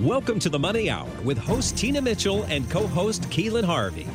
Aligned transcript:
Welcome 0.00 0.38
to 0.40 0.50
the 0.50 0.58
Money 0.58 0.90
Hour 0.90 1.08
with 1.24 1.38
host 1.38 1.78
Tina 1.78 2.02
Mitchell 2.02 2.42
and 2.50 2.68
co 2.70 2.86
host 2.86 3.22
Keelan 3.30 3.64
Harvey. 3.64 4.06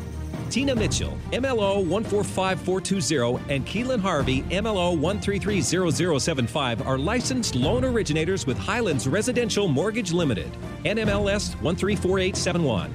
Tina 0.52 0.76
Mitchell, 0.76 1.18
MLO 1.32 1.84
145420, 1.84 3.52
and 3.52 3.66
Keelan 3.66 4.00
Harvey, 4.00 4.44
MLO 4.44 4.96
1330075, 4.96 6.86
are 6.86 7.00
licensed 7.00 7.56
loan 7.56 7.84
originators 7.84 8.46
with 8.46 8.60
Highlands 8.60 9.08
Residential 9.08 9.68
Mortgage 9.68 10.12
Limited, 10.12 10.52
NMLS 10.86 11.56
134871. 11.64 12.94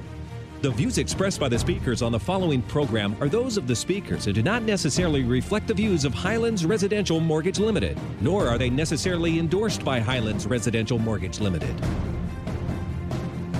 The 0.61 0.71
views 0.71 0.97
expressed 0.97 1.41
by 1.41 1.49
the 1.49 1.59
speakers 1.59 2.01
on 2.01 2.13
the 2.13 2.19
following 2.19 2.61
program 2.61 3.17
are 3.19 3.27
those 3.27 3.57
of 3.57 3.67
the 3.67 3.75
speakers 3.75 4.27
and 4.27 4.35
do 4.35 4.41
not 4.41 4.63
necessarily 4.63 5.25
reflect 5.25 5.67
the 5.67 5.73
views 5.73 6.05
of 6.05 6.13
Highlands 6.13 6.65
Residential 6.65 7.19
Mortgage 7.19 7.59
Limited, 7.59 7.99
nor 8.21 8.47
are 8.47 8.57
they 8.57 8.69
necessarily 8.69 9.39
endorsed 9.39 9.83
by 9.83 9.99
Highlands 9.99 10.47
Residential 10.47 10.97
Mortgage 10.97 11.41
Limited. 11.41 11.75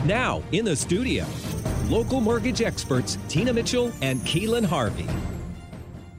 Now, 0.08 0.42
in 0.54 0.64
the 0.64 0.74
studio, 0.74 1.26
local 1.90 2.22
mortgage 2.22 2.62
experts 2.62 3.18
Tina 3.28 3.52
Mitchell 3.52 3.92
and 4.02 4.22
Keelan 4.22 4.64
Harvey. 4.64 5.06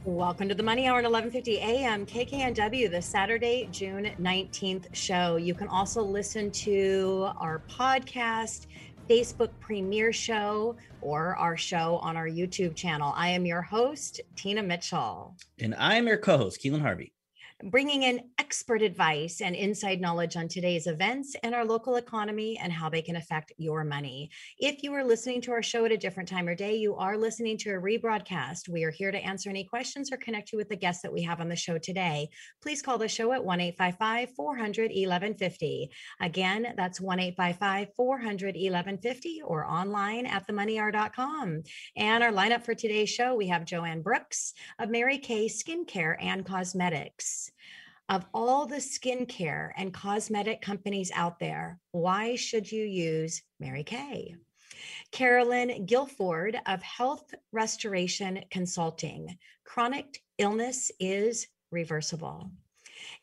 Welcome 0.05 0.47
to 0.47 0.53
the 0.53 0.61
Money 0.61 0.85
Hour 0.85 0.99
at 0.99 1.05
11:50 1.05 1.57
a.m. 1.57 2.05
KKNW, 2.05 2.91
the 2.91 3.01
Saturday, 3.01 3.67
June 3.71 4.11
19th 4.21 4.93
show. 4.93 5.37
You 5.37 5.55
can 5.55 5.67
also 5.69 6.03
listen 6.03 6.51
to 6.51 7.29
our 7.39 7.63
podcast 7.67 8.67
Facebook 9.09 9.49
premiere 9.59 10.13
show 10.13 10.75
or 11.01 11.35
our 11.37 11.57
show 11.57 11.97
on 12.03 12.15
our 12.15 12.27
YouTube 12.27 12.75
channel. 12.75 13.11
I 13.15 13.29
am 13.29 13.43
your 13.43 13.63
host, 13.63 14.21
Tina 14.35 14.61
Mitchell. 14.61 15.35
And 15.57 15.73
I 15.73 15.95
am 15.95 16.05
your 16.05 16.17
co 16.17 16.37
host, 16.37 16.61
Keelan 16.63 16.81
Harvey 16.81 17.11
bringing 17.63 18.03
in 18.03 18.21
expert 18.37 18.81
advice 18.81 19.41
and 19.41 19.53
inside 19.53 19.99
knowledge 19.99 20.37
on 20.37 20.47
today's 20.47 20.87
events 20.87 21.35
and 21.43 21.53
our 21.53 21.65
local 21.65 21.97
economy 21.97 22.57
and 22.57 22.71
how 22.71 22.89
they 22.89 23.01
can 23.01 23.17
affect 23.17 23.51
your 23.57 23.83
money. 23.83 24.29
If 24.57 24.81
you 24.81 24.93
are 24.93 25.03
listening 25.03 25.41
to 25.41 25.51
our 25.51 25.61
show 25.61 25.83
at 25.83 25.91
a 25.91 25.97
different 25.97 26.29
time 26.29 26.47
or 26.47 26.55
day, 26.55 26.77
you 26.77 26.95
are 26.95 27.17
listening 27.17 27.57
to 27.59 27.71
a 27.71 27.81
rebroadcast. 27.81 28.69
We 28.69 28.85
are 28.85 28.91
here 28.91 29.11
to 29.11 29.17
answer 29.23 29.49
any 29.49 29.65
questions 29.65 30.09
or 30.11 30.17
connect 30.17 30.53
you 30.53 30.57
with 30.57 30.69
the 30.69 30.77
guests 30.77 31.01
that 31.01 31.11
we 31.11 31.21
have 31.23 31.41
on 31.41 31.49
the 31.49 31.55
show 31.55 31.77
today. 31.77 32.29
Please 32.61 32.81
call 32.81 32.97
the 32.97 33.09
show 33.09 33.33
at 33.33 33.43
1 33.43 33.59
855 33.59 34.35
400 34.35 34.91
1150. 34.91 35.89
Again, 36.21 36.73
that's 36.77 37.01
1 37.01 37.19
855 37.19 37.93
400 37.95 38.55
1150 38.55 39.41
or 39.43 39.65
online 39.65 40.25
at 40.25 40.47
themoneyhour.com. 40.47 41.63
And 41.97 42.23
our 42.23 42.31
lineup 42.31 42.63
for 42.63 42.73
today's 42.73 43.09
show 43.09 43.35
we 43.35 43.49
have 43.49 43.65
Jo 43.65 43.83
Ann 43.83 44.01
Brookes 44.01 44.53
of 44.79 44.89
Mary 44.89 45.17
Kay 45.17 45.47
Skincare 45.47 46.15
and 46.19 46.45
Cosmetics 46.45 47.48
of 48.09 48.25
all 48.33 48.65
the 48.65 48.77
skincare 48.77 49.71
and 49.77 49.93
cosmetic 49.93 50.61
companies 50.61 51.11
out 51.13 51.39
there, 51.39 51.79
why 51.91 52.35
should 52.35 52.69
you 52.71 52.83
use 52.83 53.43
Mary 53.59 53.83
Kay? 53.83 54.35
Carolyn 55.11 55.85
Guilford 55.85 56.59
of 56.65 56.81
Health 56.81 57.33
Restoration 57.51 58.43
Consulting. 58.49 59.37
Chronic 59.63 60.23
illness 60.39 60.91
is 60.99 61.47
reversible. 61.71 62.51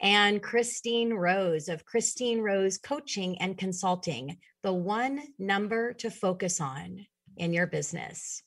And 0.01 0.43
Christine 0.43 1.13
Rose 1.13 1.69
of 1.69 1.85
Christine 1.85 2.41
Rose 2.41 2.79
Coaching 2.79 3.39
and 3.39 3.59
Consulting, 3.59 4.39
the 4.63 4.73
one 4.73 5.21
number 5.39 5.93
to 5.95 6.11
focus 6.11 6.61
on 6.61 7.07
in 7.37 7.53
your 7.53 7.67
business. 7.67 8.43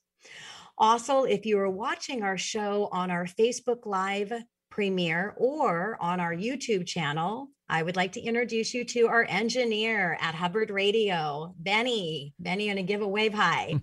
Also, 0.77 1.23
if 1.23 1.45
you 1.45 1.59
are 1.59 1.69
watching 1.69 2.23
our 2.23 2.37
show 2.37 2.87
on 2.91 3.11
our 3.11 3.25
Facebook 3.25 3.85
Live 3.85 4.31
premiere 4.79 5.33
or 5.35 5.97
on 5.99 6.21
our 6.21 6.33
YouTube 6.33 6.87
channel, 6.87 7.49
I 7.67 7.83
would 7.83 7.97
like 7.97 8.13
to 8.13 8.21
introduce 8.21 8.73
you 8.73 8.85
to 8.85 9.07
our 9.07 9.25
engineer 9.27 10.17
at 10.21 10.33
Hubbard 10.33 10.69
Radio, 10.69 11.53
Benny. 11.59 12.33
Benny, 12.39 12.69
and 12.69 12.79
a 12.79 12.83
give 12.83 13.01
a 13.01 13.07
wave 13.07 13.33
hi. 13.33 13.75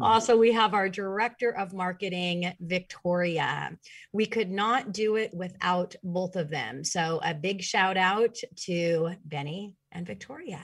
also, 0.00 0.38
we 0.38 0.52
have 0.52 0.72
our 0.72 0.88
director 0.88 1.50
of 1.50 1.74
marketing, 1.74 2.54
Victoria. 2.58 3.76
We 4.14 4.24
could 4.24 4.50
not 4.50 4.92
do 4.92 5.16
it 5.16 5.34
without 5.34 5.94
both 6.02 6.34
of 6.36 6.48
them. 6.48 6.82
So, 6.82 7.20
a 7.22 7.34
big 7.34 7.60
shout 7.60 7.98
out 7.98 8.38
to 8.64 9.10
Benny 9.26 9.74
and 9.92 10.06
Victoria. 10.06 10.60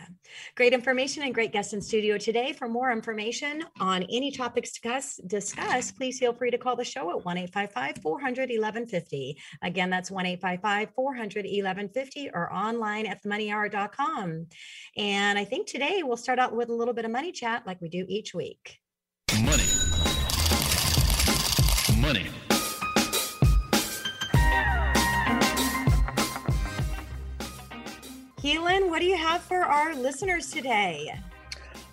Great 0.54 0.72
information 0.72 1.22
and 1.22 1.34
great 1.34 1.52
guests 1.52 1.72
in 1.72 1.80
studio 1.80 2.18
today. 2.18 2.52
For 2.52 2.68
more 2.68 2.90
information 2.90 3.64
on 3.80 4.04
any 4.04 4.30
topics 4.30 4.70
discuss, 4.70 5.16
discuss 5.26 5.92
please 5.92 6.18
feel 6.18 6.32
free 6.32 6.50
to 6.50 6.58
call 6.58 6.76
the 6.76 6.84
show 6.84 7.10
at 7.10 7.24
1 7.24 7.38
855 7.38 8.02
400 8.02 8.50
1150. 8.50 9.38
Again, 9.62 9.90
that's 9.90 10.10
1 10.10 10.26
855 10.26 10.94
400 10.94 11.44
1150 11.44 12.30
or 12.34 12.52
online 12.52 13.06
at 13.06 13.22
themoneyhour.com. 13.22 14.46
And 14.96 15.38
I 15.38 15.44
think 15.44 15.66
today 15.66 16.02
we'll 16.02 16.16
start 16.16 16.38
out 16.38 16.54
with 16.54 16.68
a 16.68 16.74
little 16.74 16.94
bit 16.94 17.04
of 17.04 17.10
money 17.10 17.32
chat 17.32 17.66
like 17.66 17.80
we 17.80 17.88
do 17.88 18.04
each 18.08 18.34
week. 18.34 18.78
Money. 19.42 19.64
Money. 22.00 22.26
Keelan, 28.48 28.88
what 28.88 29.00
do 29.00 29.04
you 29.04 29.14
have 29.18 29.42
for 29.42 29.62
our 29.62 29.94
listeners 29.94 30.50
today? 30.50 31.12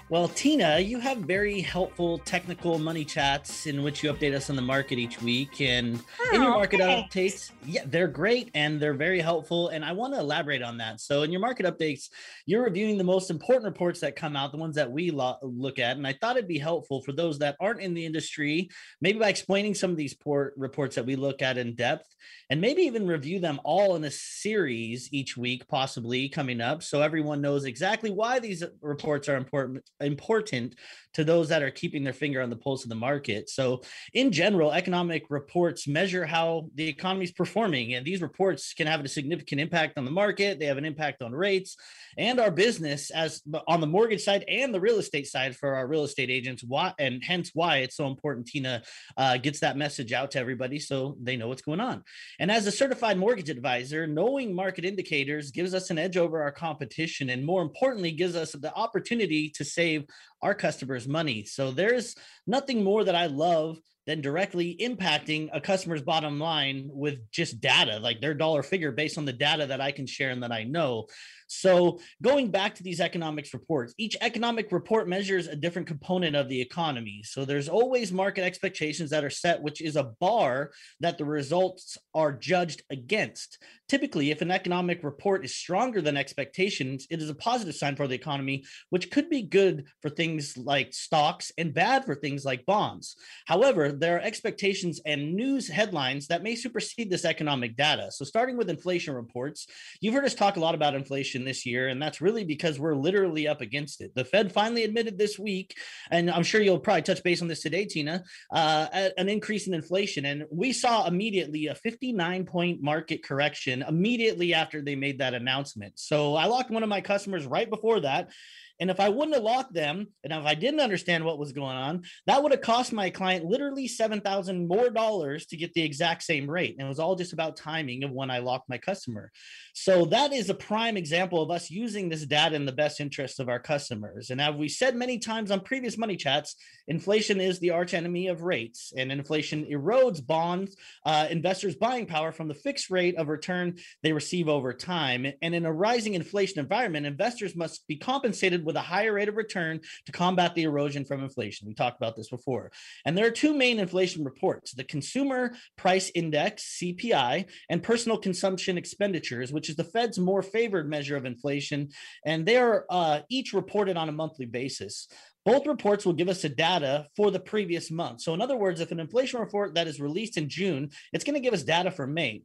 Well, 0.07 0.27
Tina, 0.27 0.79
you 0.79 0.99
have 0.99 1.17
very 1.17 1.61
helpful 1.61 2.19
technical 2.19 2.77
money 2.77 3.03
chats 3.03 3.65
in 3.65 3.81
which 3.81 4.03
you 4.03 4.13
update 4.13 4.35
us 4.35 4.51
on 4.51 4.55
the 4.55 4.61
market 4.61 4.99
each 4.99 5.19
week. 5.19 5.59
And 5.61 5.99
oh, 6.21 6.35
in 6.35 6.41
your 6.43 6.51
oh, 6.51 6.57
market 6.57 6.79
thanks. 6.79 7.15
updates, 7.15 7.51
yeah, 7.65 7.81
they're 7.87 8.07
great 8.07 8.51
and 8.53 8.79
they're 8.79 8.93
very 8.93 9.19
helpful. 9.19 9.69
And 9.69 9.83
I 9.83 9.93
want 9.93 10.13
to 10.13 10.19
elaborate 10.19 10.61
on 10.61 10.77
that. 10.77 11.01
So, 11.01 11.23
in 11.23 11.31
your 11.31 11.41
market 11.41 11.65
updates, 11.65 12.09
you're 12.45 12.63
reviewing 12.63 12.99
the 12.99 13.03
most 13.03 13.31
important 13.31 13.65
reports 13.65 13.99
that 14.01 14.15
come 14.15 14.35
out, 14.35 14.51
the 14.51 14.59
ones 14.59 14.75
that 14.75 14.91
we 14.91 15.09
lo- 15.09 15.39
look 15.41 15.79
at. 15.79 15.97
And 15.97 16.05
I 16.05 16.13
thought 16.13 16.37
it'd 16.37 16.47
be 16.47 16.59
helpful 16.59 17.01
for 17.01 17.11
those 17.11 17.39
that 17.39 17.55
aren't 17.59 17.81
in 17.81 17.95
the 17.95 18.05
industry, 18.05 18.69
maybe 19.01 19.17
by 19.17 19.29
explaining 19.29 19.73
some 19.73 19.89
of 19.89 19.97
these 19.97 20.13
port- 20.13 20.53
reports 20.55 20.95
that 20.97 21.07
we 21.07 21.15
look 21.15 21.41
at 21.41 21.57
in 21.57 21.73
depth 21.73 22.05
and 22.49 22.61
maybe 22.61 22.83
even 22.83 23.07
review 23.07 23.39
them 23.39 23.59
all 23.63 23.95
in 23.95 24.03
a 24.03 24.11
series 24.11 25.11
each 25.11 25.35
week, 25.35 25.67
possibly 25.67 26.29
coming 26.29 26.61
up. 26.61 26.83
So 26.83 27.01
everyone 27.01 27.41
knows 27.41 27.65
exactly 27.65 28.11
why 28.11 28.39
these 28.39 28.63
reports 28.81 29.27
are 29.29 29.35
important 29.35 29.83
important 29.99 30.75
to 31.15 31.23
those 31.23 31.49
that 31.49 31.63
are 31.63 31.71
keeping 31.71 32.03
their 32.03 32.13
finger 32.13 32.41
on 32.41 32.49
the 32.49 32.55
pulse 32.55 32.83
of 32.83 32.89
the 32.89 32.95
market. 32.95 33.49
So, 33.49 33.81
in 34.13 34.31
general, 34.31 34.71
economic 34.71 35.25
reports 35.29 35.87
measure 35.87 36.25
how 36.25 36.69
the 36.75 36.87
economy 36.87 37.25
is 37.25 37.31
performing, 37.31 37.95
and 37.95 38.05
these 38.05 38.21
reports 38.21 38.73
can 38.73 38.87
have 38.87 39.03
a 39.03 39.07
significant 39.07 39.61
impact 39.61 39.97
on 39.97 40.05
the 40.05 40.11
market. 40.11 40.59
They 40.59 40.65
have 40.65 40.77
an 40.77 40.85
impact 40.85 41.21
on 41.21 41.31
rates 41.31 41.77
and 42.17 42.39
our 42.39 42.51
business 42.51 43.11
as 43.11 43.41
on 43.67 43.81
the 43.81 43.87
mortgage 43.87 44.23
side 44.23 44.43
and 44.47 44.73
the 44.73 44.79
real 44.79 44.99
estate 44.99 45.27
side 45.27 45.55
for 45.55 45.75
our 45.75 45.87
real 45.87 46.03
estate 46.03 46.29
agents. 46.29 46.63
Why 46.63 46.93
and 46.99 47.23
hence 47.23 47.51
why 47.53 47.77
it's 47.77 47.95
so 47.95 48.07
important. 48.07 48.47
Tina 48.47 48.83
uh, 49.17 49.37
gets 49.37 49.61
that 49.61 49.77
message 49.77 50.13
out 50.13 50.31
to 50.31 50.39
everybody 50.39 50.79
so 50.79 51.17
they 51.21 51.37
know 51.37 51.47
what's 51.47 51.61
going 51.61 51.79
on. 51.79 52.03
And 52.39 52.51
as 52.51 52.67
a 52.67 52.71
certified 52.71 53.17
mortgage 53.17 53.49
advisor, 53.49 54.05
knowing 54.05 54.53
market 54.53 54.85
indicators 54.85 55.51
gives 55.51 55.73
us 55.73 55.89
an 55.89 55.97
edge 55.97 56.17
over 56.17 56.41
our 56.41 56.51
competition, 56.51 57.29
and 57.29 57.45
more 57.45 57.61
importantly, 57.61 58.11
gives 58.11 58.35
us 58.35 58.51
the 58.51 58.73
opportunity 58.73 59.49
to 59.49 59.63
save 59.63 60.05
our 60.41 60.53
customers 60.53 61.04
money. 61.07 61.43
So 61.45 61.71
there's 61.71 62.15
nothing 62.47 62.83
more 62.83 63.03
that 63.03 63.15
I 63.15 63.27
love 63.27 63.77
than 64.05 64.21
directly 64.21 64.77
impacting 64.79 65.49
a 65.53 65.61
customer's 65.61 66.01
bottom 66.01 66.39
line 66.39 66.89
with 66.91 67.29
just 67.31 67.59
data, 67.59 67.99
like 67.99 68.21
their 68.21 68.33
dollar 68.33 68.63
figure 68.63 68.91
based 68.91 69.17
on 69.17 69.25
the 69.25 69.33
data 69.33 69.65
that 69.65 69.81
I 69.81 69.91
can 69.91 70.05
share 70.05 70.29
and 70.29 70.43
that 70.43 70.51
I 70.51 70.63
know. 70.63 71.07
So, 71.47 71.99
going 72.23 72.49
back 72.49 72.75
to 72.75 72.83
these 72.83 72.99
economics 72.99 73.53
reports, 73.53 73.93
each 73.97 74.17
economic 74.21 74.71
report 74.71 75.07
measures 75.07 75.47
a 75.47 75.55
different 75.55 75.87
component 75.87 76.35
of 76.35 76.49
the 76.49 76.59
economy. 76.59 77.21
So, 77.23 77.45
there's 77.45 77.69
always 77.69 78.11
market 78.11 78.43
expectations 78.43 79.11
that 79.11 79.23
are 79.23 79.29
set, 79.29 79.61
which 79.61 79.81
is 79.81 79.95
a 79.95 80.11
bar 80.19 80.71
that 81.01 81.17
the 81.17 81.25
results 81.25 81.97
are 82.15 82.31
judged 82.31 82.83
against. 82.89 83.59
Typically, 83.87 84.31
if 84.31 84.41
an 84.41 84.49
economic 84.49 85.03
report 85.03 85.45
is 85.45 85.55
stronger 85.55 86.01
than 86.01 86.17
expectations, 86.17 87.05
it 87.11 87.21
is 87.21 87.29
a 87.29 87.35
positive 87.35 87.75
sign 87.75 87.95
for 87.95 88.07
the 88.07 88.15
economy, 88.15 88.63
which 88.89 89.11
could 89.11 89.29
be 89.29 89.43
good 89.43 89.85
for 90.01 90.09
things 90.09 90.57
like 90.57 90.93
stocks 90.93 91.51
and 91.57 91.73
bad 91.73 92.05
for 92.05 92.15
things 92.15 92.43
like 92.43 92.65
bonds. 92.65 93.15
However, 93.45 93.91
there 93.99 94.17
are 94.17 94.21
expectations 94.21 95.01
and 95.05 95.35
news 95.35 95.67
headlines 95.67 96.27
that 96.27 96.43
may 96.43 96.55
supersede 96.55 97.09
this 97.09 97.25
economic 97.25 97.75
data. 97.75 98.11
So, 98.11 98.25
starting 98.25 98.57
with 98.57 98.69
inflation 98.69 99.13
reports, 99.13 99.67
you've 100.01 100.13
heard 100.13 100.25
us 100.25 100.35
talk 100.35 100.57
a 100.57 100.59
lot 100.59 100.75
about 100.75 100.95
inflation 100.95 101.45
this 101.45 101.65
year, 101.65 101.87
and 101.87 102.01
that's 102.01 102.21
really 102.21 102.43
because 102.43 102.79
we're 102.79 102.95
literally 102.95 103.47
up 103.47 103.61
against 103.61 104.01
it. 104.01 104.13
The 104.15 104.25
Fed 104.25 104.51
finally 104.51 104.83
admitted 104.83 105.17
this 105.17 105.39
week, 105.39 105.75
and 106.11 106.29
I'm 106.29 106.43
sure 106.43 106.61
you'll 106.61 106.79
probably 106.79 107.01
touch 107.01 107.23
base 107.23 107.41
on 107.41 107.47
this 107.47 107.61
today, 107.61 107.85
Tina, 107.85 108.23
uh, 108.51 109.09
an 109.17 109.29
increase 109.29 109.67
in 109.67 109.73
inflation. 109.73 110.25
And 110.25 110.45
we 110.51 110.73
saw 110.73 111.07
immediately 111.07 111.67
a 111.67 111.75
59 111.75 112.45
point 112.45 112.81
market 112.81 113.23
correction 113.23 113.83
immediately 113.87 114.53
after 114.53 114.81
they 114.81 114.95
made 114.95 115.19
that 115.19 115.33
announcement. 115.33 115.99
So 115.99 116.35
I 116.35 116.45
locked 116.45 116.71
one 116.71 116.83
of 116.83 116.89
my 116.89 117.01
customers 117.01 117.45
right 117.45 117.69
before 117.69 118.01
that 118.01 118.29
And 118.79 118.89
if 118.89 118.99
I 118.99 119.09
wouldn't 119.09 119.35
have 119.35 119.43
locked 119.43 119.73
them, 119.73 120.07
and 120.23 120.33
if 120.33 120.45
I 120.45 120.55
didn't 120.55 120.79
understand 120.79 121.23
what 121.23 121.39
was 121.39 121.51
going 121.51 121.75
on, 121.75 122.03
that 122.27 122.41
would 122.41 122.51
have 122.51 122.61
cost 122.61 122.91
my 122.91 123.09
client 123.09 123.45
literally 123.45 123.87
7,000 123.87 124.67
more 124.67 124.89
dollars 124.89 125.45
to 125.47 125.57
get 125.57 125.73
the 125.73 125.83
exact 125.83 126.23
same 126.23 126.49
rate. 126.49 126.75
And 126.77 126.85
it 126.85 126.89
was 126.89 126.99
all 126.99 127.15
just 127.15 127.33
about 127.33 127.57
timing 127.57 128.03
of 128.03 128.11
when 128.11 128.29
I 128.29 128.39
locked 128.39 128.69
my 128.69 128.77
customer. 128.77 129.31
So 129.73 130.05
that 130.05 130.33
is 130.33 130.49
a 130.49 130.53
prime 130.53 130.97
example 130.97 131.41
of 131.41 131.51
us 131.51 131.69
using 131.69 132.09
this 132.09 132.25
data 132.25 132.55
in 132.55 132.65
the 132.65 132.71
best 132.71 132.99
interest 132.99 133.39
of 133.39 133.49
our 133.49 133.59
customers. 133.59 134.29
And 134.29 134.41
as 134.41 134.55
we 134.55 134.69
said 134.69 134.95
many 134.95 135.19
times 135.19 135.51
on 135.51 135.61
previous 135.61 135.97
money 135.97 136.17
chats, 136.17 136.55
inflation 136.87 137.39
is 137.39 137.59
the 137.59 137.71
arch 137.71 137.93
enemy 137.93 138.27
of 138.27 138.41
rates, 138.41 138.93
and 138.95 139.11
inflation 139.11 139.65
erodes 139.65 140.25
bonds, 140.25 140.75
uh, 141.05 141.27
investors' 141.29 141.75
buying 141.75 142.05
power 142.05 142.31
from 142.31 142.47
the 142.47 142.53
fixed 142.53 142.89
rate 142.89 143.17
of 143.17 143.27
return 143.27 143.77
they 144.03 144.13
receive 144.13 144.47
over 144.47 144.73
time. 144.73 145.25
And 145.41 145.55
in 145.55 145.65
a 145.65 145.73
rising 145.73 146.13
inflation 146.13 146.59
environment, 146.59 147.05
investors 147.05 147.55
must 147.55 147.87
be 147.87 147.97
compensated 147.97 148.64
with 148.65 148.75
a 148.75 148.81
higher 148.81 149.13
rate 149.13 149.29
of 149.29 149.37
return 149.37 149.79
to 150.05 150.11
combat 150.11 150.55
the 150.55 150.63
erosion 150.63 151.05
from 151.05 151.23
inflation. 151.23 151.67
We 151.67 151.73
talked 151.73 151.97
about 151.97 152.15
this 152.15 152.29
before. 152.29 152.71
And 153.05 153.17
there 153.17 153.27
are 153.27 153.31
two 153.31 153.53
main 153.53 153.79
inflation 153.79 154.23
reports 154.23 154.73
the 154.73 154.83
Consumer 154.83 155.55
Price 155.77 156.11
Index, 156.15 156.77
CPI, 156.81 157.45
and 157.69 157.83
Personal 157.83 158.17
Consumption 158.17 158.77
Expenditures, 158.77 159.53
which 159.53 159.69
is 159.69 159.75
the 159.75 159.83
Fed's 159.83 160.19
more 160.19 160.41
favored 160.41 160.89
measure 160.89 161.15
of 161.15 161.25
inflation, 161.25 161.89
and 162.25 162.45
they 162.45 162.57
are 162.57 162.85
uh, 162.89 163.21
each 163.29 163.53
reported 163.53 163.97
on 163.97 164.09
a 164.09 164.13
monthly 164.13 164.45
basis. 164.45 165.07
Both 165.45 165.67
reports 165.67 166.05
will 166.05 166.13
give 166.13 166.27
us 166.27 166.41
the 166.41 166.49
data 166.49 167.07
for 167.15 167.29
the 167.29 167.39
previous 167.39 167.91
month. 167.91 168.21
So, 168.21 168.33
in 168.33 168.41
other 168.41 168.57
words, 168.57 168.81
if 168.81 168.91
an 168.91 168.99
inflation 168.99 169.39
report 169.39 169.75
that 169.75 169.87
is 169.87 170.01
released 170.01 170.37
in 170.37 170.49
June, 170.49 170.89
it's 171.13 171.23
going 171.23 171.35
to 171.35 171.39
give 171.39 171.53
us 171.53 171.61
data 171.61 171.91
for 171.91 172.07
May. 172.07 172.41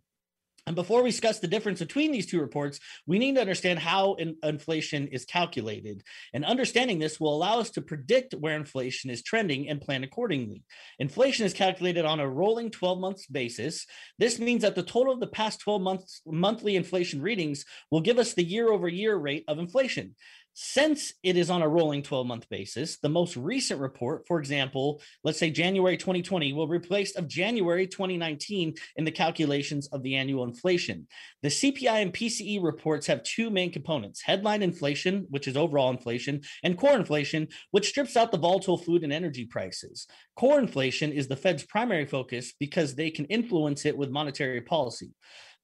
And 0.66 0.76
before 0.76 1.02
we 1.02 1.10
discuss 1.10 1.38
the 1.38 1.48
difference 1.48 1.80
between 1.80 2.12
these 2.12 2.26
two 2.26 2.40
reports, 2.40 2.78
we 3.06 3.18
need 3.18 3.34
to 3.34 3.40
understand 3.40 3.78
how 3.78 4.14
in 4.14 4.36
inflation 4.42 5.08
is 5.08 5.24
calculated. 5.24 6.02
And 6.32 6.44
understanding 6.44 6.98
this 6.98 7.18
will 7.18 7.34
allow 7.34 7.60
us 7.60 7.70
to 7.70 7.82
predict 7.82 8.34
where 8.34 8.56
inflation 8.56 9.10
is 9.10 9.22
trending 9.22 9.68
and 9.68 9.80
plan 9.80 10.04
accordingly. 10.04 10.62
Inflation 10.98 11.46
is 11.46 11.52
calculated 11.52 12.04
on 12.04 12.20
a 12.20 12.28
rolling 12.28 12.70
12 12.70 12.98
months 12.98 13.26
basis. 13.26 13.86
This 14.18 14.38
means 14.38 14.62
that 14.62 14.74
the 14.74 14.82
total 14.82 15.12
of 15.12 15.20
the 15.20 15.26
past 15.26 15.60
12 15.60 15.82
months 15.82 16.22
monthly 16.26 16.76
inflation 16.76 17.22
readings 17.22 17.64
will 17.90 18.00
give 18.00 18.18
us 18.18 18.34
the 18.34 18.44
year 18.44 18.70
over 18.70 18.88
year 18.88 19.16
rate 19.16 19.44
of 19.48 19.58
inflation. 19.58 20.14
Since 20.54 21.14
it 21.22 21.36
is 21.36 21.48
on 21.48 21.62
a 21.62 21.68
rolling 21.68 22.02
12 22.02 22.26
month 22.26 22.48
basis, 22.48 22.98
the 22.98 23.08
most 23.08 23.36
recent 23.36 23.80
report, 23.80 24.26
for 24.26 24.40
example, 24.40 25.00
let's 25.22 25.38
say 25.38 25.50
January 25.50 25.96
2020, 25.96 26.52
will 26.52 26.66
replace 26.66 27.14
of 27.14 27.28
January 27.28 27.86
2019 27.86 28.74
in 28.96 29.04
the 29.04 29.12
calculations 29.12 29.86
of 29.88 30.02
the 30.02 30.16
annual 30.16 30.44
inflation. 30.44 31.06
The 31.42 31.48
CPI 31.48 32.02
and 32.02 32.12
PCE 32.12 32.62
reports 32.62 33.06
have 33.06 33.22
two 33.22 33.48
main 33.48 33.70
components 33.70 34.22
headline 34.22 34.62
inflation, 34.62 35.26
which 35.30 35.46
is 35.46 35.56
overall 35.56 35.90
inflation, 35.90 36.40
and 36.64 36.76
core 36.76 36.96
inflation, 36.96 37.48
which 37.70 37.88
strips 37.88 38.16
out 38.16 38.32
the 38.32 38.38
volatile 38.38 38.78
food 38.78 39.04
and 39.04 39.12
energy 39.12 39.44
prices. 39.44 40.08
Core 40.36 40.58
inflation 40.58 41.12
is 41.12 41.28
the 41.28 41.36
Fed's 41.36 41.62
primary 41.62 42.06
focus 42.06 42.54
because 42.58 42.94
they 42.94 43.10
can 43.10 43.24
influence 43.26 43.86
it 43.86 43.96
with 43.96 44.10
monetary 44.10 44.60
policy 44.60 45.12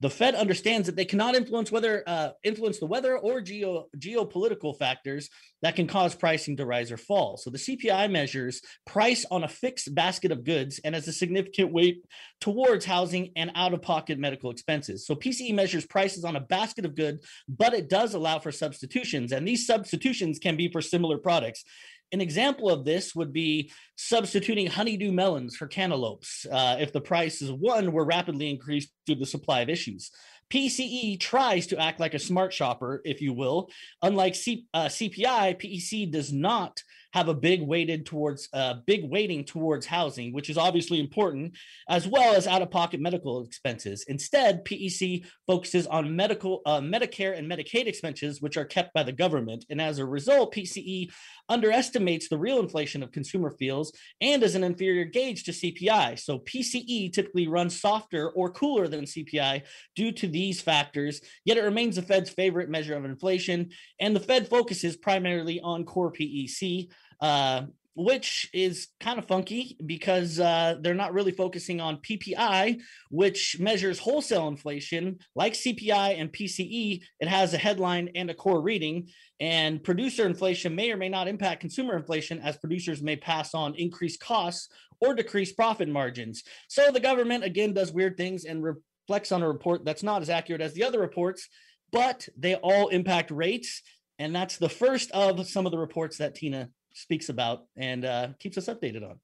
the 0.01 0.11
Fed 0.11 0.35
understands 0.35 0.87
that 0.87 0.97
they 0.97 1.05
cannot 1.05 1.35
influence 1.35 1.73
whether 1.73 2.03
uh, 2.07 2.31
influence 2.45 2.79
the 2.79 2.87
weather 2.87 3.17
or 3.17 3.41
geo 3.41 3.87
geopolitical 3.97 4.77
factors 4.79 5.31
that 5.63 5.75
can 5.75 5.87
cause 5.87 6.15
pricing 6.15 6.57
to 6.59 6.67
rise 6.67 6.93
or 6.93 6.99
fall. 6.99 7.37
So 7.39 7.51
the 7.51 7.59
CPI 7.59 8.11
measures 8.11 8.61
price 8.85 9.25
on 9.31 9.45
a 9.45 9.49
fixed 9.49 9.95
basket 9.95 10.33
of 10.33 10.45
goods 10.45 10.81
and 10.85 10.95
has 10.95 11.09
a 11.09 11.13
significant 11.13 11.73
weight 11.73 12.05
towards 12.41 12.85
housing 12.85 13.33
and 13.37 13.51
out-of-pocket 13.55 14.19
medical 14.19 14.51
expenses. 14.51 15.07
So 15.07 15.15
PCE 15.15 15.55
measures 15.55 15.87
prices 15.87 16.25
on 16.25 16.37
a 16.37 16.41
basket 16.41 16.85
of 16.85 16.95
goods, 16.95 17.27
but 17.49 17.73
it 17.73 17.89
does 17.89 18.15
allow 18.15 18.39
for 18.39 18.53
substitutions, 18.53 19.33
and 19.33 19.49
these 19.49 19.67
substitutions 19.67 20.39
can 20.39 20.57
be 20.57 20.71
for 20.71 20.83
similar 20.83 21.19
products. 21.19 21.65
An 22.13 22.21
example 22.21 22.71
of 22.71 22.85
this 22.85 23.15
would 23.15 23.33
be 23.33 23.73
substituting 23.97 24.67
honeydew 24.67 25.13
melons 25.13 25.57
for 25.57 25.67
cantaloupes 25.67 26.47
uh, 26.51 26.77
if 26.79 26.93
the 26.93 27.01
prices 27.01 27.51
one 27.51 27.93
were 27.93 28.05
rapidly 28.05 28.51
increased 28.51 28.91
due 29.07 29.15
to 29.15 29.21
the 29.21 29.27
supply 29.27 29.61
of 29.61 29.69
issues. 29.69 30.11
PCE 30.51 31.19
tries 31.19 31.67
to 31.69 31.79
act 31.79 31.99
like 31.99 32.15
a 32.15 32.19
smart 32.19 32.53
shopper, 32.53 33.01
if 33.05 33.21
you 33.21 33.33
will. 33.33 33.69
Unlike 34.03 34.35
C, 34.37 34.67
uh, 34.73 34.87
CPI, 34.87 35.59
PEC 35.61 36.11
does 36.11 36.33
not 36.33 36.81
have 37.13 37.29
a 37.29 37.35
big 37.35 37.63
weighted 37.63 38.05
towards 38.05 38.49
uh, 38.53 38.75
big 38.87 39.09
weighting 39.11 39.43
towards 39.43 39.87
housing, 39.87 40.33
which 40.35 40.51
is 40.51 40.59
obviously 40.59 41.01
important, 41.01 41.57
as 41.89 42.07
well 42.07 42.35
as 42.35 42.47
out-of-pocket 42.47 43.01
medical 43.01 43.43
expenses. 43.43 44.05
Instead, 44.07 44.65
PEC 44.65 45.25
focuses 45.47 45.87
on 45.87 46.15
medical, 46.15 46.61
uh, 46.67 46.81
Medicare 46.81 47.37
and 47.37 47.51
Medicaid 47.51 47.87
expenses, 47.87 48.43
which 48.43 48.57
are 48.57 48.67
kept 48.67 48.93
by 48.93 49.03
the 49.03 49.13
government, 49.13 49.65
and 49.71 49.81
as 49.81 49.99
a 49.99 50.05
result, 50.05 50.55
PCE 50.55 51.11
underestimates 51.49 52.29
the 52.29 52.39
real 52.39 52.61
inflation 52.61 53.03
of 53.03 53.13
consumer 53.13 53.51
feels 53.51 53.93
and 54.21 54.43
is 54.43 54.55
an 54.55 54.65
inferior 54.65 55.05
gauge 55.05 55.45
to 55.45 55.53
CPI. 55.53 56.19
So 56.19 56.41
PCE 56.41 57.13
typically 57.13 57.49
runs 57.49 57.81
softer 57.81 58.31
or 58.31 58.51
cooler 58.51 58.89
than 58.89 59.05
CPI 59.05 59.63
due 59.95 60.13
to 60.13 60.27
these 60.27 60.61
factors, 60.61 61.21
yet 61.45 61.57
it 61.57 61.63
remains 61.65 61.97
the 61.97 62.03
Fed's 62.03 62.31
favorite 62.31 62.69
measure 62.69 62.97
of 62.97 63.05
inflation, 63.05 63.71
and 64.01 64.15
the 64.15 64.21
Fed 64.21 64.49
focuses 64.49 64.97
primarily 64.97 65.61
on 65.61 65.85
core 65.85 66.13
PEC 66.13 66.89
uh, 67.21 67.63
which 67.97 68.51
is 68.53 68.89
kind 69.01 69.19
of 69.19 69.27
funky 69.27 69.77
because 69.87 70.39
uh, 70.39 70.77
they're 70.83 70.95
not 70.95 71.15
really 71.15 71.33
focusing 71.33 71.81
on 71.81 71.97
PPI, 71.97 72.79
which 73.11 73.57
measures 73.59 73.99
wholesale 73.99 74.49
inflation 74.49 75.19
like 75.35 75.55
CPI 75.55 76.21
and 76.21 76.31
PCE. 76.31 77.01
It 77.21 77.29
has 77.29 77.55
a 77.55 77.59
headline 77.59 78.11
and 78.15 78.29
a 78.29 78.35
core 78.35 78.61
reading. 78.61 79.09
And 79.41 79.83
producer 79.83 80.27
inflation 80.27 80.75
may 80.75 80.93
or 80.93 80.99
may 80.99 81.09
not 81.09 81.27
impact 81.27 81.63
consumer 81.63 81.97
inflation 81.97 82.39
as 82.41 82.59
producers 82.59 83.03
may 83.03 83.17
pass 83.17 83.55
on 83.55 83.75
increased 83.77 84.21
costs 84.21 84.69
or 85.01 85.15
decrease 85.15 85.53
profit 85.53 85.89
margins. 85.89 86.43
So 86.69 86.91
the 86.91 87.01
government, 87.01 87.45
again, 87.45 87.73
does 87.73 87.93
weird 87.93 88.19
things 88.19 88.45
and 88.45 88.63
reflects 88.63 89.33
on 89.33 89.43
a 89.43 89.49
report 89.49 89.87
that's 89.87 90.03
not 90.03 90.21
as 90.21 90.29
accurate 90.29 90.61
as 90.61 90.75
the 90.75 90.85
other 90.85 91.01
reports, 91.01 91.49
but 91.93 92.29
they 92.37 92.57
all 92.57 92.89
impact 92.89 93.31
rates. 93.31 93.81
And 94.19 94.37
that's 94.37 94.59
the 94.59 94.69
first 94.69 95.11
of 95.13 95.47
some 95.49 95.65
of 95.65 95.73
the 95.73 95.79
reports 95.79 96.19
that 96.19 96.35
Tina 96.35 96.69
speaks 96.97 97.29
about 97.29 97.67
and 97.77 98.05
uh, 98.05 98.29
keeps 98.39 98.59
us 98.59 98.67
updated 98.67 99.09
on. 99.09 99.21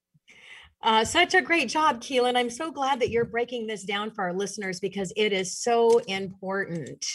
Uh, 0.82 1.04
such 1.04 1.34
a 1.34 1.40
great 1.40 1.69
job, 1.69 2.00
Keelan. 2.00 2.36
I'm 2.36 2.50
so 2.50 2.70
glad 2.70 3.00
that 3.00 3.10
you're 3.10 3.24
breaking 3.24 3.66
this 3.66 3.84
down 3.84 4.10
for 4.10 4.24
our 4.24 4.32
listeners 4.32 4.80
because 4.80 5.12
it 5.16 5.32
is 5.32 5.56
so 5.56 5.98
important. 6.00 7.06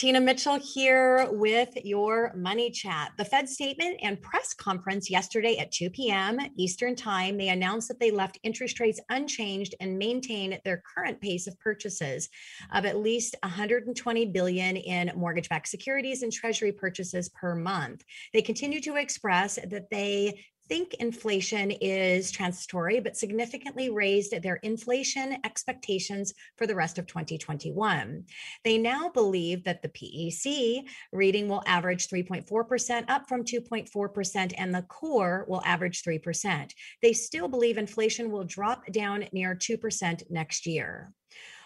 Tina 0.00 0.18
Mitchell 0.18 0.58
here 0.58 1.28
with 1.30 1.76
your 1.84 2.32
money 2.34 2.70
chat. 2.70 3.12
The 3.18 3.24
Fed 3.26 3.50
statement 3.50 3.98
and 4.02 4.18
press 4.18 4.54
conference 4.54 5.10
yesterday 5.10 5.58
at 5.58 5.72
2 5.72 5.90
p.m. 5.90 6.38
Eastern 6.56 6.96
Time, 6.96 7.36
they 7.36 7.50
announced 7.50 7.88
that 7.88 8.00
they 8.00 8.10
left 8.10 8.38
interest 8.42 8.80
rates 8.80 8.98
unchanged 9.10 9.74
and 9.78 9.98
maintain 9.98 10.58
their 10.64 10.82
current 10.94 11.20
pace 11.20 11.46
of 11.46 11.60
purchases 11.60 12.30
of 12.72 12.86
at 12.86 12.96
least 12.96 13.36
120 13.42 14.24
billion 14.24 14.78
in 14.78 15.12
mortgage-backed 15.16 15.68
securities 15.68 16.22
and 16.22 16.32
treasury 16.32 16.72
purchases 16.72 17.28
per 17.28 17.54
month. 17.54 18.02
They 18.32 18.40
continue 18.40 18.80
to 18.80 18.96
express 18.96 19.56
that 19.56 19.90
they 19.90 20.42
think 20.70 20.94
inflation 20.94 21.72
is 21.72 22.30
transitory, 22.30 23.00
but 23.00 23.16
significantly 23.16 23.90
raised 23.90 24.40
their 24.40 24.60
inflation 24.62 25.36
expectations 25.44 26.32
for 26.56 26.64
the 26.64 26.76
rest 26.76 26.96
of 26.96 27.08
2021. 27.08 28.24
They 28.62 28.78
now 28.78 29.08
believe 29.08 29.64
that 29.64 29.82
the 29.82 29.88
PEC 29.88 30.84
reading 31.12 31.48
will 31.48 31.64
average 31.66 32.06
3.4%, 32.06 33.04
up 33.08 33.28
from 33.28 33.42
2.4%, 33.42 34.54
and 34.56 34.72
the 34.72 34.82
core 34.82 35.44
will 35.48 35.60
average 35.64 36.04
3%. 36.04 36.70
They 37.02 37.14
still 37.14 37.48
believe 37.48 37.76
inflation 37.76 38.30
will 38.30 38.44
drop 38.44 38.86
down 38.92 39.24
near 39.32 39.56
2% 39.56 40.30
next 40.30 40.66
year. 40.66 41.12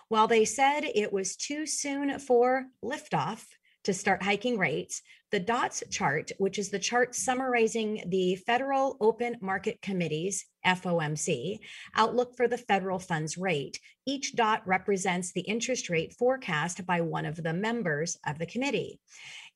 While 0.08 0.28
they 0.28 0.46
said 0.46 0.80
it 0.82 1.12
was 1.12 1.37
too 1.37 1.66
soon 1.66 2.18
for 2.20 2.64
liftoff, 2.82 3.44
to 3.84 3.94
start 3.94 4.22
hiking 4.22 4.58
rates, 4.58 5.02
the 5.30 5.40
DOTS 5.40 5.84
chart, 5.90 6.30
which 6.38 6.58
is 6.58 6.70
the 6.70 6.78
chart 6.78 7.14
summarizing 7.14 8.02
the 8.06 8.36
Federal 8.36 8.96
Open 9.00 9.36
Market 9.40 9.80
Committee's 9.82 10.44
FOMC 10.64 11.58
outlook 11.96 12.36
for 12.36 12.48
the 12.48 12.58
federal 12.58 12.98
funds 12.98 13.36
rate. 13.36 13.78
Each 14.06 14.34
dot 14.34 14.66
represents 14.66 15.32
the 15.32 15.42
interest 15.42 15.90
rate 15.90 16.14
forecast 16.14 16.86
by 16.86 17.00
one 17.00 17.26
of 17.26 17.42
the 17.42 17.52
members 17.52 18.16
of 18.26 18.38
the 18.38 18.46
committee. 18.46 19.00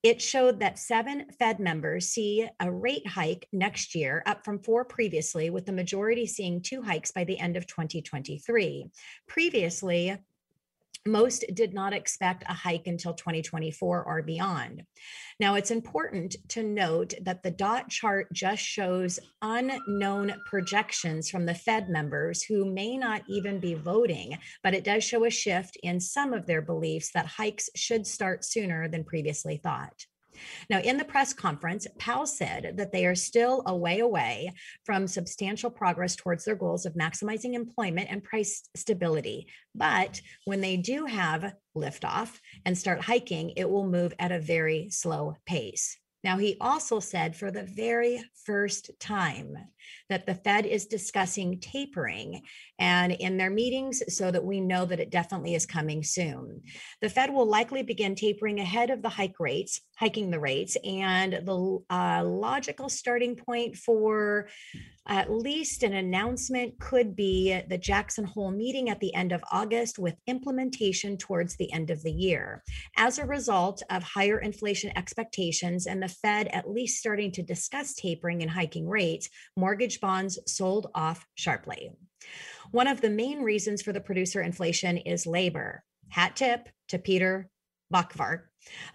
It 0.02 0.23
showed 0.23 0.61
that 0.61 0.78
seven 0.78 1.26
Fed 1.38 1.58
members 1.58 2.08
see 2.08 2.49
a 2.61 2.70
rate 2.70 3.06
hike 3.06 3.49
next 3.52 3.97
year, 3.97 4.23
up 4.26 4.44
from 4.44 4.61
four 4.61 4.85
previously, 4.85 5.50
with 5.50 5.66
the 5.66 5.73
majority 5.73 6.25
seeing 6.26 6.62
two 6.62 6.82
hikes 6.82 7.11
by 7.11 7.25
the 7.25 7.38
end 7.38 7.56
of 7.56 7.66
2023. 7.66 8.90
Previously, 9.26 10.16
most 11.11 11.45
did 11.55 11.75
not 11.75 11.93
expect 11.93 12.45
a 12.49 12.53
hike 12.53 12.87
until 12.87 13.15
2024 13.15 14.05
or 14.05 14.23
beyond. 14.23 14.85
Now, 15.41 15.55
it's 15.55 15.71
important 15.71 16.37
to 16.49 16.62
note 16.62 17.15
that 17.23 17.43
the 17.43 17.50
dot 17.50 17.88
chart 17.88 18.27
just 18.33 18.62
shows 18.62 19.19
unknown 19.41 20.35
projections 20.47 21.31
from 21.31 21.47
the 21.47 21.55
Fed 21.55 21.88
members 21.88 22.43
who 22.43 22.65
may 22.65 22.97
not 22.97 23.23
even 23.29 23.61
be 23.61 23.75
voting, 23.75 24.37
but 24.62 24.75
it 24.75 24.85
does 24.85 25.05
show 25.05 25.25
a 25.25 25.31
shift 25.31 25.77
in 25.83 26.00
some 26.00 26.33
of 26.33 26.47
their 26.47 26.62
beliefs 26.62 27.11
that 27.12 27.27
hikes 27.27 27.71
should 27.75 28.07
start 28.07 28.45
sooner 28.45 28.88
than 28.88 29.05
previously 29.05 29.57
thought. 29.57 30.07
Now, 30.71 30.80
in 30.80 30.97
the 30.97 31.04
press 31.04 31.33
conference, 31.33 31.87
Powell 31.99 32.26
said 32.26 32.75
that 32.76 32.92
they 32.92 33.07
are 33.07 33.14
still 33.14 33.62
a 33.66 33.76
way 33.76 34.00
away 34.00 34.52
from 34.85 35.07
substantial 35.07 35.71
progress 35.71 36.16
towards 36.16 36.45
their 36.45 36.57
goals 36.57 36.87
of 36.87 36.95
maximizing 36.95 37.54
employment 37.54 38.09
and 38.11 38.23
price 38.23 38.68
stability. 38.75 39.47
But 39.75 40.21
when 40.45 40.61
they 40.61 40.76
do 40.76 41.07
have 41.07 41.54
liftoff 41.76 42.38
and 42.64 42.76
start 42.76 43.02
hiking, 43.02 43.50
it 43.57 43.68
will 43.68 43.87
move 43.87 44.14
at 44.18 44.33
a 44.33 44.40
very 44.40 44.90
slow 44.90 45.37
pace. 45.47 45.99
Now, 46.25 46.37
he 46.37 46.57
also 46.61 46.99
said 46.99 47.37
for 47.37 47.51
the 47.51 47.63
very 47.63 48.23
first 48.45 48.91
time 48.99 49.57
that 50.09 50.27
the 50.27 50.35
Fed 50.35 50.67
is 50.67 50.87
discussing 50.87 51.61
tapering 51.61 52.43
and 52.79 53.13
in 53.13 53.37
their 53.37 53.51
meetings 53.51 54.03
so 54.09 54.31
that 54.31 54.45
we 54.45 54.61
know 54.61 54.85
that 54.85 55.01
it 55.01 55.11
definitely 55.11 55.55
is 55.55 55.65
coming 55.65 56.03
soon. 56.03 56.63
The 57.01 57.09
Fed 57.09 57.33
will 57.33 57.47
likely 57.47 57.83
begin 57.83 58.15
tapering 58.15 58.59
ahead 58.59 58.91
of 58.91 59.03
the 59.03 59.09
hike 59.09 59.39
rates, 59.39 59.81
hiking 59.97 60.31
the 60.31 60.41
rates, 60.41 60.77
and 60.85 61.35
the 61.35 61.79
uh, 61.89 62.25
logical 62.25 62.89
starting 62.89 63.37
point 63.37 63.77
for 63.77 64.49
at 65.09 65.31
least 65.31 65.83
an 65.83 65.95
announcement 65.95 66.79
could 66.79 67.17
be 67.17 67.61
the 67.69 67.79
Jackson 67.79 68.25
Hole 68.25 68.50
meeting 68.50 68.91
at 68.91 69.00
the 69.00 69.15
end 69.15 69.33
of 69.33 69.43
August 69.50 69.99
with 69.99 70.15
implementation 70.27 71.17
towards 71.17 71.57
the 71.57 71.73
end 71.73 71.91
of 71.91 72.03
the 72.03 72.12
year. 72.12 72.62
As 72.97 73.19
a 73.19 73.25
result 73.25 73.83
of 73.91 74.03
higher 74.03 74.38
inflation 74.38 74.93
expectations 74.97 75.87
and 75.87 76.03
the 76.03 76.09
Fed 76.09 76.49
at 76.49 76.71
least 76.71 76.99
starting 76.99 77.33
to 77.33 77.43
discuss 77.43 77.95
tapering 77.95 78.43
and 78.43 78.50
hiking 78.50 78.88
rates, 78.88 79.29
mortgage 79.57 80.00
bonds 80.00 80.38
sold 80.47 80.88
off 80.95 81.27
sharply. 81.35 81.91
One 82.71 82.87
of 82.87 83.00
the 83.00 83.11
main 83.11 83.43
reasons 83.43 83.81
for 83.81 83.93
the 83.93 84.00
producer 84.00 84.43
inflation 84.43 84.99
is 84.99 85.27
labor. 85.27 85.83
Hat 86.11 86.37
tip 86.37 86.69
to 86.88 86.99
Peter 86.99 87.50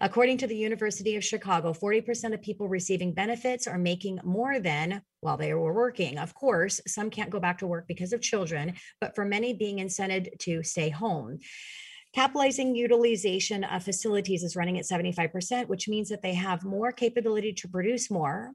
According 0.00 0.38
to 0.38 0.46
the 0.46 0.56
University 0.56 1.16
of 1.16 1.24
Chicago, 1.24 1.72
40% 1.72 2.32
of 2.32 2.42
people 2.42 2.68
receiving 2.68 3.12
benefits 3.12 3.66
are 3.66 3.78
making 3.78 4.20
more 4.22 4.60
than 4.60 5.02
while 5.20 5.36
they 5.36 5.52
were 5.52 5.74
working. 5.74 6.18
Of 6.18 6.34
course, 6.34 6.80
some 6.86 7.10
can't 7.10 7.30
go 7.30 7.40
back 7.40 7.58
to 7.58 7.66
work 7.66 7.88
because 7.88 8.12
of 8.12 8.20
children, 8.20 8.74
but 9.00 9.14
for 9.14 9.24
many 9.24 9.52
being 9.52 9.78
incented 9.78 10.38
to 10.40 10.62
stay 10.62 10.90
home. 10.90 11.38
Capitalizing 12.14 12.76
utilization 12.76 13.64
of 13.64 13.82
facilities 13.82 14.44
is 14.44 14.54
running 14.54 14.78
at 14.78 14.84
75%, 14.84 15.66
which 15.66 15.88
means 15.88 16.08
that 16.10 16.22
they 16.22 16.34
have 16.34 16.62
more 16.62 16.92
capability 16.92 17.52
to 17.54 17.68
produce 17.68 18.08
more, 18.08 18.52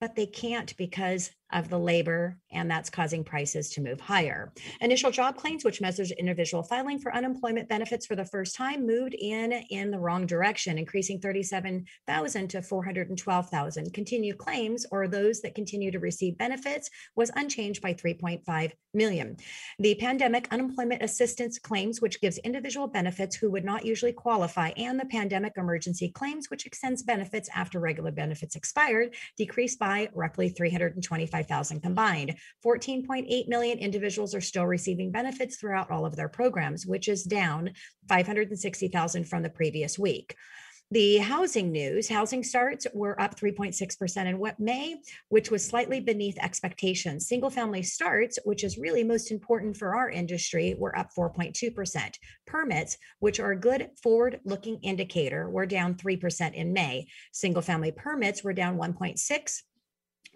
but 0.00 0.14
they 0.16 0.26
can't 0.26 0.76
because 0.76 1.30
of 1.52 1.68
the 1.68 1.78
labor, 1.78 2.36
and 2.52 2.70
that's 2.70 2.90
causing 2.90 3.24
prices 3.24 3.70
to 3.70 3.80
move 3.80 4.00
higher. 4.00 4.52
Initial 4.80 5.10
job 5.10 5.36
claims, 5.36 5.64
which 5.64 5.80
measures 5.80 6.10
individual 6.12 6.62
filing 6.62 6.98
for 6.98 7.14
unemployment 7.14 7.68
benefits 7.68 8.06
for 8.06 8.16
the 8.16 8.24
first 8.24 8.56
time, 8.56 8.86
moved 8.86 9.14
in 9.14 9.52
in 9.70 9.90
the 9.90 9.98
wrong 9.98 10.26
direction, 10.26 10.78
increasing 10.78 11.20
37,000 11.20 12.48
to 12.48 12.62
412,000. 12.62 13.92
Continued 13.92 14.38
claims, 14.38 14.86
or 14.90 15.08
those 15.08 15.40
that 15.40 15.54
continue 15.54 15.90
to 15.90 15.98
receive 15.98 16.38
benefits, 16.38 16.90
was 17.16 17.30
unchanged 17.36 17.82
by 17.82 17.94
3.5 17.94 18.72
million. 18.94 19.36
The 19.78 19.94
pandemic 19.96 20.48
unemployment 20.50 21.02
assistance 21.02 21.58
claims, 21.58 22.00
which 22.00 22.20
gives 22.20 22.38
individual 22.38 22.88
benefits 22.88 23.36
who 23.36 23.50
would 23.50 23.64
not 23.64 23.84
usually 23.84 24.12
qualify, 24.12 24.70
and 24.76 24.98
the 24.98 25.06
pandemic 25.06 25.52
emergency 25.56 26.08
claims, 26.08 26.50
which 26.50 26.66
extends 26.66 27.02
benefits 27.02 27.48
after 27.54 27.80
regular 27.80 28.10
benefits 28.10 28.56
expired, 28.56 29.14
decreased 29.36 29.78
by 29.78 30.08
roughly 30.14 30.48
325 30.48 31.39
25,000 31.40 31.80
combined. 31.80 32.36
14.8 32.64 33.48
million 33.48 33.78
individuals 33.78 34.34
are 34.34 34.40
still 34.40 34.66
receiving 34.66 35.10
benefits 35.10 35.56
throughout 35.56 35.90
all 35.90 36.04
of 36.04 36.16
their 36.16 36.28
programs, 36.28 36.86
which 36.86 37.08
is 37.08 37.24
down 37.24 37.70
560,000 38.08 39.24
from 39.24 39.42
the 39.42 39.50
previous 39.50 39.98
week. 39.98 40.36
The 40.92 41.18
housing 41.18 41.70
news 41.70 42.08
housing 42.08 42.42
starts 42.42 42.84
were 42.92 43.20
up 43.20 43.38
3.6% 43.38 44.26
in 44.26 44.38
what 44.40 44.58
May, 44.58 44.96
which 45.28 45.48
was 45.48 45.64
slightly 45.64 46.00
beneath 46.00 46.36
expectations. 46.38 47.28
Single 47.28 47.48
family 47.50 47.84
starts, 47.84 48.40
which 48.44 48.64
is 48.64 48.76
really 48.76 49.04
most 49.04 49.30
important 49.30 49.76
for 49.76 49.94
our 49.94 50.10
industry, 50.10 50.74
were 50.76 50.98
up 50.98 51.10
4.2%. 51.16 52.16
Permits, 52.44 52.98
which 53.20 53.38
are 53.38 53.52
a 53.52 53.60
good 53.60 53.90
forward 54.02 54.40
looking 54.44 54.80
indicator, 54.82 55.48
were 55.48 55.64
down 55.64 55.94
3% 55.94 56.54
in 56.54 56.72
May. 56.72 57.06
Single 57.30 57.62
family 57.62 57.92
permits 57.92 58.42
were 58.42 58.52
down 58.52 58.76
1.6 58.76 59.62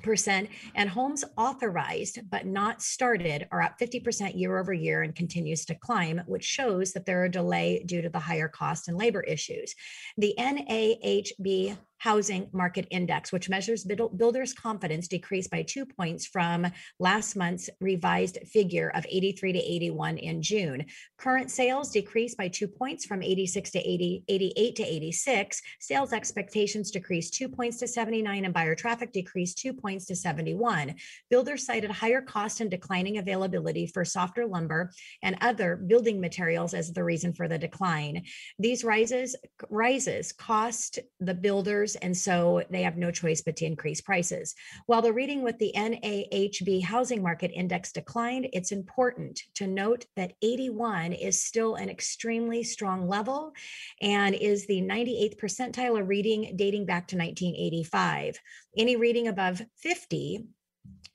percent 0.02 0.48
and 0.74 0.88
homes 0.88 1.24
authorized 1.36 2.18
but 2.30 2.46
not 2.46 2.82
started 2.82 3.46
are 3.50 3.62
up 3.62 3.78
50% 3.78 4.38
year 4.38 4.58
over 4.58 4.72
year 4.72 5.02
and 5.02 5.14
continues 5.14 5.64
to 5.64 5.74
climb 5.74 6.20
which 6.26 6.44
shows 6.44 6.92
that 6.92 7.06
there 7.06 7.22
are 7.22 7.28
delay 7.28 7.82
due 7.84 8.02
to 8.02 8.08
the 8.08 8.18
higher 8.18 8.48
cost 8.48 8.88
and 8.88 8.96
labor 8.96 9.22
issues. 9.22 9.74
The 10.16 10.34
nahb 10.38 11.76
housing 12.04 12.46
market 12.52 12.86
index, 12.90 13.32
which 13.32 13.48
measures 13.48 13.86
builders' 14.16 14.52
confidence, 14.52 15.08
decreased 15.08 15.50
by 15.50 15.62
two 15.62 15.86
points 15.86 16.26
from 16.26 16.66
last 17.00 17.34
month's 17.34 17.70
revised 17.80 18.36
figure 18.46 18.92
of 18.94 19.06
83 19.08 19.54
to 19.54 19.58
81 19.58 20.18
in 20.18 20.42
June. 20.42 20.84
Current 21.16 21.50
sales 21.50 21.90
decreased 21.90 22.36
by 22.36 22.48
two 22.48 22.68
points 22.68 23.06
from 23.06 23.22
86 23.22 23.70
to 23.70 23.78
80, 23.78 24.22
88 24.28 24.76
to 24.76 24.82
86. 24.82 25.62
Sales 25.80 26.12
expectations 26.12 26.90
decreased 26.90 27.32
two 27.32 27.48
points 27.48 27.78
to 27.78 27.88
79, 27.88 28.44
and 28.44 28.52
buyer 28.52 28.74
traffic 28.74 29.10
decreased 29.10 29.56
two 29.56 29.72
points 29.72 30.04
to 30.04 30.14
71. 30.14 30.96
Builders 31.30 31.64
cited 31.64 31.90
higher 31.90 32.20
cost 32.20 32.60
and 32.60 32.70
declining 32.70 33.16
availability 33.16 33.86
for 33.86 34.04
softer 34.04 34.44
lumber 34.44 34.92
and 35.22 35.38
other 35.40 35.76
building 35.76 36.20
materials 36.20 36.74
as 36.74 36.92
the 36.92 37.02
reason 37.02 37.32
for 37.32 37.48
the 37.48 37.56
decline. 37.56 38.24
These 38.58 38.84
rises 38.84 39.34
rises 39.70 40.32
cost 40.32 40.98
the 41.18 41.32
builders 41.32 41.93
and 41.96 42.16
so 42.16 42.62
they 42.70 42.82
have 42.82 42.96
no 42.96 43.10
choice 43.10 43.42
but 43.42 43.56
to 43.56 43.66
increase 43.66 44.00
prices. 44.00 44.54
While 44.86 45.02
the 45.02 45.12
reading 45.12 45.42
with 45.42 45.58
the 45.58 45.72
NAHB 45.76 46.82
housing 46.82 47.22
market 47.22 47.50
index 47.54 47.92
declined, 47.92 48.48
it's 48.52 48.72
important 48.72 49.42
to 49.54 49.66
note 49.66 50.06
that 50.16 50.34
81 50.42 51.12
is 51.12 51.42
still 51.42 51.74
an 51.74 51.88
extremely 51.88 52.62
strong 52.62 53.08
level 53.08 53.52
and 54.00 54.34
is 54.34 54.66
the 54.66 54.82
98th 54.82 55.38
percentile 55.38 56.00
of 56.00 56.08
reading 56.08 56.54
dating 56.56 56.86
back 56.86 57.08
to 57.08 57.16
1985. 57.16 58.38
Any 58.76 58.96
reading 58.96 59.28
above 59.28 59.62
50 59.78 60.46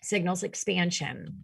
signals 0.01 0.43
expansion. 0.43 1.43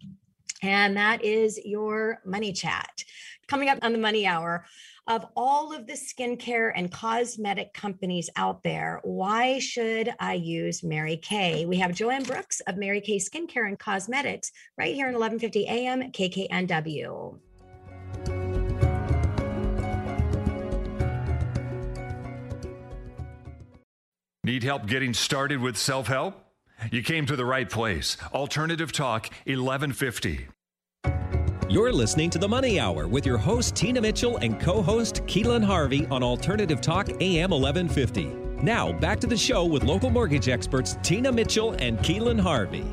And 0.62 0.98
that 0.98 1.24
is 1.24 1.60
your 1.64 2.20
money 2.26 2.54
chat. 2.54 3.04
Coming 3.48 3.70
up 3.70 3.80
on 3.82 3.92
the 3.92 4.00
money 4.00 4.26
hour, 4.26 4.66
of 5.08 5.26
all 5.36 5.74
of 5.74 5.86
the 5.86 5.94
skincare 5.94 6.72
and 6.76 6.92
cosmetic 6.92 7.74
companies 7.74 8.30
out 8.36 8.64
there, 8.64 9.00
why 9.04 9.60
should 9.60 10.10
I 10.20 10.34
use 10.34 10.84
Mary 10.84 11.18
Kay? 11.18 11.66
We 11.66 11.78
have 11.78 11.94
Jo 11.94 12.10
Ann 12.10 12.24
Brookes 12.24 12.60
of 12.62 12.78
Mary 12.78 13.02
Kay 13.02 13.18
Skincare 13.18 13.68
and 13.68 13.78
Cosmetics 13.78 14.52
right 14.78 14.96
here 14.96 15.08
in 15.08 15.14
1150 15.14 15.68
AM 15.68 16.12
KKNW. 16.12 17.40
Need 24.44 24.64
help 24.64 24.86
getting 24.86 25.14
started 25.14 25.60
with 25.60 25.76
self 25.78 26.08
help? 26.08 26.36
You 26.92 27.02
came 27.02 27.26
to 27.26 27.36
the 27.36 27.46
right 27.46 27.70
place. 27.70 28.18
Alternative 28.34 28.92
Talk 28.92 29.30
1150. 29.46 30.48
You're 31.68 31.92
listening 31.92 32.30
to 32.30 32.38
The 32.38 32.48
Money 32.48 32.80
Hour 32.80 33.08
with 33.08 33.26
your 33.26 33.40
host, 33.40 33.76
Tina 33.76 34.00
Mitchell, 34.00 34.38
and 34.38 34.60
co 34.62 34.84
host, 34.84 35.24
Keelan 35.26 35.64
Harvey 35.64 36.06
on 36.12 36.22
Alternative 36.22 36.80
Talk 36.80 37.10
AM 37.20 37.50
1150. 37.50 38.26
Now, 38.64 38.92
back 38.92 39.20
to 39.22 39.28
the 39.28 39.36
show 39.36 39.66
with 39.66 39.82
local 39.82 40.12
mortgage 40.12 40.48
experts, 40.48 40.96
Tina 41.02 41.32
Mitchell 41.32 41.72
and 41.80 41.98
Keelan 41.98 42.40
Harvey. 42.40 42.86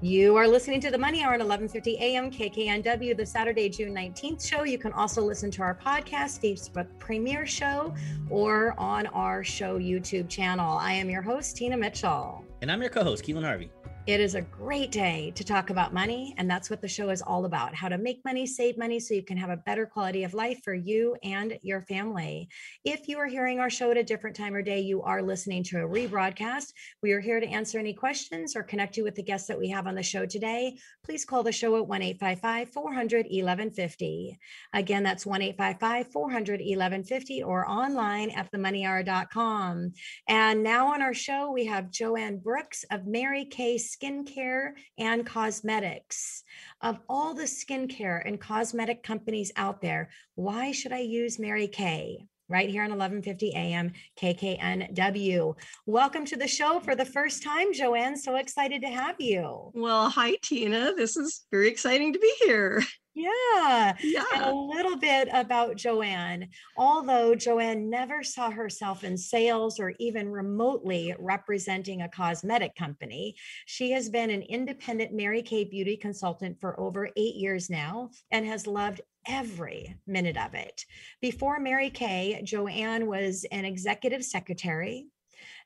You 0.00 0.36
are 0.36 0.46
listening 0.46 0.80
to 0.82 0.92
the 0.92 0.98
Money 0.98 1.24
Hour 1.24 1.34
at 1.34 1.40
11:50 1.40 1.98
a.m. 1.98 2.30
KKNW, 2.30 3.16
the 3.16 3.26
Saturday, 3.26 3.68
June 3.68 3.92
19th 3.92 4.46
show. 4.46 4.62
You 4.62 4.78
can 4.78 4.92
also 4.92 5.22
listen 5.22 5.50
to 5.50 5.62
our 5.62 5.74
podcast, 5.74 6.38
Facebook 6.38 6.86
Premiere 7.00 7.46
Show, 7.46 7.92
or 8.30 8.76
on 8.78 9.08
our 9.08 9.42
show 9.42 9.80
YouTube 9.80 10.28
channel. 10.28 10.78
I 10.78 10.92
am 10.92 11.10
your 11.10 11.22
host, 11.22 11.56
Tina 11.56 11.76
Mitchell, 11.76 12.44
and 12.62 12.70
I'm 12.70 12.80
your 12.80 12.90
co-host, 12.90 13.24
Keelan 13.24 13.42
Harvey. 13.42 13.72
It 14.06 14.20
is 14.20 14.34
a 14.34 14.42
great 14.42 14.92
day 14.92 15.32
to 15.34 15.42
talk 15.42 15.70
about 15.70 15.94
money. 15.94 16.34
And 16.36 16.48
that's 16.48 16.68
what 16.68 16.82
the 16.82 16.88
show 16.88 17.08
is 17.08 17.22
all 17.22 17.46
about 17.46 17.74
how 17.74 17.88
to 17.88 17.96
make 17.96 18.22
money, 18.22 18.46
save 18.46 18.76
money 18.76 19.00
so 19.00 19.14
you 19.14 19.22
can 19.22 19.38
have 19.38 19.48
a 19.48 19.56
better 19.56 19.86
quality 19.86 20.24
of 20.24 20.34
life 20.34 20.60
for 20.62 20.74
you 20.74 21.16
and 21.22 21.58
your 21.62 21.80
family. 21.80 22.50
If 22.84 23.08
you 23.08 23.16
are 23.16 23.26
hearing 23.26 23.60
our 23.60 23.70
show 23.70 23.90
at 23.92 23.96
a 23.96 24.02
different 24.02 24.36
time 24.36 24.54
or 24.54 24.60
day, 24.60 24.80
you 24.80 25.00
are 25.00 25.22
listening 25.22 25.62
to 25.64 25.78
a 25.78 25.88
rebroadcast. 25.88 26.74
We 27.02 27.12
are 27.12 27.20
here 27.20 27.40
to 27.40 27.46
answer 27.46 27.78
any 27.78 27.94
questions 27.94 28.54
or 28.54 28.62
connect 28.62 28.98
you 28.98 29.04
with 29.04 29.14
the 29.14 29.22
guests 29.22 29.48
that 29.48 29.58
we 29.58 29.70
have 29.70 29.86
on 29.86 29.94
the 29.94 30.02
show 30.02 30.26
today. 30.26 30.76
Please 31.02 31.24
call 31.24 31.42
the 31.42 31.50
show 31.50 31.74
at 31.78 31.88
1 31.88 32.02
855 32.02 32.68
400 32.74 33.24
1150. 33.24 34.38
Again, 34.74 35.02
that's 35.02 35.24
1 35.24 35.40
855 35.40 36.12
400 36.12 36.60
1150 36.60 37.42
or 37.42 37.66
online 37.66 38.32
at 38.32 38.52
themoneyhour.com. 38.52 39.94
And 40.28 40.62
now 40.62 40.88
on 40.88 41.00
our 41.00 41.14
show, 41.14 41.50
we 41.50 41.64
have 41.64 41.90
Jo 41.90 42.16
Ann 42.16 42.36
Brookes 42.36 42.84
of 42.90 43.06
Mary 43.06 43.46
Kay 43.46 43.78
skincare 43.94 44.72
and 44.98 45.26
cosmetics. 45.26 46.42
Of 46.80 46.98
all 47.08 47.34
the 47.34 47.44
skincare 47.44 48.22
and 48.26 48.40
cosmetic 48.40 49.02
companies 49.02 49.52
out 49.56 49.80
there, 49.80 50.10
why 50.34 50.72
should 50.72 50.92
I 50.92 51.00
use 51.00 51.38
Mary 51.38 51.68
Kay? 51.68 52.26
right 52.48 52.68
here 52.68 52.82
on 52.82 52.90
1150 52.90 53.54
AM 53.54 53.92
KKNW. 54.20 55.54
Welcome 55.86 56.26
to 56.26 56.36
the 56.36 56.46
show 56.46 56.78
for 56.78 56.94
the 56.94 57.04
first 57.04 57.42
time, 57.42 57.72
Jo 57.72 57.94
Ann. 57.94 58.16
So 58.16 58.36
excited 58.36 58.82
to 58.82 58.88
have 58.88 59.16
you. 59.18 59.70
Well, 59.74 60.10
hi, 60.10 60.36
Tina. 60.42 60.92
This 60.94 61.16
is 61.16 61.46
very 61.50 61.68
exciting 61.68 62.12
to 62.12 62.18
be 62.18 62.32
here. 62.44 62.82
Yeah. 63.14 63.94
Yeah. 64.02 64.24
And 64.34 64.44
a 64.44 64.52
little 64.52 64.96
bit 64.96 65.28
about 65.32 65.76
Jo 65.76 66.02
Ann. 66.02 66.48
Although 66.76 67.36
Jo 67.36 67.60
Ann 67.60 67.88
never 67.88 68.24
saw 68.24 68.50
herself 68.50 69.04
in 69.04 69.16
sales 69.16 69.78
or 69.78 69.94
even 70.00 70.28
remotely 70.28 71.14
representing 71.18 72.02
a 72.02 72.08
cosmetic 72.08 72.74
company, 72.74 73.36
she 73.66 73.92
has 73.92 74.08
been 74.08 74.30
an 74.30 74.42
independent 74.42 75.12
Mary 75.12 75.42
Kay 75.42 75.64
beauty 75.64 75.96
consultant 75.96 76.60
for 76.60 76.78
over 76.80 77.08
eight 77.16 77.36
years 77.36 77.70
now 77.70 78.10
and 78.32 78.44
has 78.44 78.66
loved 78.66 79.00
every 79.26 79.96
minute 80.06 80.36
of 80.36 80.54
it. 80.54 80.84
Before 81.20 81.60
Mary 81.60 81.90
Kay, 81.90 82.40
Jo 82.44 82.66
Ann 82.66 83.06
was 83.06 83.46
an 83.52 83.64
executive 83.64 84.24
secretary, 84.24 85.06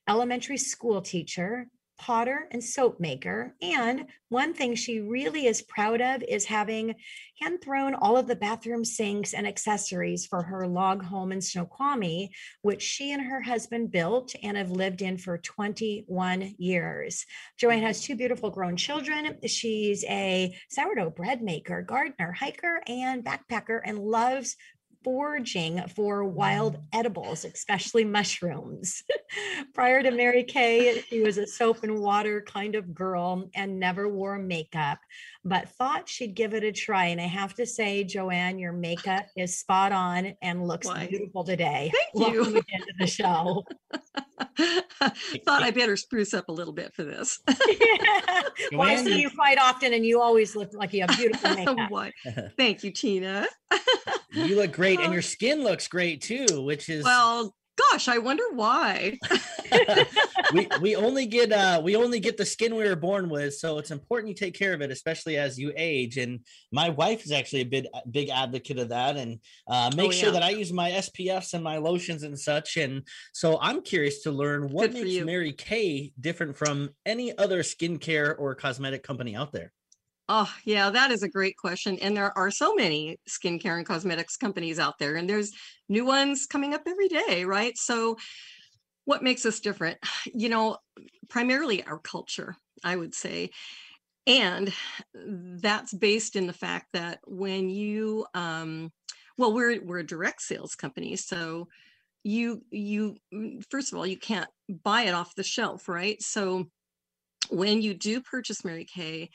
elementary 0.06 0.58
school 0.58 1.00
teacher, 1.00 1.66
potter 1.98 2.48
and 2.50 2.62
soap 2.62 3.00
maker. 3.00 3.54
And 3.60 4.06
one 4.28 4.54
thing 4.54 4.74
she 4.74 5.00
really 5.00 5.46
is 5.46 5.62
proud 5.62 6.00
of 6.00 6.22
is 6.22 6.44
having 6.44 6.94
hand 7.40 7.60
thrown 7.62 7.94
all 7.94 8.16
of 8.16 8.26
the 8.26 8.36
bathroom 8.36 8.84
sinks 8.84 9.34
and 9.34 9.46
accessories 9.46 10.26
for 10.26 10.42
her 10.42 10.66
log 10.66 11.02
home 11.02 11.32
in 11.32 11.40
Snoqualmie, 11.40 12.30
which 12.62 12.82
she 12.82 13.12
and 13.12 13.22
her 13.22 13.40
husband 13.40 13.90
built 13.90 14.34
and 14.42 14.56
have 14.56 14.70
lived 14.70 15.02
in 15.02 15.18
for 15.18 15.38
21 15.38 16.54
years. 16.58 17.26
Jo 17.56 17.70
Ann 17.70 17.82
has 17.82 18.02
two 18.02 18.16
beautiful 18.16 18.50
grown 18.50 18.76
children. 18.76 19.38
She's 19.46 20.04
a 20.04 20.56
sourdough 20.68 21.10
bread 21.10 21.42
maker, 21.42 21.82
gardener, 21.82 22.32
hiker, 22.32 22.82
and 22.86 23.24
backpacker, 23.24 23.80
and 23.84 23.98
loves 23.98 24.56
foraging 25.04 25.82
for 25.94 26.24
wild 26.24 26.76
mm. 26.76 26.82
edibles, 26.92 27.44
especially 27.44 28.04
mushrooms. 28.04 29.02
Prior 29.74 30.02
to 30.02 30.10
Mary 30.10 30.44
Kay, 30.44 31.02
she 31.08 31.20
was 31.20 31.38
a 31.38 31.46
soap 31.46 31.82
and 31.82 32.00
water 32.00 32.42
kind 32.42 32.74
of 32.74 32.94
girl 32.94 33.48
and 33.54 33.78
never 33.78 34.08
wore 34.08 34.38
makeup, 34.38 34.98
but 35.45 35.68
thought 35.71 36.09
she'd 36.09 36.35
give 36.35 36.54
it 36.54 36.64
a 36.64 36.73
try. 36.73 37.07
And 37.07 37.21
I 37.21 37.26
have 37.26 37.54
to 37.54 37.66
say, 37.66 38.04
Jo 38.04 38.30
Ann, 38.30 38.59
your 38.59 38.73
makeup 38.73 39.25
is 39.37 39.59
spot 39.59 39.92
on 39.92 40.35
and 40.42 40.66
looks 40.66 40.87
Why? 40.87 41.07
beautiful 41.07 41.45
today. 41.45 41.90
Thank 42.14 42.33
you. 42.33 42.40
Welcome 42.42 42.57
again 42.57 42.80
to 42.80 42.92
the 42.99 43.07
show. 43.07 43.64
Thought 45.45 45.62
I 45.62 45.71
better 45.71 45.97
spruce 45.97 46.35
up 46.35 46.49
a 46.49 46.52
little 46.52 46.73
bit 46.73 46.92
for 46.95 47.04
this. 47.04 47.40
well, 48.73 48.83
I 48.83 48.97
see 48.97 49.12
you- 49.12 49.18
you 49.18 49.30
quite 49.30 49.59
often, 49.59 49.92
and 49.95 50.04
you 50.04 50.21
always 50.21 50.54
look 50.57 50.71
like 50.75 50.92
you 50.92 51.04
have 51.07 51.16
beautiful 51.16 51.54
makeup. 51.54 51.90
Why? 51.90 52.12
Thank 52.57 52.83
you, 52.85 52.90
Tina. 52.90 53.47
You 54.33 54.57
look 54.57 54.73
great, 54.73 55.00
and 55.00 55.12
your 55.12 55.23
skin 55.23 55.62
looks 55.64 55.88
great 55.88 56.21
too, 56.23 56.62
which 56.62 56.88
is 56.88 57.04
Well, 57.04 57.54
gosh, 57.90 58.08
I 58.08 58.18
wonder 58.18 58.44
why. 58.52 59.18
we 60.52 60.66
we 60.80 60.97
only 60.97 61.26
get 61.26 61.52
uh 61.52 61.80
we 61.82 61.97
only 61.97 62.20
get 62.20 62.37
the 62.37 62.44
skin 62.47 62.75
we 62.75 62.85
were 62.88 62.97
born 62.97 63.28
with, 63.28 63.54
so 63.54 63.78
it's 63.78 63.90
important 63.90 64.28
you 64.28 64.35
take 64.35 64.54
care 64.54 64.73
of 64.75 64.80
it, 64.82 64.90
especially 64.90 65.37
as 65.37 65.58
you 65.58 65.73
age. 65.76 66.16
And 66.16 66.40
my 66.73 66.88
wife 66.88 67.25
is 67.25 67.32
actually 67.32 67.61
a 67.61 67.66
big 67.66 67.87
big 68.11 68.30
advocate 68.30 68.78
of 68.78 68.88
that, 68.90 69.16
and 69.16 69.38
uh, 69.68 69.90
make 69.97 70.08
Oh, 70.08 70.11
sure 70.11 70.28
yeah. 70.28 70.35
that 70.35 70.42
I 70.42 70.50
use 70.50 70.73
my 70.73 70.90
SPFs 70.90 71.54
and 71.54 71.62
my 71.62 71.76
lotions 71.78 72.23
and 72.23 72.38
such. 72.38 72.76
And 72.76 73.02
so 73.32 73.58
I'm 73.61 73.82
curious 73.82 74.23
to 74.23 74.30
learn 74.32 74.68
what 74.68 74.92
makes 74.92 75.11
you. 75.11 75.25
Mary 75.25 75.52
Kay 75.52 76.12
different 76.18 76.56
from 76.56 76.90
any 77.04 77.37
other 77.37 77.62
skincare 77.62 78.35
or 78.38 78.54
cosmetic 78.54 79.02
company 79.02 79.37
out 79.37 79.52
there. 79.52 79.73
Oh, 80.28 80.52
yeah, 80.64 80.90
that 80.90 81.11
is 81.11 81.23
a 81.23 81.28
great 81.28 81.56
question. 81.56 81.99
And 82.00 82.16
there 82.16 82.37
are 82.37 82.50
so 82.50 82.75
many 82.75 83.16
skincare 83.28 83.78
and 83.78 83.87
cosmetics 83.87 84.37
companies 84.37 84.78
out 84.78 84.99
there, 84.99 85.16
and 85.16 85.28
there's 85.28 85.52
new 85.88 86.04
ones 86.04 86.44
coming 86.47 86.75
up 86.75 86.82
every 86.87 87.08
day, 87.08 87.44
right? 87.44 87.76
So, 87.78 88.16
what 89.06 89.23
makes 89.23 89.47
us 89.47 89.61
different? 89.61 89.99
You 90.35 90.49
know, 90.50 90.78
primarily 91.28 91.85
our 91.85 91.99
culture, 92.00 92.56
I 92.85 92.97
would 92.97 93.14
say. 93.14 93.50
And 94.26 94.73
that's 95.14 95.94
based 95.94 96.37
in 96.37 96.47
the 96.47 96.54
fact 96.54 96.88
that 96.94 97.20
when 97.26 97.70
you, 97.70 98.26
um, 98.35 98.92
well, 99.38 99.54
we're 99.54 99.82
we're 99.85 100.00
a 100.00 100.06
direct 100.06 100.42
sales 100.42 100.75
company, 100.76 101.16
so 101.16 101.68
you 102.25 102.62
you 102.70 103.16
mm, 103.35 103.62
first 103.70 103.92
of 103.92 103.99
all 103.99 104.06
you 104.06 104.18
can't 104.18 104.49
buy 104.85 105.02
it 105.04 105.14
off 105.14 105.35
the 105.37 105.44
shelf, 105.44 105.88
right? 105.88 106.23
So 106.23 106.66
when 107.50 107.81
you 107.83 107.94
do 107.94 108.20
purchase 108.20 108.64
Mary 108.64 108.85
Kay, 108.85 109.31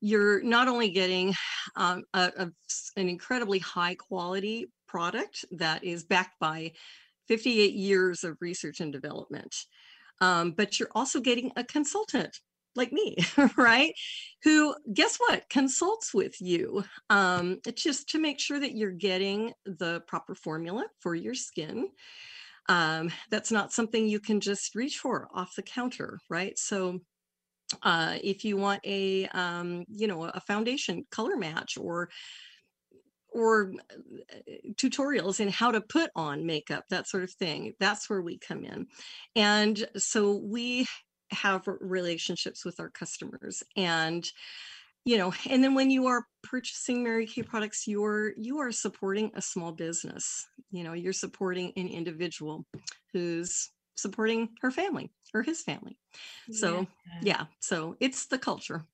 you're 0.00 0.42
not 0.42 0.68
only 0.68 0.90
getting 0.90 1.34
um, 1.76 2.04
a, 2.14 2.32
a 2.36 2.50
an 2.96 3.08
incredibly 3.08 3.58
high 3.58 3.94
quality 3.94 4.66
product 4.88 5.44
that 5.52 5.84
is 5.84 6.04
backed 6.04 6.38
by 6.40 6.72
58 7.28 7.74
years 7.74 8.24
of 8.24 8.36
research 8.40 8.80
and 8.80 8.92
development, 8.92 9.54
um, 10.20 10.52
but 10.52 10.78
you're 10.78 10.90
also 10.94 11.20
getting 11.20 11.52
a 11.56 11.64
consultant 11.64 12.40
like 12.76 12.92
me, 12.92 13.16
right? 13.56 13.92
Who, 14.44 14.74
guess 14.92 15.16
what, 15.16 15.48
consults 15.48 16.14
with 16.14 16.40
you 16.40 16.84
um, 17.08 17.58
just 17.74 18.08
to 18.10 18.18
make 18.18 18.40
sure 18.40 18.60
that 18.60 18.76
you're 18.76 18.90
getting 18.90 19.52
the 19.64 20.02
proper 20.06 20.34
formula 20.34 20.86
for 21.00 21.14
your 21.14 21.34
skin. 21.34 21.88
Um, 22.68 23.10
that's 23.30 23.50
not 23.50 23.72
something 23.72 24.06
you 24.06 24.20
can 24.20 24.40
just 24.40 24.74
reach 24.74 24.98
for 24.98 25.28
off 25.34 25.56
the 25.56 25.62
counter, 25.62 26.20
right? 26.28 26.56
So, 26.58 27.00
uh, 27.82 28.16
if 28.22 28.44
you 28.44 28.56
want 28.56 28.80
a 28.84 29.26
um, 29.28 29.84
you 29.88 30.06
know 30.06 30.24
a 30.24 30.40
foundation 30.40 31.04
color 31.10 31.36
match 31.36 31.76
or 31.78 32.08
or 33.32 33.72
uh, 33.90 34.52
tutorials 34.74 35.40
in 35.40 35.48
how 35.48 35.70
to 35.70 35.80
put 35.80 36.10
on 36.16 36.46
makeup 36.46 36.84
that 36.90 37.08
sort 37.08 37.22
of 37.22 37.30
thing 37.30 37.72
that's 37.78 38.10
where 38.10 38.22
we 38.22 38.38
come 38.38 38.64
in. 38.64 38.86
And 39.36 39.86
so 39.96 40.34
we 40.36 40.86
have 41.30 41.62
relationships 41.80 42.64
with 42.64 42.80
our 42.80 42.90
customers 42.90 43.62
and 43.76 44.28
you 45.04 45.16
know 45.16 45.32
and 45.48 45.62
then 45.62 45.74
when 45.74 45.88
you 45.88 46.08
are 46.08 46.26
purchasing 46.42 47.04
mary 47.04 47.24
kay 47.24 47.42
products 47.42 47.86
you're 47.86 48.32
you 48.36 48.58
are 48.58 48.72
supporting 48.72 49.30
a 49.34 49.42
small 49.42 49.72
business. 49.72 50.46
You 50.72 50.84
know 50.84 50.92
you're 50.92 51.12
supporting 51.12 51.72
an 51.76 51.88
individual 51.88 52.66
who's 53.12 53.70
supporting 54.00 54.48
her 54.62 54.70
family 54.70 55.10
or 55.34 55.42
his 55.42 55.62
family 55.62 55.98
so 56.50 56.86
yeah 57.22 57.46
so 57.60 57.96
it's 58.00 58.26
the 58.26 58.38
culture 58.38 58.84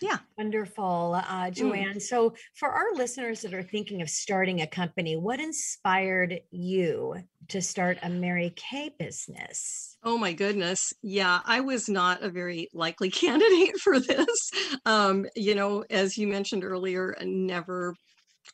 yeah 0.00 0.18
Wonderful, 0.36 1.22
uh, 1.28 1.50
Jo 1.52 1.72
Ann. 1.72 2.00
So, 2.00 2.34
for 2.54 2.68
our 2.68 2.92
listeners 2.96 3.42
that 3.42 3.54
are 3.54 3.62
thinking 3.62 4.02
of 4.02 4.10
starting 4.10 4.60
a 4.60 4.66
company, 4.66 5.16
what 5.16 5.38
inspired 5.38 6.40
you 6.50 7.14
to 7.48 7.62
start 7.62 7.98
a 8.02 8.08
Mary 8.08 8.52
Kay 8.56 8.90
business? 8.98 9.96
Oh 10.02 10.18
my 10.18 10.32
goodness. 10.32 10.92
Yeah, 11.02 11.40
I 11.44 11.60
was 11.60 11.88
not 11.88 12.22
a 12.24 12.30
very 12.30 12.68
likely 12.72 13.10
candidate 13.12 13.78
for 13.78 14.00
this. 14.00 14.50
Um, 14.84 15.26
you 15.36 15.54
know, 15.54 15.84
as 15.88 16.18
you 16.18 16.26
mentioned 16.26 16.64
earlier, 16.64 17.14
never 17.22 17.94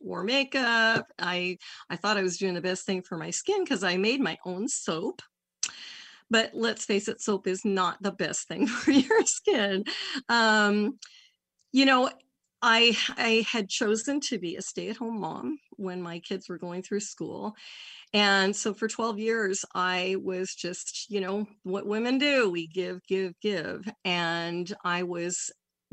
wore 0.03 0.23
makeup. 0.23 1.07
I 1.19 1.57
I 1.89 1.97
thought 1.97 2.19
I 2.19 2.23
was 2.23 2.37
doing 2.37 2.55
the 2.55 2.61
best 2.61 2.85
thing 2.85 3.03
for 3.03 3.17
my 3.17 3.31
skin 3.31 3.65
because 3.65 3.83
I 3.83 3.97
made 3.97 4.21
my 4.21 4.37
own 4.45 4.69
soap. 4.69 5.23
But 6.31 6.53
let's 6.55 6.85
face 6.85 7.09
it, 7.09 7.21
soap 7.21 7.47
is 7.47 7.65
not 7.65 8.03
the 8.03 8.13
best 8.13 8.47
thing 8.49 8.67
for 8.69 8.91
your 8.91 9.25
skin. 9.27 9.85
Um, 10.29 10.99
you 11.73 11.85
know, 11.85 12.11
I 12.63 12.97
I 13.17 13.45
had 13.51 13.69
chosen 13.69 14.21
to 14.21 14.39
be 14.39 14.57
a 14.57 14.63
stay-at-home 14.63 15.21
mom 15.21 15.59
when 15.77 16.03
my 16.03 16.19
kids 16.21 16.49
were 16.49 16.59
going 16.59 16.83
through 16.83 17.01
school. 17.01 17.55
And 18.13 18.55
so 18.55 18.75
for 18.75 18.89
12 18.89 19.19
years, 19.19 19.65
I 19.75 20.17
was 20.23 20.55
just, 20.55 21.09
you 21.11 21.21
know, 21.21 21.47
what 21.63 21.87
women 21.87 22.19
do 22.19 22.51
we 22.51 22.67
give, 22.67 23.01
give, 23.07 23.35
give. 23.41 23.89
And 24.05 24.73
I 24.85 25.05
was 25.05 25.51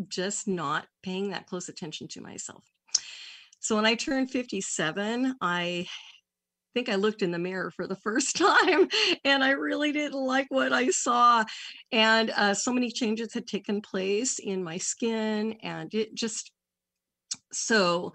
just 0.08 0.48
not 0.48 0.88
paying 1.04 1.30
that 1.30 1.46
close 1.46 1.70
attention 1.70 2.08
to 2.10 2.22
myself. 2.22 2.64
So 3.60 3.76
when 3.76 3.86
I 3.86 3.96
turned 3.96 4.32
57, 4.32 5.36
I 5.42 5.88
think 6.78 6.90
I 6.90 6.96
looked 6.96 7.24
in 7.24 7.32
the 7.32 7.40
mirror 7.40 7.72
for 7.72 7.88
the 7.88 7.96
first 7.96 8.38
time 8.38 8.88
and 9.26 9.44
I 9.44 9.52
really 9.52 9.92
didn't 9.92 10.14
like 10.14 10.46
what 10.50 10.72
I 10.72 10.90
saw. 10.90 11.44
And 11.92 12.30
uh, 12.30 12.54
so 12.54 12.72
many 12.72 12.92
changes 12.92 13.34
had 13.34 13.48
taken 13.48 13.82
place 13.82 14.38
in 14.38 14.64
my 14.64 14.78
skin 14.78 15.56
and 15.64 15.92
it 15.96 16.14
just, 16.14 16.52
so 17.52 18.14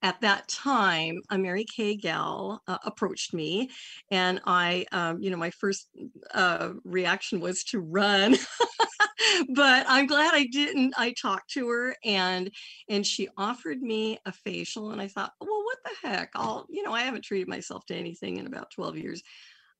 at 0.00 0.22
that 0.22 0.48
time, 0.48 1.18
a 1.30 1.36
Mary 1.36 1.66
Kay 1.76 1.96
gal 1.96 2.62
uh, 2.66 2.78
approached 2.84 3.32
me, 3.32 3.70
and 4.10 4.40
I, 4.44 4.84
um, 4.90 5.22
you 5.22 5.30
know, 5.30 5.36
my 5.36 5.50
first 5.50 5.88
uh, 6.34 6.70
reaction 6.82 7.38
was 7.38 7.62
to 7.66 7.78
run. 7.78 8.36
but 9.54 9.84
I'm 9.88 10.06
glad 10.06 10.34
I 10.34 10.46
didn't. 10.46 10.94
I 10.96 11.12
talked 11.12 11.50
to 11.52 11.68
her, 11.68 11.96
and 12.04 12.50
and 12.88 13.06
she 13.06 13.28
offered 13.36 13.82
me 13.82 14.18
a 14.24 14.32
facial, 14.32 14.90
and 14.90 15.00
I 15.00 15.08
thought, 15.08 15.32
well, 15.40 15.62
what 15.64 15.78
the 15.84 16.08
heck? 16.08 16.30
I'll, 16.34 16.66
you 16.70 16.82
know, 16.82 16.92
I 16.92 17.02
haven't 17.02 17.24
treated 17.24 17.48
myself 17.48 17.84
to 17.86 17.94
anything 17.94 18.36
in 18.36 18.46
about 18.46 18.70
12 18.70 18.96
years. 18.98 19.22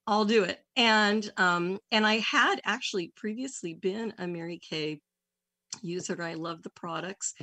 I'll 0.06 0.24
do 0.24 0.44
it. 0.44 0.60
And 0.76 1.30
um, 1.36 1.78
and 1.90 2.06
I 2.06 2.18
had 2.18 2.60
actually 2.64 3.12
previously 3.16 3.74
been 3.74 4.14
a 4.18 4.26
Mary 4.26 4.58
Kay 4.58 5.00
user. 5.80 6.20
I 6.22 6.34
love 6.34 6.62
the 6.62 6.70
products 6.70 7.34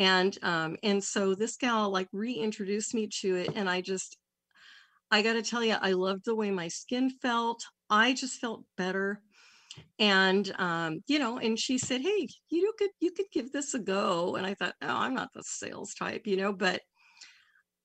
and 0.00 0.38
um 0.42 0.76
and 0.84 1.02
so 1.02 1.34
this 1.34 1.56
gal 1.56 1.90
like 1.90 2.08
reintroduced 2.12 2.94
me 2.94 3.08
to 3.08 3.34
it 3.34 3.50
and 3.56 3.68
i 3.68 3.80
just 3.80 4.16
I 5.10 5.22
got 5.22 5.34
to 5.34 5.42
tell 5.42 5.64
you, 5.64 5.76
I 5.80 5.92
loved 5.92 6.24
the 6.26 6.34
way 6.34 6.50
my 6.50 6.68
skin 6.68 7.10
felt. 7.10 7.64
I 7.88 8.12
just 8.12 8.40
felt 8.40 8.64
better. 8.76 9.22
And 9.98 10.52
um, 10.58 11.00
you 11.06 11.18
know, 11.18 11.38
and 11.38 11.58
she 11.58 11.78
said, 11.78 12.00
"Hey, 12.02 12.28
you 12.50 12.72
could 12.78 12.90
you 13.00 13.10
could 13.12 13.26
give 13.32 13.52
this 13.52 13.74
a 13.74 13.78
go." 13.78 14.36
And 14.36 14.46
I 14.46 14.54
thought, 14.54 14.74
"Oh, 14.82 14.88
I'm 14.88 15.14
not 15.14 15.30
the 15.34 15.42
sales 15.44 15.94
type, 15.94 16.26
you 16.26 16.36
know," 16.36 16.52
but 16.52 16.82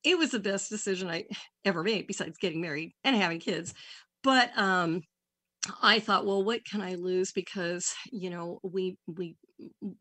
it 0.03 0.17
was 0.17 0.31
the 0.31 0.39
best 0.39 0.69
decision 0.69 1.09
I 1.09 1.25
ever 1.65 1.83
made 1.83 2.07
besides 2.07 2.37
getting 2.37 2.61
married 2.61 2.93
and 3.03 3.15
having 3.15 3.39
kids. 3.39 3.73
But 4.23 4.51
um 4.57 5.01
I 5.81 5.99
thought, 5.99 6.25
well, 6.25 6.43
what 6.43 6.65
can 6.65 6.81
I 6.81 6.95
lose? 6.95 7.31
Because 7.31 7.93
you 8.11 8.29
know, 8.29 8.59
we 8.63 8.97
we 9.07 9.37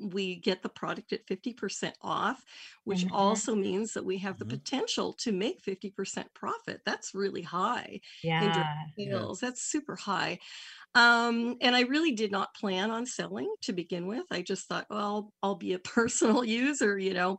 we 0.00 0.36
get 0.36 0.62
the 0.62 0.68
product 0.68 1.12
at 1.12 1.26
50% 1.28 1.96
off, 2.02 2.42
which 2.84 3.04
Mhm. 3.04 3.12
also 3.12 3.54
means 3.54 3.92
that 3.92 4.04
we 4.04 4.18
have 4.18 4.38
the 4.38 4.44
Mhm. 4.44 4.58
potential 4.58 5.12
to 5.20 5.30
make 5.32 5.62
50% 5.62 6.34
profit. 6.34 6.80
That's 6.84 7.14
really 7.14 7.42
high 7.42 8.00
Yeah. 8.22 8.86
Yeah. 9.04 9.26
sales. 9.26 9.40
That's 9.40 9.62
super 9.62 9.96
high. 9.96 10.38
Um, 10.94 11.56
and 11.60 11.76
I 11.76 11.82
really 11.82 12.12
did 12.12 12.32
not 12.32 12.54
plan 12.54 12.90
on 12.90 13.06
selling 13.06 13.52
to 13.62 13.72
begin 13.72 14.06
with. 14.06 14.26
I 14.30 14.42
just 14.42 14.68
thought, 14.68 14.86
well, 14.90 15.32
I'll 15.42 15.56
be 15.56 15.74
a 15.74 15.78
personal 15.80 16.44
user, 16.44 16.98
you 16.98 17.14
know. 17.14 17.38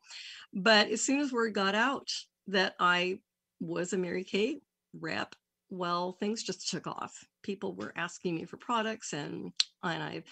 But 0.53 0.89
as 0.89 1.01
soon 1.03 1.19
as 1.21 1.31
word 1.33 1.53
got 1.53 1.75
out 1.75 2.07
that 2.47 2.75
I 2.79 3.19
was 3.59 3.93
a 3.93 3.97
Mary 3.97 4.23
Kay 4.23 4.61
rep, 4.93 5.35
well, 5.73 6.15
things 6.19 6.43
just 6.43 6.69
took 6.69 6.85
off. 6.85 7.25
People 7.41 7.73
were 7.73 7.93
asking 7.95 8.35
me 8.35 8.45
for 8.45 8.57
products 8.57 9.11
and 9.13 9.51
and 9.83 10.03
I 10.03 10.23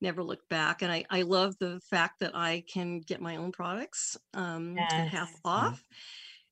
never 0.00 0.22
looked 0.22 0.48
back. 0.48 0.82
And 0.82 0.92
I, 0.92 1.04
I 1.08 1.22
love 1.22 1.54
the 1.58 1.80
fact 1.88 2.20
that 2.20 2.32
I 2.34 2.64
can 2.70 3.00
get 3.00 3.20
my 3.20 3.36
own 3.36 3.52
products 3.52 4.16
um, 4.34 4.76
at 4.76 5.08
half 5.08 5.32
off. 5.44 5.82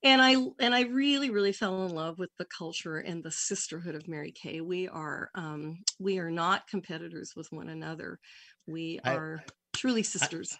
And 0.02 0.22
I 0.22 0.36
and 0.60 0.74
I 0.74 0.82
really, 0.82 1.30
really 1.30 1.52
fell 1.52 1.84
in 1.86 1.94
love 1.94 2.18
with 2.18 2.30
the 2.38 2.46
culture 2.56 2.98
and 2.98 3.22
the 3.22 3.32
sisterhood 3.32 3.96
of 3.96 4.06
Mary 4.06 4.30
Kay. 4.30 4.60
We 4.60 4.86
are 4.88 5.30
um, 5.34 5.78
we 5.98 6.18
are 6.18 6.30
not 6.30 6.68
competitors 6.68 7.32
with 7.34 7.50
one 7.50 7.68
another. 7.68 8.20
We 8.66 9.00
I- 9.04 9.14
are 9.14 9.42
truly 9.72 10.04
sisters. 10.04 10.56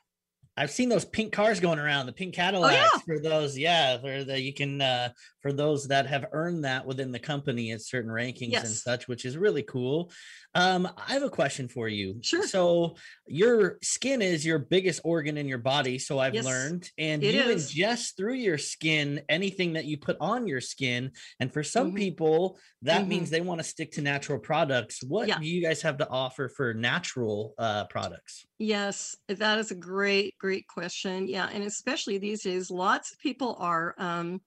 I've 0.58 0.70
seen 0.70 0.88
those 0.88 1.04
pink 1.04 1.32
cars 1.32 1.60
going 1.60 1.78
around, 1.78 2.06
the 2.06 2.12
pink 2.12 2.34
Oh, 2.38 2.42
yeah. 2.42 2.50
Cadillacs 2.50 3.02
for 3.04 3.18
those, 3.18 3.58
yeah, 3.58 3.98
for 3.98 4.24
the 4.24 4.40
you 4.40 4.54
can 4.54 4.80
uh 4.80 5.10
for 5.40 5.52
those 5.52 5.88
that 5.88 6.06
have 6.06 6.26
earned 6.32 6.64
that 6.64 6.86
within 6.86 7.12
the 7.12 7.18
company 7.18 7.72
at 7.72 7.82
certain 7.82 8.10
rankings 8.10 8.58
and 8.58 8.68
such, 8.68 9.06
which 9.06 9.24
is 9.24 9.36
really 9.36 9.62
cool. 9.62 10.10
Um, 10.56 10.88
I 10.96 11.12
have 11.12 11.22
a 11.22 11.28
question 11.28 11.68
for 11.68 11.86
you. 11.86 12.18
Sure. 12.22 12.42
So 12.46 12.96
your 13.26 13.76
skin 13.82 14.22
is 14.22 14.44
your 14.46 14.58
biggest 14.58 15.02
organ 15.04 15.36
in 15.36 15.46
your 15.46 15.58
body, 15.58 15.98
so 15.98 16.18
I've 16.18 16.32
Yes, 16.32 16.46
learned, 16.46 16.90
and 16.96 17.22
you 17.22 17.42
is. 17.42 17.74
ingest 17.74 18.16
through 18.16 18.34
your 18.36 18.56
skin 18.56 19.20
anything 19.28 19.74
that 19.74 19.84
you 19.84 19.98
put 19.98 20.16
on 20.18 20.46
your 20.46 20.62
skin. 20.62 21.12
And 21.40 21.52
for 21.52 21.62
some 21.62 21.92
Mhm. 21.92 21.96
people, 21.96 22.58
that 22.82 23.06
means 23.06 23.28
they 23.28 23.42
want 23.42 23.60
to 23.60 23.64
stick 23.64 23.92
to 23.92 24.00
natural 24.00 24.38
products. 24.38 25.02
What 25.02 25.28
Yeah. 25.28 25.38
do 25.38 25.44
you 25.46 25.60
guys 25.60 25.82
have 25.82 25.98
to 25.98 26.08
offer 26.08 26.48
for 26.48 26.72
natural 26.72 27.52
uh 27.58 27.84
products? 27.88 28.46
Yes, 28.58 29.14
that 29.28 29.58
is 29.58 29.70
a 29.70 29.74
great, 29.74 30.38
great 30.38 30.66
question. 30.68 31.28
Yeah, 31.28 31.50
and 31.52 31.64
especially 31.64 32.16
these 32.16 32.42
days, 32.42 32.70
lots 32.70 33.12
of 33.12 33.18
people 33.18 33.56
are, 33.58 33.94
um, 33.98 34.40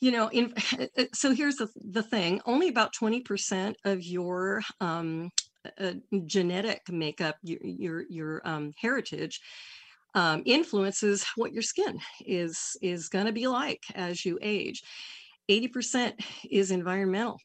you 0.00 0.10
know, 0.10 0.28
in. 0.28 0.54
So 1.14 1.32
here's 1.32 1.56
the 1.56 1.68
the 1.90 2.02
thing: 2.02 2.40
only 2.46 2.68
about 2.68 2.92
twenty 2.92 3.20
percent 3.20 3.76
of 3.84 4.02
your 4.02 4.62
um, 4.80 5.30
uh, 5.80 5.94
genetic 6.26 6.82
makeup, 6.88 7.36
your 7.42 7.58
your 7.62 8.04
your 8.08 8.42
um, 8.44 8.72
heritage, 8.78 9.40
um, 10.14 10.42
influences 10.46 11.24
what 11.36 11.52
your 11.52 11.62
skin 11.62 11.98
is 12.26 12.76
is 12.82 13.08
going 13.08 13.26
to 13.26 13.32
be 13.32 13.46
like 13.46 13.82
as 13.94 14.24
you 14.24 14.38
age. 14.42 14.82
Eighty 15.48 15.68
percent 15.68 16.20
is 16.50 16.70
environmental. 16.70 17.38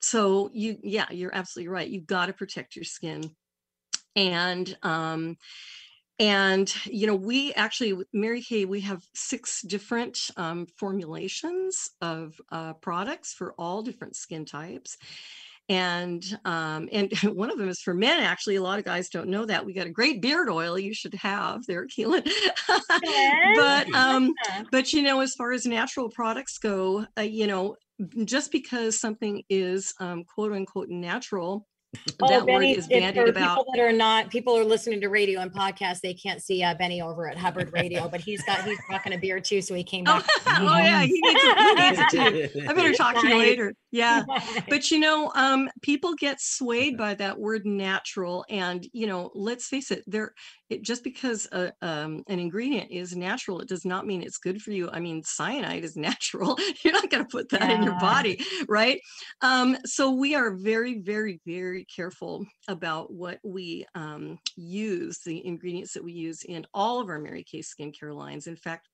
So 0.00 0.50
you, 0.52 0.76
yeah, 0.82 1.06
you're 1.10 1.34
absolutely 1.34 1.68
right. 1.68 1.88
You've 1.88 2.06
got 2.06 2.26
to 2.26 2.32
protect 2.32 2.76
your 2.76 2.84
skin 2.84 3.22
and 4.14 4.76
um 4.82 5.36
and 6.18 6.72
you 6.86 7.06
know 7.06 7.14
we 7.14 7.52
actually 7.54 7.94
mary 8.12 8.42
kay 8.42 8.64
we 8.64 8.80
have 8.80 9.02
six 9.14 9.62
different 9.62 10.18
um, 10.36 10.66
formulations 10.76 11.90
of 12.00 12.40
uh, 12.50 12.72
products 12.74 13.34
for 13.34 13.54
all 13.58 13.82
different 13.82 14.16
skin 14.16 14.44
types. 14.44 14.96
And 15.68 16.22
um 16.44 16.88
and 16.92 17.12
one 17.34 17.50
of 17.50 17.58
them 17.58 17.68
is 17.68 17.80
for 17.80 17.92
men 17.92 18.20
actually. 18.20 18.54
A 18.54 18.62
lot 18.62 18.78
of 18.78 18.84
guys 18.84 19.08
don't 19.08 19.28
know 19.28 19.44
that. 19.46 19.66
We 19.66 19.74
got 19.74 19.88
a 19.88 19.90
great 19.90 20.22
beard 20.22 20.48
oil 20.48 20.78
you 20.78 20.94
should 20.94 21.14
have 21.14 21.66
there 21.66 21.86
keelan. 21.86 22.28
But 23.56 23.92
um 23.94 24.32
but 24.70 24.92
you 24.92 25.02
know 25.02 25.20
as 25.20 25.34
far 25.34 25.50
as 25.52 25.66
natural 25.66 26.08
products 26.08 26.58
go 26.58 27.06
uh, 27.18 27.22
you 27.22 27.46
know 27.46 27.76
just 28.24 28.52
because 28.52 29.00
something 29.00 29.42
is 29.48 29.94
um, 30.00 30.24
quote 30.24 30.52
unquote 30.52 30.88
natural 30.88 31.66
Oh, 32.22 32.28
that 32.28 32.46
word 32.46 32.62
is 32.64 32.86
bandied 32.86 33.28
about 33.28 33.58
people 33.58 33.72
that 33.74 33.82
are 33.82 33.92
not 33.92 34.30
people 34.30 34.56
are 34.56 34.64
listening 34.64 35.00
to 35.00 35.08
radio 35.08 35.40
and 35.40 35.52
podcasts, 35.52 36.00
they 36.00 36.14
can't 36.14 36.42
see 36.42 36.62
uh, 36.62 36.74
Benny 36.74 37.00
over 37.00 37.28
at 37.28 37.36
Hubbard 37.36 37.72
Radio, 37.72 38.08
but 38.08 38.20
he's 38.20 38.42
got 38.44 38.64
he's 38.64 38.78
rocking 38.90 39.12
a 39.12 39.18
beard 39.18 39.44
too, 39.44 39.60
so 39.60 39.74
he 39.74 39.84
came 39.84 40.04
Oh, 40.06 40.18
back. 40.18 40.26
oh 40.60 40.78
yeah, 40.78 41.02
he 41.02 41.20
needs 41.20 41.40
it, 41.42 41.58
he 41.58 41.74
needs 41.74 41.98
it 41.98 42.52
too. 42.52 42.60
I 42.68 42.72
better 42.72 42.94
talk 42.94 43.20
to 43.20 43.28
you 43.28 43.38
later. 43.38 43.74
Yeah. 43.96 44.24
But 44.68 44.90
you 44.90 44.98
know, 44.98 45.32
um, 45.34 45.68
people 45.82 46.14
get 46.14 46.40
swayed 46.40 46.96
by 46.96 47.14
that 47.14 47.38
word 47.38 47.64
natural. 47.64 48.44
And, 48.48 48.86
you 48.92 49.06
know, 49.06 49.30
let's 49.34 49.66
face 49.66 49.90
it, 49.90 50.02
there 50.06 50.34
it 50.68 50.82
just 50.82 51.04
because 51.04 51.46
a, 51.52 51.72
um, 51.82 52.24
an 52.28 52.38
ingredient 52.38 52.90
is 52.90 53.16
natural, 53.16 53.60
it 53.60 53.68
does 53.68 53.84
not 53.84 54.06
mean 54.06 54.22
it's 54.22 54.38
good 54.38 54.60
for 54.60 54.72
you. 54.72 54.90
I 54.90 54.98
mean, 54.98 55.22
cyanide 55.22 55.84
is 55.84 55.96
natural. 55.96 56.58
You're 56.82 56.92
not 56.92 57.10
going 57.10 57.24
to 57.24 57.30
put 57.30 57.48
that 57.50 57.70
in 57.70 57.82
your 57.82 57.98
body, 58.00 58.44
right? 58.68 59.00
Um, 59.40 59.76
so 59.84 60.10
we 60.10 60.34
are 60.34 60.54
very, 60.54 61.00
very, 61.00 61.40
very 61.46 61.85
careful 61.94 62.46
about 62.68 63.12
what 63.12 63.38
we 63.44 63.86
um, 63.94 64.38
use, 64.56 65.20
the 65.24 65.44
ingredients 65.46 65.92
that 65.94 66.04
we 66.04 66.12
use 66.12 66.42
in 66.44 66.66
all 66.74 67.00
of 67.00 67.08
our 67.08 67.18
Mary 67.18 67.44
Kay 67.44 67.60
skincare 67.60 68.14
lines. 68.14 68.46
In 68.46 68.56
fact, 68.56 68.88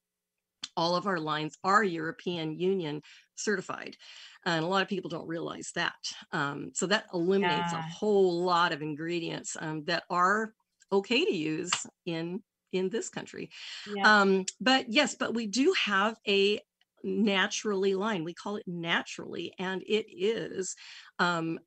all 0.77 0.97
of 0.97 1.07
our 1.07 1.19
lines 1.19 1.57
are 1.65 1.85
European 1.85 2.59
Union 2.59 3.03
certified. 3.35 3.97
And 4.45 4.65
a 4.65 4.69
lot 4.69 4.83
of 4.83 4.89
people 4.89 5.11
don't 5.11 5.27
realize 5.27 5.71
that. 5.75 5.95
Um, 6.33 6.71
so 6.75 6.87
that 6.87 7.07
eliminates 7.13 7.73
a 7.73 7.83
whole 7.83 8.43
lot 8.43 8.73
of 8.73 8.83
ingredients 8.83 9.57
um, 9.61 9.85
that 9.85 10.05
are 10.11 10.55
okay 10.91 11.25
to 11.25 11.35
use 11.35 11.73
in 12.07 12.43
in 12.73 12.89
this 12.89 13.11
country. 13.11 13.51
Yeah. 13.95 14.21
Um, 14.21 14.47
but 14.61 14.91
yes, 14.91 15.15
but 15.15 15.35
we 15.35 15.47
do 15.47 15.75
have 15.85 16.17
a 16.27 16.59
naturally 17.05 17.95
line. 17.95 18.25
We 18.25 18.33
call 18.33 18.57
it 18.57 18.67
naturally, 18.67 19.53
and 19.59 19.83
it 19.83 20.07
is 20.09 20.75
um, 21.19 21.59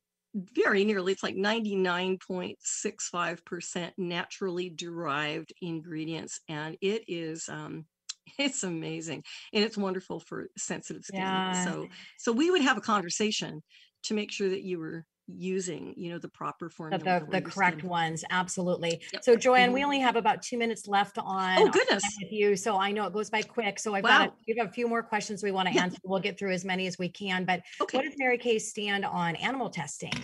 very 0.54 0.84
nearly, 0.84 1.12
it's 1.12 1.22
like 1.22 1.36
99.65% 1.36 3.92
naturally 3.98 4.70
derived 4.70 5.52
ingredients. 5.60 6.40
And 6.48 6.76
it 6.80 7.04
is 7.08 7.48
um, 7.48 7.86
it's 8.38 8.64
amazing 8.64 9.22
and 9.52 9.64
it's 9.64 9.76
wonderful 9.76 10.20
for 10.20 10.48
sensitive 10.56 11.02
skin. 11.04 11.42
Yeah. 11.42 11.52
So 11.52 11.88
so 12.18 12.32
we 12.32 12.50
would 12.50 12.62
have 12.62 12.76
a 12.76 12.82
conversation 12.82 13.62
to 14.04 14.14
make 14.14 14.32
sure 14.32 14.48
that 14.48 14.62
you 14.62 14.78
were 14.78 15.04
using, 15.28 15.94
you 15.96 16.10
know, 16.10 16.18
the 16.18 16.28
proper 16.28 16.68
the, 16.90 16.98
formula. 16.98 17.20
the, 17.20 17.26
for 17.26 17.32
the 17.32 17.40
correct 17.40 17.82
ones 17.82 18.24
absolutely 18.30 19.02
Yep. 19.12 19.24
so 19.24 19.34
joanne 19.36 19.72
we 19.72 19.80
Mhm. 19.80 19.84
only 19.84 19.98
have 19.98 20.14
about 20.14 20.40
two 20.40 20.56
minutes 20.56 20.86
left 20.86 21.18
on 21.18 21.64
Oh 21.64 21.68
goodness. 21.68 22.04
with 22.22 22.30
you 22.32 22.54
so 22.54 22.76
i 22.78 22.92
know 22.92 23.06
it 23.06 23.12
goes 23.12 23.28
by 23.28 23.42
quick 23.42 23.78
so 23.80 23.94
i've 23.94 24.06
got 24.06 24.20
a, 24.20 24.28
Wow. 24.28 24.36
we've 24.46 24.56
a 24.64 24.70
few 24.70 24.86
more 24.86 25.02
questions 25.02 25.42
we 25.42 25.50
want 25.50 25.66
to 25.68 25.74
Yeah. 25.74 25.82
answer 25.82 25.98
we'll 26.04 26.20
get 26.20 26.38
through 26.38 26.52
as 26.52 26.64
many 26.64 26.86
as 26.86 26.96
we 26.96 27.08
can 27.08 27.44
but 27.44 27.62
Okay. 27.80 27.98
what 27.98 28.02
does 28.04 28.14
mary 28.18 28.38
kay 28.38 28.58
stand 28.58 29.04
on 29.04 29.34
animal 29.36 29.68
testing 29.68 30.22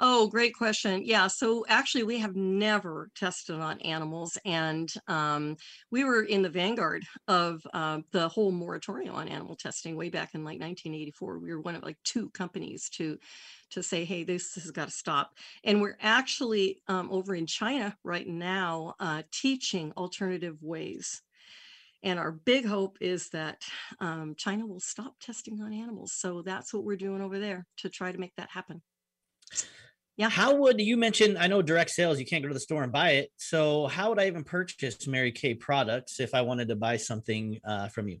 Oh, 0.00 0.28
great 0.28 0.54
question. 0.54 1.02
Yeah. 1.04 1.26
So 1.26 1.64
actually, 1.68 2.04
we 2.04 2.18
have 2.18 2.36
never 2.36 3.10
tested 3.14 3.56
on 3.56 3.80
animals, 3.80 4.38
and 4.44 4.88
um, 5.06 5.56
we 5.90 6.04
were 6.04 6.22
in 6.22 6.42
the 6.42 6.48
vanguard 6.50 7.04
of 7.26 7.60
uh, 7.72 8.00
the 8.12 8.28
whole 8.28 8.52
moratorium 8.52 9.14
on 9.14 9.28
animal 9.28 9.56
testing 9.56 9.96
way 9.96 10.10
back 10.10 10.34
in 10.34 10.44
like 10.44 10.60
1984. 10.60 11.38
We 11.38 11.52
were 11.52 11.60
one 11.60 11.74
of 11.74 11.82
like 11.82 11.98
two 12.04 12.30
companies 12.30 12.88
to 12.90 13.18
to 13.70 13.82
say, 13.82 14.04
"Hey, 14.04 14.24
this, 14.24 14.54
has 14.54 14.70
got 14.70 14.86
to 14.86 14.94
stop." 14.94 15.34
And 15.64 15.80
we're 15.80 15.98
actually 16.00 16.82
um, 16.88 17.10
over 17.10 17.34
in 17.34 17.46
China 17.46 17.96
right 18.04 18.26
now 18.26 18.94
uh, 19.00 19.22
teaching 19.32 19.92
alternative 19.96 20.56
ways. 20.60 21.22
And 22.02 22.18
our 22.18 22.30
big 22.30 22.64
hope 22.64 22.98
is 23.00 23.28
that 23.30 23.62
um, 24.00 24.34
China 24.36 24.66
will 24.66 24.80
stop 24.80 25.14
testing 25.20 25.60
on 25.60 25.72
animals. 25.72 26.12
So 26.12 26.42
that's 26.42 26.72
what 26.72 26.84
we're 26.84 26.96
doing 26.96 27.20
over 27.20 27.38
there 27.40 27.66
to 27.78 27.88
try 27.88 28.12
to 28.12 28.18
make 28.18 28.34
that 28.36 28.50
happen. 28.50 28.82
Yeah. 30.16 30.28
How 30.28 30.52
would 30.52 30.80
you 30.80 30.96
mention? 30.96 31.36
I 31.36 31.46
know 31.46 31.62
direct 31.62 31.90
sales, 31.90 32.18
you 32.18 32.26
can't 32.26 32.42
go 32.42 32.48
to 32.48 32.54
the 32.54 32.60
store 32.60 32.82
and 32.82 32.90
buy 32.90 33.10
it. 33.10 33.30
So, 33.36 33.86
how 33.86 34.08
would 34.08 34.18
I 34.18 34.26
even 34.26 34.42
purchase 34.42 35.06
Mary 35.06 35.30
Kay 35.30 35.54
products 35.54 36.18
if 36.18 36.34
I 36.34 36.40
wanted 36.40 36.66
to 36.68 36.76
buy 36.76 36.96
something 36.96 37.60
uh, 37.64 37.86
from 37.86 38.08
you? 38.08 38.18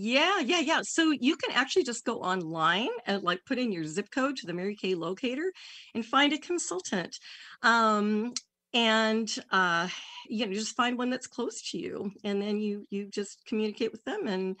Yeah, 0.00 0.38
yeah, 0.38 0.60
yeah. 0.60 0.80
So 0.84 1.10
you 1.10 1.36
can 1.36 1.50
actually 1.56 1.82
just 1.82 2.04
go 2.04 2.20
online 2.20 2.88
and 3.06 3.22
like 3.24 3.40
put 3.44 3.58
in 3.58 3.72
your 3.72 3.84
zip 3.84 4.08
code 4.14 4.36
to 4.36 4.46
the 4.46 4.54
Mary 4.54 4.76
Kay 4.76 4.94
locator 4.94 5.52
and 5.92 6.06
find 6.06 6.32
a 6.32 6.38
consultant. 6.38 7.16
Um, 7.62 8.32
and 8.74 9.34
uh, 9.50 9.88
you 10.28 10.46
know 10.46 10.52
just 10.52 10.76
find 10.76 10.98
one 10.98 11.08
that's 11.10 11.26
close 11.26 11.62
to 11.70 11.78
you 11.78 12.12
and 12.22 12.40
then 12.42 12.60
you 12.60 12.86
you 12.90 13.06
just 13.10 13.38
communicate 13.46 13.90
with 13.90 14.04
them 14.04 14.26
and 14.26 14.56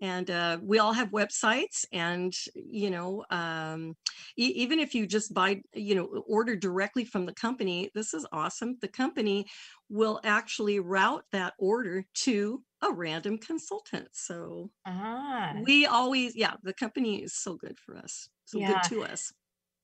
and 0.00 0.30
uh, 0.30 0.56
we 0.62 0.78
all 0.78 0.94
have 0.94 1.10
websites 1.10 1.84
and 1.92 2.32
you 2.54 2.88
know 2.90 3.22
um, 3.30 3.94
e- 4.38 4.54
even 4.56 4.78
if 4.80 4.94
you 4.94 5.06
just 5.06 5.34
buy 5.34 5.60
you 5.74 5.94
know 5.94 6.06
order 6.26 6.56
directly 6.56 7.04
from 7.04 7.26
the 7.26 7.34
company 7.34 7.90
this 7.94 8.14
is 8.14 8.26
awesome 8.32 8.76
the 8.80 8.88
company 8.88 9.44
will 9.90 10.20
actually 10.24 10.80
route 10.80 11.24
that 11.32 11.52
order 11.58 12.04
to 12.14 12.62
a 12.82 12.92
random 12.92 13.38
consultant 13.38 14.08
so 14.12 14.70
ah. 14.86 15.54
we 15.64 15.86
always 15.86 16.34
yeah 16.34 16.54
the 16.62 16.72
company 16.72 17.22
is 17.22 17.34
so 17.34 17.54
good 17.54 17.78
for 17.78 17.96
us 17.96 18.28
so 18.44 18.58
yeah. 18.58 18.72
good 18.72 18.82
to 18.88 19.04
us 19.04 19.32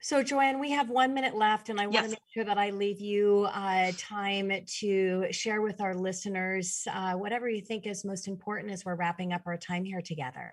so, 0.06 0.22
Jo 0.22 0.38
Ann, 0.38 0.60
we 0.60 0.70
have 0.70 0.88
one 0.88 1.14
minute 1.14 1.34
left, 1.34 1.68
and 1.68 1.80
I 1.80 1.86
want 1.86 1.94
yes. 1.94 2.04
to 2.04 2.10
make 2.10 2.18
sure 2.32 2.44
that 2.44 2.58
I 2.58 2.70
leave 2.70 3.00
you 3.00 3.48
uh, 3.52 3.90
time 3.98 4.52
to 4.78 5.26
share 5.32 5.62
with 5.62 5.80
our 5.80 5.96
listeners 5.96 6.86
uh, 6.92 7.14
whatever 7.14 7.48
you 7.48 7.60
think 7.60 7.88
is 7.88 8.04
most 8.04 8.28
important 8.28 8.72
as 8.72 8.84
we're 8.84 8.94
wrapping 8.94 9.32
up 9.32 9.42
our 9.46 9.56
time 9.56 9.84
here 9.84 10.00
together. 10.00 10.52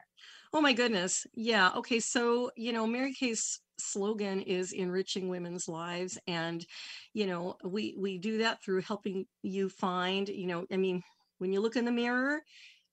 Oh, 0.53 0.62
my 0.62 0.73
goodness. 0.73 1.27
Yeah. 1.36 1.71
Okay. 1.75 1.99
So, 1.99 2.49
you 2.56 2.73
know, 2.73 2.88
Mary 2.88 3.13
Kay's 3.13 3.60
slogan 3.77 4.41
is 4.41 4.71
enriching 4.71 5.27
women's 5.27 5.67
lives 5.67 6.17
and 6.27 6.65
you 7.13 7.25
know 7.25 7.58
we 7.63 7.95
we 7.97 8.19
do 8.19 8.38
that 8.38 8.63
through 8.63 8.79
helping 8.82 9.25
you 9.41 9.67
find 9.67 10.29
you 10.29 10.45
know 10.45 10.63
i 10.71 10.77
mean 10.77 11.01
when 11.43 11.51
you 11.51 11.60
look 11.60 11.75
in 11.75 11.84
the 11.84 11.91
mirror 11.91 12.41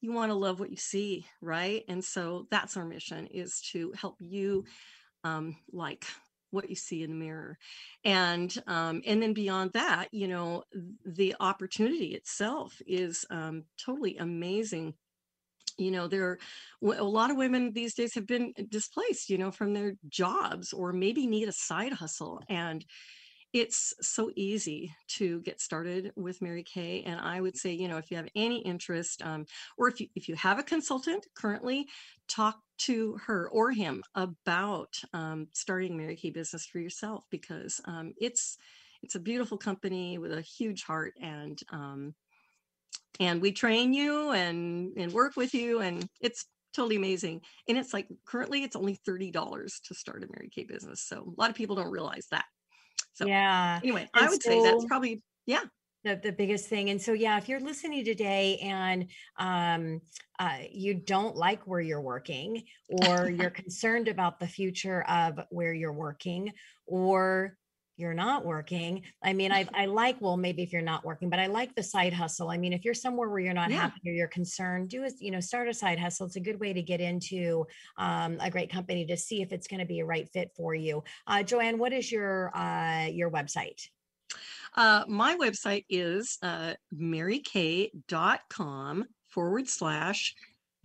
you 0.01 0.13
want 0.13 0.31
to 0.31 0.35
love 0.35 0.59
what 0.59 0.71
you 0.71 0.77
see 0.77 1.25
right? 1.41 1.85
And 1.87 2.05
so 2.05 2.49
that's 2.51 2.77
our 2.77 2.85
mission 2.85 3.29
is 3.29 3.61
to 3.73 3.93
help 3.97 4.17
you 4.19 4.65
um, 5.23 5.57
like 5.73 6.05
what 6.51 6.69
you 6.69 6.75
see 6.75 7.05
in 7.05 7.11
the 7.11 7.17
mirror. 7.17 7.59
And 8.05 8.53
um, 8.67 9.03
and 9.07 9.23
then 9.23 9.35
beyond 9.35 9.73
that 9.75 10.09
you 10.11 10.27
know 10.27 10.65
the 11.07 11.37
opportunity 11.39 12.15
itself 12.15 12.83
is 12.89 13.25
um, 13.31 13.65
totally 13.79 14.17
amazing. 14.17 14.95
You 15.79 15.93
know 15.93 16.09
there 16.09 16.25
are 16.25 16.39
a 16.97 17.05
lot 17.05 17.31
of 17.31 17.37
women 17.37 17.73
these 17.73 17.95
days 17.95 18.15
have 18.15 18.27
been 18.27 18.53
displaced 18.69 19.31
you 19.31 19.39
know 19.39 19.53
from 19.53 19.75
their 19.75 19.95
jobs 20.09 20.73
or 20.73 20.93
maybe 20.93 21.29
need 21.29 21.49
a 21.49 21.53
side 21.53 21.93
hustle. 21.93 22.43
And 22.49 22.85
it's 23.53 23.95
so 24.01 24.31
easy 24.37 24.95
to 25.09 25.41
get 25.41 25.61
started 25.61 26.13
with 26.17 26.41
Mary 26.41 26.63
Kay. 26.63 27.03
And 27.05 27.21
I 27.21 27.41
would 27.41 27.57
say, 27.57 27.73
you 27.73 27.89
know, 27.89 27.97
if 27.97 28.11
you 28.11 28.17
have 28.17 28.29
any 28.35 28.61
interest, 28.61 29.23
um, 29.23 29.47
or 29.77 29.89
if 29.89 30.01
you 30.01 30.09
if 30.15 30.29
you 30.29 30.35
have 30.37 30.59
a 30.59 30.63
consultant 30.63 31.27
currently, 31.35 31.87
talk 32.29 32.61
to 32.79 33.19
her 33.27 33.49
or 33.51 33.71
him 33.73 34.03
about 34.15 34.95
um, 35.13 35.49
starting 35.53 35.97
Mary 35.97 36.17
Kay 36.17 36.31
business 36.31 36.65
for 36.65 36.79
yourself 36.79 37.25
because 37.31 37.81
um, 37.87 38.13
it's 38.21 38.57
it's 39.03 39.15
a 39.15 39.21
beautiful 39.21 39.59
company 39.59 40.19
with 40.19 40.33
a 40.33 40.43
huge 40.43 40.85
heart 40.85 41.15
and 41.21 41.61
um, 41.71 42.15
and 43.19 43.43
we 43.43 43.53
train 43.53 43.93
you 43.93 44.31
and 44.31 44.97
and 44.97 45.13
work 45.13 45.37
with 45.37 45.55
you 45.55 45.81
and 45.81 46.09
it's 46.21 46.47
totally 46.73 46.97
amazing 46.97 47.41
and 47.69 47.77
it's 47.77 47.93
like 47.93 48.07
currently 48.25 48.63
it's 48.63 48.77
only 48.77 48.97
$30 49.09 49.33
to 49.83 49.95
start 49.95 50.23
a 50.23 50.29
mary 50.29 50.49
kay 50.55 50.63
business 50.63 51.03
so 51.03 51.35
a 51.37 51.41
lot 51.41 51.51
of 51.51 51.57
people 51.57 51.75
don't 51.75 51.91
realize 51.91 52.29
that 52.31 52.45
so 53.21 53.27
yeah. 53.27 53.81
Anyway, 53.83 54.09
and 54.15 54.27
I 54.27 54.29
would 54.29 54.43
so, 54.43 54.51
say 54.51 54.63
that's 54.63 54.85
probably 54.87 55.23
yeah. 55.47 55.65
The, 56.03 56.19
the 56.23 56.33
biggest 56.33 56.67
thing. 56.67 56.89
And 56.89 57.01
so, 57.01 57.13
yeah, 57.13 57.37
if 57.37 57.47
you're 57.47 57.61
listening 57.61 58.07
today 58.07 58.59
and 58.63 59.07
um, 59.37 60.01
uh, 60.39 60.61
you 60.71 60.95
don't 60.95 61.37
like 61.37 61.67
where 61.67 61.83
you're 61.83 62.01
working, 62.01 62.65
or 62.89 63.29
you're 63.29 63.51
concerned 63.51 64.09
about 64.09 64.41
the 64.41 64.47
future 64.47 65.03
of 65.03 65.39
where 65.51 65.75
you're 65.75 65.93
working, 65.93 66.53
or 66.87 67.59
you're 68.01 68.15
not 68.15 68.45
working. 68.45 69.03
I 69.23 69.33
mean, 69.33 69.53
I, 69.53 69.69
I 69.75 69.87
like, 69.87 70.17
well, 70.21 70.37
maybe 70.37 70.63
if 70.63 70.73
you're 70.73 70.83
not 70.83 71.05
working, 71.05 71.29
but 71.31 71.39
I 71.39 71.47
like 71.47 71.75
the 71.75 71.83
side 71.83 72.13
hustle. 72.13 72.51
I 72.51 72.57
mean, 72.57 72.73
if 72.73 72.85
you're 72.85 72.95
somewhere 72.95 73.29
where 73.29 73.41
you're 73.41 73.53
not 73.55 73.71
yeah. 73.71 73.83
happy 73.83 74.11
or 74.11 74.13
you're 74.13 74.29
concerned, 74.29 74.89
do 74.89 75.05
is, 75.05 75.21
you 75.21 75.31
know, 75.31 75.41
start 75.41 75.69
a 75.69 75.75
side 75.75 75.99
hustle. 75.99 76.27
It's 76.27 76.37
a 76.37 76.41
good 76.41 76.59
way 76.59 76.73
to 76.73 76.83
get 76.83 77.01
into 77.01 77.67
um, 77.99 78.39
a 78.41 78.51
great 78.51 78.71
company 78.73 79.05
to 79.07 79.17
see 79.17 79.43
if 79.43 79.53
it's 79.53 79.69
going 79.69 79.81
to 79.81 79.87
be 79.87 80.01
a 80.01 80.05
right 80.05 80.29
fit 80.33 80.51
for 80.57 80.75
you. 80.75 81.05
Uh, 81.27 81.43
Jo 81.43 81.61
Ann, 81.61 81.79
what 81.79 81.93
is 81.93 82.11
your, 82.11 82.57
uh, 82.57 83.07
your 83.07 83.31
website? 83.31 83.89
Uh, 84.77 85.05
my 85.09 85.37
website 85.37 85.85
is 85.89 86.39
uh, 86.43 86.75
marykay.com 86.95 87.95
forward 89.29 89.69
slash 89.69 90.35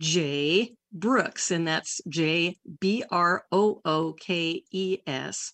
J 0.00 0.74
Brookes, 0.92 1.50
and 1.50 1.66
that's 1.66 2.00
J 2.08 2.56
B 2.80 3.04
R 3.10 3.44
O 3.52 3.80
O 3.84 4.12
K 4.12 4.62
E 4.70 4.98
S 5.06 5.52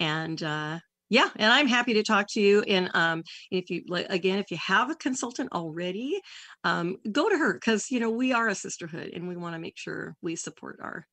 and 0.00 0.42
uh, 0.42 0.78
yeah 1.10 1.28
and 1.36 1.52
i'm 1.52 1.66
happy 1.66 1.94
to 1.94 2.02
talk 2.02 2.26
to 2.28 2.40
you 2.40 2.62
and 2.62 2.90
um, 2.94 3.22
if 3.50 3.68
you 3.68 3.84
again 4.08 4.38
if 4.38 4.50
you 4.50 4.56
have 4.56 4.90
a 4.90 4.94
consultant 4.94 5.52
already 5.52 6.20
um, 6.64 6.96
go 7.12 7.28
to 7.28 7.36
her 7.36 7.54
because 7.54 7.90
you 7.90 8.00
know 8.00 8.10
we 8.10 8.32
are 8.32 8.48
a 8.48 8.54
sisterhood 8.54 9.10
and 9.14 9.28
we 9.28 9.36
want 9.36 9.54
to 9.54 9.60
make 9.60 9.76
sure 9.76 10.16
we 10.22 10.34
support 10.34 10.78
our 10.82 11.06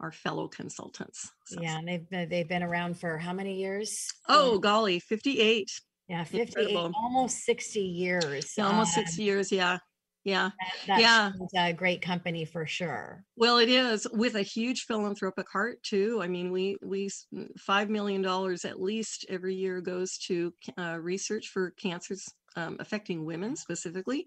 our 0.00 0.10
fellow 0.10 0.48
consultants 0.48 1.30
so. 1.46 1.60
yeah 1.62 1.78
and 1.78 1.86
they've 1.86 2.28
they've 2.28 2.48
been 2.48 2.62
around 2.62 2.98
for 2.98 3.16
how 3.18 3.32
many 3.32 3.54
years 3.54 4.08
oh 4.28 4.58
golly 4.58 4.98
58 4.98 5.70
yeah 6.08 6.24
58 6.24 6.48
Incredible. 6.48 6.92
almost 6.96 7.44
60 7.44 7.80
years 7.80 8.52
yeah, 8.58 8.66
almost 8.66 8.94
60 8.94 9.22
years 9.22 9.52
yeah 9.52 9.78
yeah. 10.24 10.50
That, 10.86 11.00
yeah. 11.00 11.68
a 11.68 11.72
great 11.72 12.02
company 12.02 12.44
for 12.44 12.66
sure. 12.66 13.24
Well 13.36 13.58
it 13.58 13.68
is 13.68 14.06
with 14.12 14.36
a 14.36 14.42
huge 14.42 14.82
philanthropic 14.82 15.46
heart 15.50 15.82
too. 15.82 16.20
I 16.22 16.28
mean 16.28 16.52
we 16.52 16.76
we 16.82 17.10
five 17.58 17.90
million 17.90 18.22
dollars 18.22 18.64
at 18.64 18.80
least 18.80 19.26
every 19.28 19.54
year 19.54 19.80
goes 19.80 20.18
to 20.26 20.52
uh, 20.78 20.98
research 21.00 21.48
for 21.48 21.70
cancers 21.72 22.24
um, 22.56 22.76
affecting 22.80 23.24
women 23.24 23.56
specifically 23.56 24.26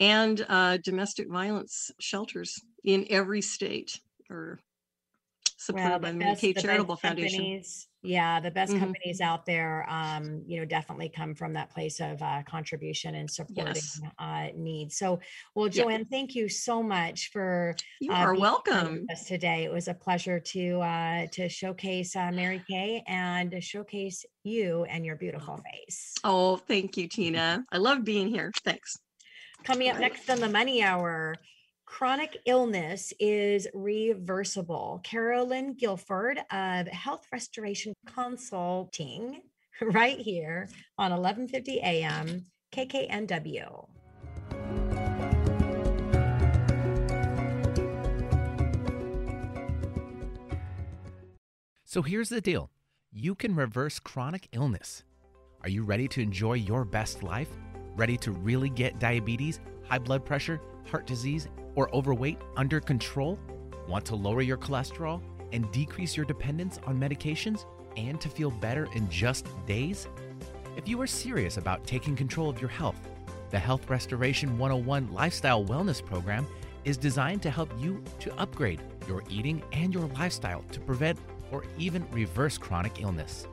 and 0.00 0.44
uh, 0.48 0.78
domestic 0.78 1.30
violence 1.30 1.90
shelters 1.98 2.60
in 2.84 3.06
every 3.10 3.40
state 3.40 4.00
or 4.30 4.60
supported 5.64 5.90
well, 5.90 5.98
by 5.98 6.12
the 6.12 6.18
Mary 6.18 6.36
Kay 6.36 6.52
Charitable 6.52 6.96
Foundation. 6.96 7.62
Yeah, 8.02 8.38
the 8.38 8.50
best 8.50 8.70
mm-hmm. 8.70 8.80
companies 8.80 9.22
out 9.22 9.46
there, 9.46 9.86
um, 9.88 10.42
you 10.46 10.58
know, 10.60 10.66
definitely 10.66 11.08
come 11.08 11.34
from 11.34 11.54
that 11.54 11.70
place 11.70 12.00
of 12.00 12.20
uh, 12.20 12.42
contribution 12.46 13.14
and 13.14 13.30
supporting 13.30 13.74
yes. 13.76 14.00
uh, 14.18 14.48
needs. 14.54 14.98
So, 14.98 15.20
well, 15.54 15.70
Jo 15.70 15.88
Ann, 15.88 16.00
yeah. 16.00 16.06
thank 16.10 16.34
you 16.34 16.50
so 16.50 16.82
much 16.82 17.30
for 17.32 17.74
you 18.00 18.12
uh, 18.12 18.16
are 18.16 18.34
welcome 18.34 19.06
us 19.10 19.24
today. 19.24 19.64
It 19.64 19.72
was 19.72 19.88
a 19.88 19.94
pleasure 19.94 20.38
to 20.38 20.80
uh, 20.80 21.26
to 21.32 21.48
showcase 21.48 22.14
uh, 22.14 22.30
Mary 22.30 22.62
Kay 22.68 23.02
and 23.06 23.50
to 23.52 23.60
showcase 23.62 24.26
you 24.42 24.84
and 24.84 25.06
your 25.06 25.16
beautiful 25.16 25.58
face. 25.72 26.12
Oh, 26.24 26.58
thank 26.58 26.98
you, 26.98 27.08
Tina. 27.08 27.64
I 27.72 27.78
love 27.78 28.04
being 28.04 28.28
here. 28.28 28.52
Thanks. 28.64 28.98
Coming 29.64 29.88
up 29.88 29.98
next 29.98 30.28
on 30.28 30.40
the 30.40 30.48
Money 30.48 30.82
Hour 30.82 31.36
chronic 31.94 32.38
illness 32.44 33.12
is 33.20 33.68
reversible. 33.72 35.00
Carolyn 35.04 35.74
Guilford 35.74 36.40
of 36.50 36.88
Health 36.88 37.24
Restoration 37.30 37.94
Consulting, 38.04 39.42
right 39.80 40.18
here 40.18 40.68
on 40.98 41.12
11:50 41.12 41.76
a.m. 41.76 42.46
KKNW. 42.72 43.86
So 51.84 52.02
here's 52.02 52.28
the 52.28 52.40
deal. 52.40 52.72
You 53.12 53.36
can 53.36 53.54
reverse 53.54 54.00
chronic 54.00 54.48
illness. 54.50 55.04
Are 55.62 55.68
you 55.68 55.84
ready 55.84 56.08
to 56.08 56.20
enjoy 56.20 56.54
your 56.54 56.84
best 56.84 57.22
life? 57.22 57.50
Ready 57.94 58.16
to 58.16 58.32
really 58.32 58.68
get 58.68 58.98
diabetes, 58.98 59.60
high 59.88 60.00
blood 60.00 60.24
pressure, 60.24 60.60
heart 60.88 61.06
disease, 61.06 61.48
or 61.74 61.94
overweight 61.94 62.38
under 62.56 62.80
control? 62.80 63.38
Want 63.88 64.04
to 64.06 64.16
lower 64.16 64.42
your 64.42 64.56
cholesterol 64.56 65.20
and 65.52 65.70
decrease 65.72 66.16
your 66.16 66.26
dependence 66.26 66.78
on 66.86 66.98
medications 66.98 67.64
and 67.96 68.20
to 68.20 68.28
feel 68.28 68.50
better 68.50 68.88
in 68.94 69.08
just 69.08 69.46
days? 69.66 70.08
If 70.76 70.88
you 70.88 71.00
are 71.00 71.06
serious 71.06 71.56
about 71.56 71.86
taking 71.86 72.16
control 72.16 72.48
of 72.48 72.60
your 72.60 72.70
health, 72.70 72.96
the 73.50 73.58
Health 73.58 73.88
Restoration 73.88 74.58
101 74.58 75.12
Lifestyle 75.12 75.64
Wellness 75.64 76.04
Program 76.04 76.46
is 76.84 76.96
designed 76.96 77.42
to 77.42 77.50
help 77.50 77.70
you 77.78 78.02
to 78.20 78.34
upgrade 78.36 78.80
your 79.06 79.22
eating 79.30 79.62
and 79.72 79.94
your 79.94 80.08
lifestyle 80.08 80.64
to 80.72 80.80
prevent 80.80 81.18
or 81.52 81.64
even 81.78 82.04
reverse 82.10 82.58
chronic 82.58 83.00
illness. 83.00 83.46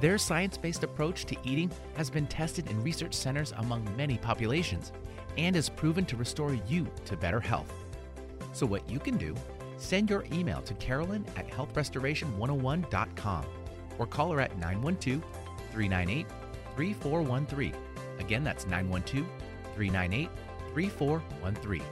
Their 0.00 0.18
science 0.18 0.58
based 0.58 0.82
approach 0.82 1.24
to 1.26 1.36
eating 1.44 1.70
has 1.96 2.10
been 2.10 2.26
tested 2.26 2.68
in 2.68 2.82
research 2.82 3.14
centers 3.14 3.52
among 3.58 3.88
many 3.96 4.18
populations 4.18 4.92
and 5.36 5.56
is 5.56 5.68
proven 5.68 6.04
to 6.06 6.16
restore 6.16 6.54
you 6.66 6.86
to 7.06 7.16
better 7.16 7.40
health. 7.40 7.72
So, 8.52 8.66
what 8.66 8.88
you 8.88 8.98
can 8.98 9.16
do, 9.16 9.34
send 9.76 10.10
your 10.10 10.24
email 10.32 10.62
to 10.62 10.74
Carolyn 10.74 11.24
at 11.36 11.48
healthrestoration101.com 11.48 13.44
or 13.98 14.06
call 14.06 14.32
her 14.32 14.40
at 14.40 14.56
912 14.58 15.22
398 15.72 16.26
3413. 16.76 17.74
Again, 18.18 18.44
that's 18.44 18.66
912 18.66 19.26
398 19.74 20.30
3413. 20.72 21.82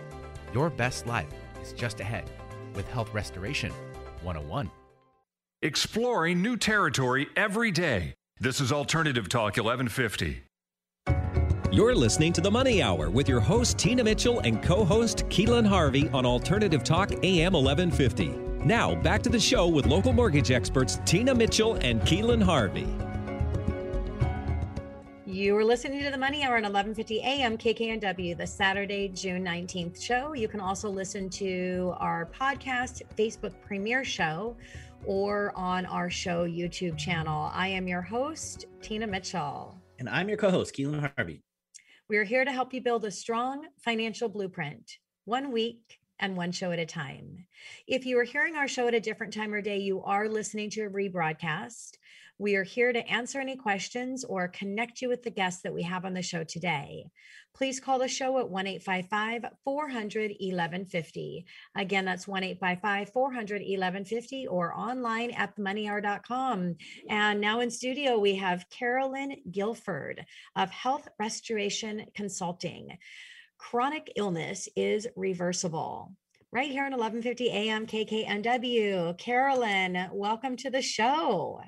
Your 0.55 0.71
best 0.71 1.07
life 1.07 1.29
is 1.63 1.73
just 1.73 2.01
ahead 2.01 2.31
with 2.75 2.89
Health 2.89 3.13
Restoration 3.13 3.73
101. 4.23 4.71
Exploring 5.63 6.43
new 6.43 6.57
territory 6.57 7.29
every 7.37 7.71
day. 7.71 8.15
This 8.41 8.61
is 8.61 8.73
Alternative 8.73 9.29
Talk 9.29 9.57
1150. 9.57 10.43
You're 11.73 11.95
listening 11.95 12.35
to 12.35 12.43
the 12.43 12.51
Money 12.51 12.83
Hour 12.83 13.09
with 13.09 13.27
your 13.27 13.41
host, 13.41 13.79
Tina 13.79 14.05
Mitchell, 14.05 14.41
and 14.41 14.63
co 14.63 14.85
host, 14.85 15.25
Keelan 15.31 15.67
Harvey 15.67 16.07
on 16.11 16.27
Alternative 16.27 16.85
Talk 16.85 17.13
AM 17.25 17.55
1150. 17.55 18.29
Now, 18.63 18.95
back 18.97 19.23
to 19.23 19.31
the 19.31 19.41
show 19.41 19.67
with 19.69 19.87
local 19.87 20.13
mortgage 20.13 20.51
experts, 20.51 21.01
Tina 21.07 21.35
Mitchell 21.35 21.77
and 21.77 22.03
Keelan 22.03 22.43
Harvey. 22.43 22.87
You 25.25 25.57
are 25.57 25.65
listening 25.65 26.03
to 26.03 26.11
the 26.11 26.19
Money 26.19 26.45
Hour 26.45 26.59
on 26.59 26.65
11:50 26.65 27.21
a.m. 27.21 27.57
KKNW, 27.57 28.37
the 28.37 28.47
Saturday, 28.47 29.09
June 29.09 29.43
19th 29.43 29.99
show. 29.99 30.35
You 30.35 30.49
can 30.49 30.61
also 30.61 30.91
listen 30.91 31.31
to 31.31 31.95
our 31.97 32.27
podcast, 32.39 33.01
Facebook 33.17 33.55
premiere 33.67 34.05
show, 34.05 34.59
or 35.07 35.55
on 35.57 35.87
our 35.87 36.11
show 36.11 36.47
YouTube 36.47 36.99
channel. 36.99 37.51
I 37.55 37.69
am 37.69 37.89
your 37.89 38.03
host, 38.03 38.67
Tina 38.83 39.07
Mitchell. 39.07 39.75
And 39.99 40.07
I'm 40.11 40.29
your 40.29 40.37
co-host, 40.37 40.77
Keelan 40.77 41.11
Harvey. 41.17 41.41
We 42.13 42.19
are 42.19 42.25
here 42.25 42.45
to 42.45 42.53
help 42.53 42.75
you 42.75 42.83
build 42.83 43.07
a 43.07 43.11
strong 43.11 43.69
financial 43.79 44.29
blueprint, 44.29 44.99
one 45.25 45.51
week 45.51 45.99
and 46.21 46.37
one 46.37 46.53
show 46.53 46.71
at 46.71 46.79
a 46.79 46.85
time. 46.85 47.47
If 47.87 48.05
you 48.05 48.19
are 48.19 48.25
hearing 48.25 48.55
our 48.55 48.69
show 48.69 48.87
at 48.87 48.93
a 48.93 49.01
different 49.01 49.33
time 49.33 49.55
or 49.55 49.63
day, 49.63 49.79
you 49.79 50.03
are 50.03 50.29
listening 50.29 50.69
to 50.73 50.83
a 50.83 50.91
rebroadcast. 50.91 51.93
We 52.39 52.57
are 52.57 52.65
here 52.65 52.93
to 52.93 53.09
answer 53.09 53.41
any 53.41 53.57
questions 53.57 54.25
or 54.25 54.49
connect 54.49 55.01
you 55.01 55.09
with 55.09 55.23
the 55.23 55.31
guests 55.31 55.63
that 55.63 55.75
we 55.75 55.83
have 55.83 56.05
on 56.05 56.15
the 56.15 56.23
show 56.23 56.45
today. 56.45 57.05
Please 57.55 57.79
call 57.79 57.99
the 57.99 58.09
show 58.09 58.39
at 58.39 58.49
1 58.49 58.67
855 58.67 59.45
400 59.63 60.31
1150. 60.41 61.45
Again, 61.77 62.05
that's 62.05 62.27
1 62.27 62.43
855 62.43 63.13
400 63.13 63.61
1150 63.61 64.47
or 64.49 64.75
online 64.75 65.31
at 65.33 65.57
themoneyhour.com. 65.57 66.77
And 67.09 67.41
now 67.41 67.61
in 67.61 67.71
studio, 67.71 68.19
we 68.19 68.37
have 68.37 68.69
Carolyn 68.71 69.37
Guilford 69.51 70.25
of 70.57 70.71
Health 70.71 71.07
Restoration 71.19 72.07
Consulting. 72.15 72.99
Chronic 73.59 74.11
illness 74.17 74.69
is 74.75 75.07
reversible 75.15 76.13
right 76.53 76.71
here 76.71 76.85
on 76.85 76.93
1150 76.93 77.51
AM 77.51 77.87
KKNW. 77.87 79.17
Carolyn, 79.17 80.09
welcome 80.13 80.57
to 80.57 80.71
the 80.71 80.83
show. 80.83 81.63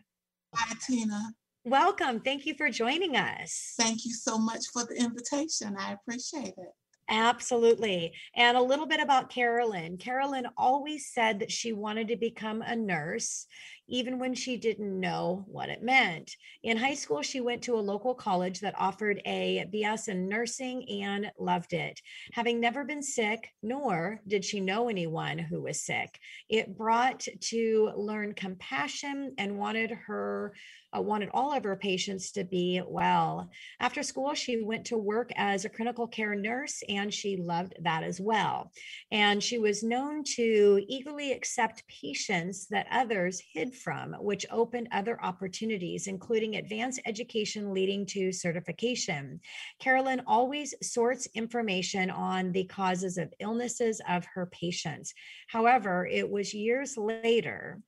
Hi, 0.56 0.74
Tina. 0.86 1.32
Welcome. 1.64 2.20
Thank 2.20 2.46
you 2.46 2.54
for 2.54 2.70
joining 2.70 3.16
us. 3.16 3.74
Thank 3.78 4.04
you 4.04 4.12
so 4.12 4.38
much 4.38 4.66
for 4.72 4.84
the 4.84 4.94
invitation. 4.94 5.76
I 5.78 5.92
appreciate 5.92 6.54
it. 6.56 6.72
Absolutely. 7.08 8.12
And 8.34 8.56
a 8.56 8.62
little 8.62 8.86
bit 8.86 9.00
about 9.00 9.30
Carolyn. 9.30 9.98
Carolyn 9.98 10.46
always 10.56 11.10
said 11.12 11.40
that 11.40 11.52
she 11.52 11.72
wanted 11.72 12.08
to 12.08 12.16
become 12.16 12.62
a 12.62 12.76
nurse 12.76 13.46
even 13.88 14.18
when 14.18 14.34
she 14.34 14.56
didn't 14.56 14.98
know 14.98 15.44
what 15.46 15.68
it 15.68 15.82
meant. 15.82 16.36
In 16.62 16.76
high 16.76 16.94
school, 16.94 17.22
she 17.22 17.40
went 17.40 17.62
to 17.62 17.74
a 17.74 17.80
local 17.80 18.14
college 18.14 18.60
that 18.60 18.74
offered 18.78 19.20
a 19.26 19.66
BS 19.72 20.08
in 20.08 20.28
nursing 20.28 20.88
and 21.02 21.30
loved 21.38 21.72
it. 21.72 22.00
Having 22.32 22.60
never 22.60 22.84
been 22.84 23.02
sick, 23.02 23.50
nor 23.62 24.20
did 24.26 24.44
she 24.44 24.60
know 24.60 24.88
anyone 24.88 25.38
who 25.38 25.62
was 25.62 25.82
sick, 25.82 26.18
it 26.48 26.76
brought 26.76 27.26
to 27.40 27.92
learn 27.96 28.32
compassion 28.34 29.34
and 29.38 29.58
wanted 29.58 29.90
her 30.06 30.54
uh, 30.96 31.00
wanted 31.00 31.28
all 31.32 31.52
of 31.52 31.64
her 31.64 31.76
patients 31.76 32.30
to 32.32 32.44
be 32.44 32.80
well. 32.86 33.50
After 33.80 34.02
school, 34.02 34.34
she 34.34 34.62
went 34.62 34.86
to 34.86 34.96
work 34.96 35.30
as 35.36 35.64
a 35.64 35.68
critical 35.68 36.06
care 36.06 36.34
nurse, 36.34 36.82
and 36.88 37.12
she 37.12 37.36
loved 37.36 37.74
that 37.82 38.04
as 38.04 38.20
well. 38.20 38.70
And 39.10 39.42
she 39.42 39.58
was 39.58 39.82
known 39.82 40.22
to 40.36 40.84
eagerly 40.88 41.32
accept 41.32 41.82
patients 41.88 42.66
that 42.68 42.86
others 42.90 43.42
hid 43.52 43.73
from, 43.76 44.14
which 44.14 44.46
opened 44.50 44.88
other 44.92 45.22
opportunities, 45.22 46.06
including 46.06 46.56
advanced 46.56 47.00
education 47.06 47.72
leading 47.72 48.06
to 48.06 48.32
certification. 48.32 49.40
Carolyn 49.78 50.22
always 50.26 50.74
sorts 50.82 51.26
information 51.34 52.10
on 52.10 52.52
the 52.52 52.64
causes 52.64 53.18
of 53.18 53.32
illnesses 53.40 54.00
of 54.08 54.24
her 54.34 54.46
patients. 54.46 55.14
However, 55.48 56.06
it 56.06 56.28
was 56.28 56.54
years 56.54 56.96
later 56.96 57.80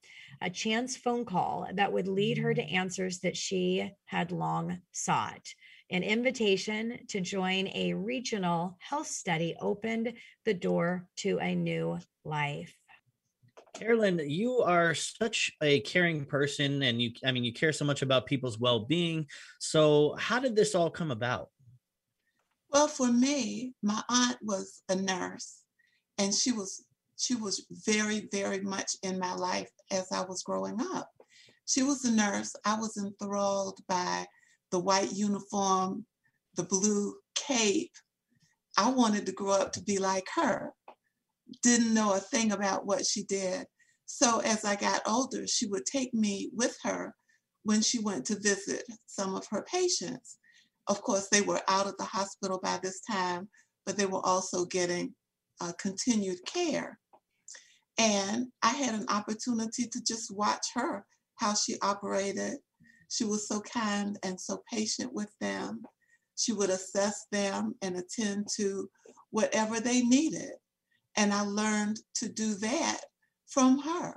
a 0.43 0.51
chance 0.51 0.97
phone 0.97 1.25
call 1.25 1.67
that 1.75 1.93
would 1.93 2.09
lead 2.09 2.39
her 2.39 2.53
to 2.53 2.63
mm. 2.63 2.73
answers 2.73 3.21
that 3.21 3.37
she 3.37 3.91
had 4.05 4.33
long 4.33 4.81
sought. 4.93 5.55
An 5.91 6.03
invitation 6.03 6.99
to 7.09 7.21
join 7.21 7.69
a 7.69 7.95
regional 7.95 8.77
health 8.81 9.07
study 9.07 9.55
opened 9.61 10.15
the 10.45 10.55
door 10.55 11.07
to 11.19 11.39
a 11.39 11.55
new 11.55 11.99
life. 12.25 12.75
Carolyn, 13.79 14.21
you 14.27 14.61
are 14.61 14.95
such 14.95 15.53
a 15.63 15.81
caring 15.81 16.25
person 16.25 16.83
and 16.83 17.01
you 17.01 17.13
I 17.25 17.33
mean 17.33 17.45
you 17.45 17.53
care 17.53 17.73
so 17.73 17.85
much 17.85 18.03
about 18.03 18.27
people's 18.27 18.59
well-being. 18.59 19.27
So 19.59 20.17
how 20.19 20.41
did 20.41 20.57
this 20.57 20.75
all 20.75 20.91
come 20.91 21.11
about? 21.11 21.51
Well, 22.71 22.89
for 22.89 23.13
me, 23.13 23.75
my 23.83 24.03
aunt 24.09 24.39
was 24.43 24.83
a 24.89 24.97
nurse 24.97 25.63
and 26.19 26.35
she 26.35 26.53
was 26.53 26.85
she 27.19 27.35
was 27.35 27.67
very, 27.71 28.29
very 28.33 28.61
much 28.61 28.93
in 29.03 29.19
my 29.19 29.35
life 29.35 29.71
as 29.91 30.11
I 30.13 30.23
was 30.23 30.43
growing 30.43 30.81
up. 30.81 31.11
She 31.67 31.83
was 31.83 32.05
a 32.05 32.13
nurse. 32.13 32.55
I 32.65 32.79
was 32.79 32.97
enthralled 32.97 33.81
by 33.89 34.27
the 34.71 34.79
white 34.79 35.13
uniform, 35.13 36.07
the 36.57 36.63
blue 36.63 37.15
cape. 37.35 37.93
I 38.77 38.91
wanted 38.91 39.27
to 39.27 39.33
grow 39.33 39.53
up 39.53 39.73
to 39.73 39.83
be 39.83 39.99
like 39.99 40.27
her. 40.35 40.73
Didn't 41.63 41.95
know 41.95 42.15
a 42.15 42.21
thing 42.21 42.53
about 42.53 42.87
what 42.87 43.07
she 43.07 43.25
did. 43.25 43.67
So 44.07 44.41
as 44.41 44.65
I 44.65 44.77
got 44.77 45.03
older, 45.07 45.47
she 45.47 45.67
would 45.67 45.85
take 45.85 46.15
me 46.15 46.51
with 46.55 46.77
her 46.85 47.15
when 47.65 47.83
she 47.83 47.99
went 47.99 48.25
to 48.27 48.39
visit 48.39 48.85
some 49.07 49.35
of 49.35 49.47
her 49.51 49.65
patients. 49.71 50.39
Of 50.89 51.03
course, 51.03 51.29
they 51.29 51.41
were 51.41 51.61
out 51.69 51.87
of 51.87 51.97
the 51.97 52.05
hospital 52.05 52.61
by 52.63 52.79
this 52.83 53.01
time, 53.01 53.49
but 53.85 53.97
they 53.97 54.07
were 54.07 54.25
also 54.25 54.65
getting 54.65 55.15
uh, 55.61 55.73
continued 55.79 56.39
care. 56.47 56.99
And 57.99 58.47
I 58.63 58.71
had 58.71 58.95
an 58.95 59.07
opportunity 59.09 59.89
to 59.89 60.05
just 60.05 60.35
watch 60.35 60.67
her, 60.75 61.05
how 61.37 61.55
she 61.55 61.77
operated. 61.83 62.59
She 63.09 63.25
was 63.25 63.49
so 63.49 63.61
kind 63.61 64.19
and 64.23 64.41
so 64.41 64.63
patient 64.71 65.13
with 65.13 65.31
them. 65.41 65.83
She 66.37 66.53
would 66.53 66.71
assess 66.71 67.27
them 67.33 67.75
and 67.83 67.97
attend 67.97 68.49
to 68.57 68.89
whatever 69.31 69.81
they 69.81 70.03
needed. 70.03 70.53
And 71.17 71.33
I 71.33 71.43
learned 71.43 71.99
to 72.17 72.29
do 72.29 72.55
that 72.57 73.01
from 73.47 73.79
her. 73.79 74.15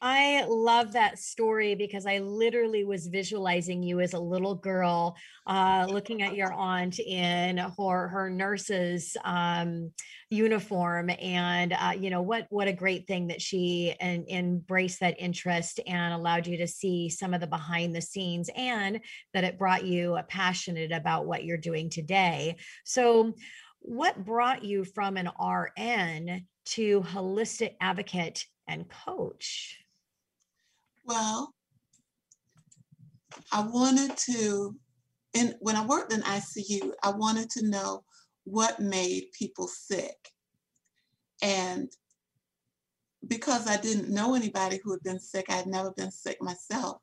I 0.00 0.44
love 0.48 0.92
that 0.92 1.18
story 1.18 1.74
because 1.74 2.06
I 2.06 2.18
literally 2.18 2.84
was 2.84 3.08
visualizing 3.08 3.82
you 3.82 3.98
as 4.00 4.14
a 4.14 4.20
little 4.20 4.54
girl, 4.54 5.16
uh, 5.46 5.88
looking 5.88 6.22
at 6.22 6.36
your 6.36 6.52
aunt 6.52 7.00
in 7.00 7.58
her 7.58 8.08
her 8.08 8.30
nurse's 8.30 9.16
um, 9.24 9.90
uniform, 10.30 11.10
and 11.20 11.72
uh, 11.72 11.94
you 11.98 12.10
know 12.10 12.22
what 12.22 12.46
what 12.50 12.68
a 12.68 12.72
great 12.72 13.08
thing 13.08 13.26
that 13.28 13.42
she 13.42 13.94
and 14.00 14.28
embraced 14.28 15.00
that 15.00 15.20
interest 15.20 15.80
and 15.86 16.14
allowed 16.14 16.46
you 16.46 16.58
to 16.58 16.68
see 16.68 17.08
some 17.08 17.34
of 17.34 17.40
the 17.40 17.46
behind 17.48 17.94
the 17.94 18.00
scenes, 18.00 18.48
and 18.54 19.00
that 19.34 19.42
it 19.42 19.58
brought 19.58 19.84
you 19.84 20.16
passionate 20.28 20.92
about 20.92 21.26
what 21.26 21.44
you're 21.44 21.56
doing 21.56 21.90
today. 21.90 22.54
So, 22.84 23.34
what 23.88 24.22
brought 24.22 24.62
you 24.64 24.84
from 24.84 25.16
an 25.16 25.30
RN 25.40 26.46
to 26.66 27.00
holistic 27.00 27.74
advocate 27.80 28.44
and 28.68 28.86
coach? 29.06 29.78
Well, 31.06 31.54
I 33.50 33.62
wanted 33.62 34.14
to, 34.18 34.76
and 35.34 35.54
when 35.60 35.74
I 35.74 35.86
worked 35.86 36.12
in 36.12 36.20
ICU, 36.20 36.92
I 37.02 37.12
wanted 37.12 37.48
to 37.50 37.66
know 37.66 38.04
what 38.44 38.78
made 38.78 39.32
people 39.32 39.68
sick. 39.68 40.32
And 41.42 41.90
because 43.26 43.66
I 43.66 43.78
didn't 43.78 44.10
know 44.10 44.34
anybody 44.34 44.80
who 44.84 44.92
had 44.92 45.02
been 45.02 45.20
sick, 45.20 45.46
I 45.48 45.54
had 45.54 45.66
never 45.66 45.92
been 45.92 46.10
sick 46.10 46.42
myself, 46.42 46.98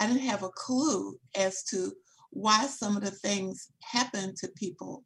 I 0.00 0.08
didn't 0.08 0.22
have 0.22 0.42
a 0.42 0.48
clue 0.48 1.20
as 1.36 1.62
to 1.64 1.92
why 2.30 2.66
some 2.66 2.96
of 2.96 3.04
the 3.04 3.12
things 3.12 3.68
happened 3.80 4.36
to 4.38 4.48
people. 4.48 5.04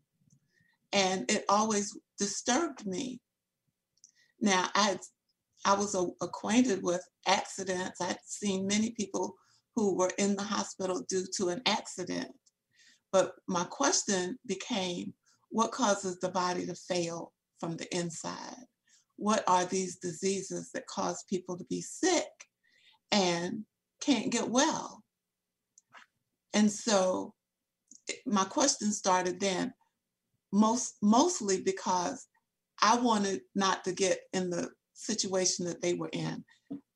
And 0.92 1.30
it 1.30 1.44
always 1.48 1.96
disturbed 2.18 2.86
me. 2.86 3.20
Now, 4.40 4.68
I 4.74 4.98
I 5.64 5.74
was 5.74 5.94
a, 5.94 6.06
acquainted 6.22 6.82
with 6.82 7.06
accidents. 7.26 8.00
I'd 8.00 8.18
seen 8.24 8.66
many 8.66 8.90
people 8.92 9.34
who 9.76 9.96
were 9.96 10.12
in 10.18 10.34
the 10.34 10.42
hospital 10.42 11.04
due 11.08 11.26
to 11.36 11.48
an 11.48 11.62
accident. 11.66 12.32
But 13.12 13.34
my 13.46 13.64
question 13.64 14.38
became 14.46 15.12
what 15.50 15.72
causes 15.72 16.18
the 16.18 16.30
body 16.30 16.66
to 16.66 16.74
fail 16.74 17.32
from 17.58 17.76
the 17.76 17.94
inside? 17.94 18.64
What 19.16 19.44
are 19.46 19.64
these 19.66 19.96
diseases 19.96 20.70
that 20.72 20.86
cause 20.86 21.24
people 21.28 21.58
to 21.58 21.64
be 21.64 21.82
sick 21.82 22.28
and 23.12 23.64
can't 24.00 24.30
get 24.30 24.48
well? 24.48 25.02
And 26.54 26.70
so 26.70 27.34
my 28.26 28.44
question 28.44 28.92
started 28.92 29.40
then, 29.40 29.72
most 30.52 30.94
mostly 31.02 31.62
because 31.62 32.26
I 32.82 32.98
wanted 32.98 33.42
not 33.54 33.84
to 33.84 33.92
get 33.92 34.20
in 34.32 34.50
the 34.50 34.70
situation 34.94 35.66
that 35.66 35.80
they 35.80 35.94
were 35.94 36.10
in. 36.12 36.44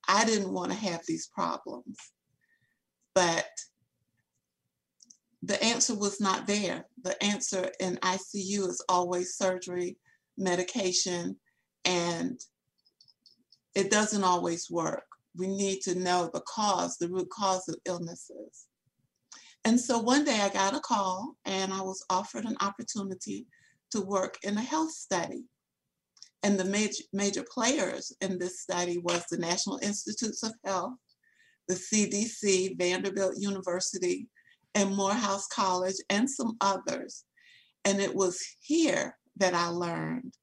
I 0.08 0.24
didn't 0.24 0.52
want 0.52 0.72
to 0.72 0.78
have 0.78 1.02
these 1.06 1.28
problems. 1.28 1.96
But 3.14 3.46
the 5.42 5.62
answer 5.62 5.94
was 5.94 6.20
not 6.20 6.46
there. 6.46 6.86
The 7.02 7.22
answer 7.22 7.70
in 7.80 7.96
ICU 7.96 8.68
is 8.68 8.84
always 8.88 9.36
surgery, 9.36 9.98
medication, 10.38 11.36
and 11.84 12.40
it 13.74 13.90
doesn't 13.90 14.24
always 14.24 14.70
work. 14.70 15.04
We 15.36 15.48
need 15.48 15.80
to 15.82 15.98
know 15.98 16.30
the 16.32 16.42
cause, 16.42 16.96
the 16.96 17.08
root 17.08 17.28
cause 17.30 17.68
of 17.68 17.76
illnesses. 17.84 18.66
And 19.64 19.80
so 19.80 19.98
one 19.98 20.24
day 20.24 20.40
I 20.40 20.50
got 20.50 20.74
a 20.74 20.80
call 20.80 21.36
and 21.46 21.72
I 21.72 21.80
was 21.80 22.04
offered 22.10 22.44
an 22.44 22.56
opportunity 22.60 23.46
to 23.92 24.00
work 24.02 24.36
in 24.42 24.58
a 24.58 24.62
health 24.62 24.90
study. 24.90 25.44
And 26.42 26.58
the 26.58 26.64
major, 26.64 27.04
major 27.14 27.44
players 27.50 28.12
in 28.20 28.38
this 28.38 28.60
study 28.60 28.98
was 28.98 29.24
the 29.30 29.38
National 29.38 29.78
Institutes 29.82 30.42
of 30.42 30.52
Health, 30.64 30.94
the 31.68 31.74
CDC, 31.74 32.76
Vanderbilt 32.78 33.36
University, 33.38 34.28
and 34.74 34.94
Morehouse 34.94 35.46
College, 35.46 35.96
and 36.10 36.28
some 36.28 36.56
others. 36.60 37.24
And 37.86 38.00
it 38.00 38.14
was 38.14 38.38
here 38.60 39.16
that 39.36 39.54
I 39.54 39.68
learned 39.68 40.34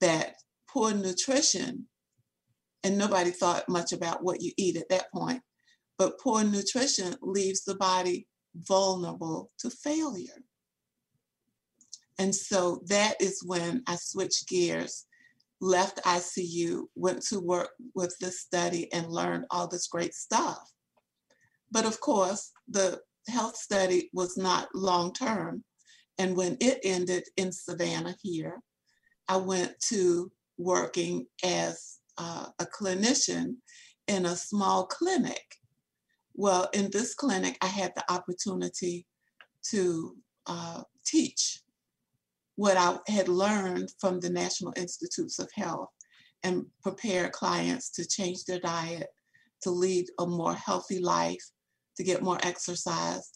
that 0.00 0.34
poor 0.68 0.92
nutrition, 0.92 1.86
and 2.82 2.98
nobody 2.98 3.30
thought 3.30 3.68
much 3.68 3.92
about 3.92 4.24
what 4.24 4.42
you 4.42 4.50
eat 4.56 4.76
at 4.76 4.88
that 4.88 5.12
point, 5.12 5.42
but 5.98 6.18
poor 6.18 6.42
nutrition 6.42 7.14
leaves 7.22 7.62
the 7.62 7.76
body 7.76 8.26
vulnerable 8.54 9.50
to 9.58 9.70
failure. 9.70 10.42
And 12.18 12.34
so 12.34 12.80
that 12.86 13.20
is 13.20 13.42
when 13.44 13.82
I 13.86 13.96
switched 13.96 14.48
gears, 14.48 15.06
left 15.60 16.02
ICU, 16.04 16.84
went 16.94 17.22
to 17.26 17.40
work 17.40 17.70
with 17.94 18.16
this 18.20 18.40
study 18.40 18.92
and 18.92 19.08
learned 19.08 19.46
all 19.50 19.66
this 19.66 19.88
great 19.88 20.14
stuff. 20.14 20.70
But 21.70 21.86
of 21.86 22.00
course, 22.00 22.52
the 22.68 23.00
health 23.28 23.56
study 23.56 24.10
was 24.12 24.36
not 24.36 24.68
long 24.74 25.12
term. 25.12 25.64
And 26.18 26.36
when 26.36 26.56
it 26.60 26.78
ended 26.84 27.24
in 27.36 27.50
Savannah 27.50 28.14
here, 28.22 28.60
I 29.28 29.38
went 29.38 29.74
to 29.88 30.30
working 30.56 31.26
as 31.42 31.98
uh, 32.18 32.46
a 32.60 32.66
clinician 32.66 33.56
in 34.06 34.26
a 34.26 34.36
small 34.36 34.86
clinic 34.86 35.42
well, 36.34 36.68
in 36.72 36.90
this 36.90 37.14
clinic, 37.14 37.56
I 37.60 37.66
had 37.66 37.92
the 37.94 38.12
opportunity 38.12 39.06
to 39.70 40.16
uh, 40.46 40.82
teach 41.06 41.60
what 42.56 42.76
I 42.76 42.98
had 43.10 43.28
learned 43.28 43.92
from 43.98 44.20
the 44.20 44.30
National 44.30 44.72
Institutes 44.76 45.38
of 45.38 45.50
Health 45.54 45.90
and 46.42 46.66
prepare 46.82 47.30
clients 47.30 47.90
to 47.90 48.06
change 48.06 48.44
their 48.44 48.60
diet, 48.60 49.08
to 49.62 49.70
lead 49.70 50.06
a 50.18 50.26
more 50.26 50.54
healthy 50.54 51.00
life, 51.00 51.42
to 51.96 52.04
get 52.04 52.22
more 52.22 52.38
exercise, 52.42 53.30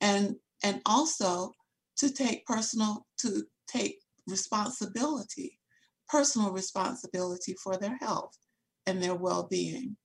and 0.00 0.36
and 0.62 0.80
also 0.86 1.52
to 1.96 2.10
take 2.10 2.46
personal 2.46 3.06
to 3.18 3.44
take 3.66 3.98
responsibility, 4.28 5.58
personal 6.08 6.52
responsibility 6.52 7.54
for 7.54 7.76
their 7.76 7.96
health 8.00 8.36
and 8.86 9.02
their 9.02 9.14
well-being. 9.14 9.96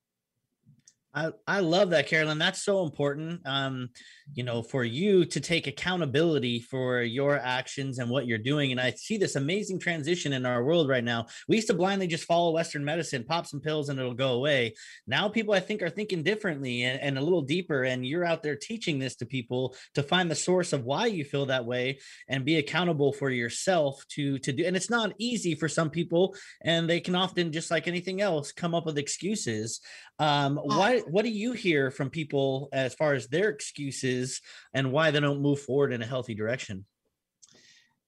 I, 1.14 1.30
I 1.46 1.60
love 1.60 1.90
that, 1.90 2.06
Carolyn. 2.06 2.38
That's 2.38 2.62
so 2.62 2.84
important. 2.84 3.40
Um, 3.46 3.88
you 4.34 4.44
know, 4.44 4.62
for 4.62 4.84
you 4.84 5.24
to 5.24 5.40
take 5.40 5.66
accountability 5.66 6.60
for 6.60 7.00
your 7.00 7.38
actions 7.38 7.98
and 7.98 8.10
what 8.10 8.26
you're 8.26 8.36
doing. 8.36 8.72
And 8.72 8.80
I 8.80 8.90
see 8.90 9.16
this 9.16 9.36
amazing 9.36 9.80
transition 9.80 10.34
in 10.34 10.44
our 10.44 10.62
world 10.62 10.88
right 10.88 11.02
now. 11.02 11.26
We 11.48 11.56
used 11.56 11.68
to 11.68 11.74
blindly 11.74 12.06
just 12.08 12.24
follow 12.24 12.52
Western 12.52 12.84
medicine, 12.84 13.24
pop 13.24 13.46
some 13.46 13.60
pills, 13.60 13.88
and 13.88 13.98
it'll 13.98 14.12
go 14.12 14.34
away. 14.34 14.74
Now 15.06 15.28
people, 15.28 15.54
I 15.54 15.60
think, 15.60 15.82
are 15.82 15.88
thinking 15.90 16.22
differently 16.22 16.82
and, 16.82 17.00
and 17.00 17.18
a 17.18 17.22
little 17.22 17.42
deeper. 17.42 17.84
And 17.84 18.06
you're 18.06 18.24
out 18.24 18.42
there 18.42 18.56
teaching 18.56 18.98
this 18.98 19.16
to 19.16 19.26
people 19.26 19.74
to 19.94 20.02
find 20.02 20.30
the 20.30 20.34
source 20.34 20.72
of 20.74 20.84
why 20.84 21.06
you 21.06 21.24
feel 21.24 21.46
that 21.46 21.64
way 21.64 22.00
and 22.28 22.44
be 22.44 22.56
accountable 22.56 23.12
for 23.12 23.30
yourself 23.30 24.04
to 24.10 24.38
to 24.40 24.52
do. 24.52 24.66
And 24.66 24.76
it's 24.76 24.90
not 24.90 25.14
easy 25.18 25.54
for 25.54 25.68
some 25.68 25.88
people, 25.88 26.36
and 26.62 26.88
they 26.88 27.00
can 27.00 27.14
often, 27.14 27.50
just 27.50 27.70
like 27.70 27.88
anything 27.88 28.20
else, 28.20 28.52
come 28.52 28.74
up 28.74 28.84
with 28.84 28.98
excuses. 28.98 29.80
Um, 30.18 30.56
why? 30.56 30.97
What 31.06 31.24
do 31.24 31.30
you 31.30 31.52
hear 31.52 31.90
from 31.90 32.10
people 32.10 32.68
as 32.72 32.94
far 32.94 33.14
as 33.14 33.28
their 33.28 33.48
excuses 33.48 34.40
and 34.74 34.92
why 34.92 35.10
they 35.10 35.20
don't 35.20 35.42
move 35.42 35.60
forward 35.60 35.92
in 35.92 36.02
a 36.02 36.06
healthy 36.06 36.34
direction? 36.34 36.84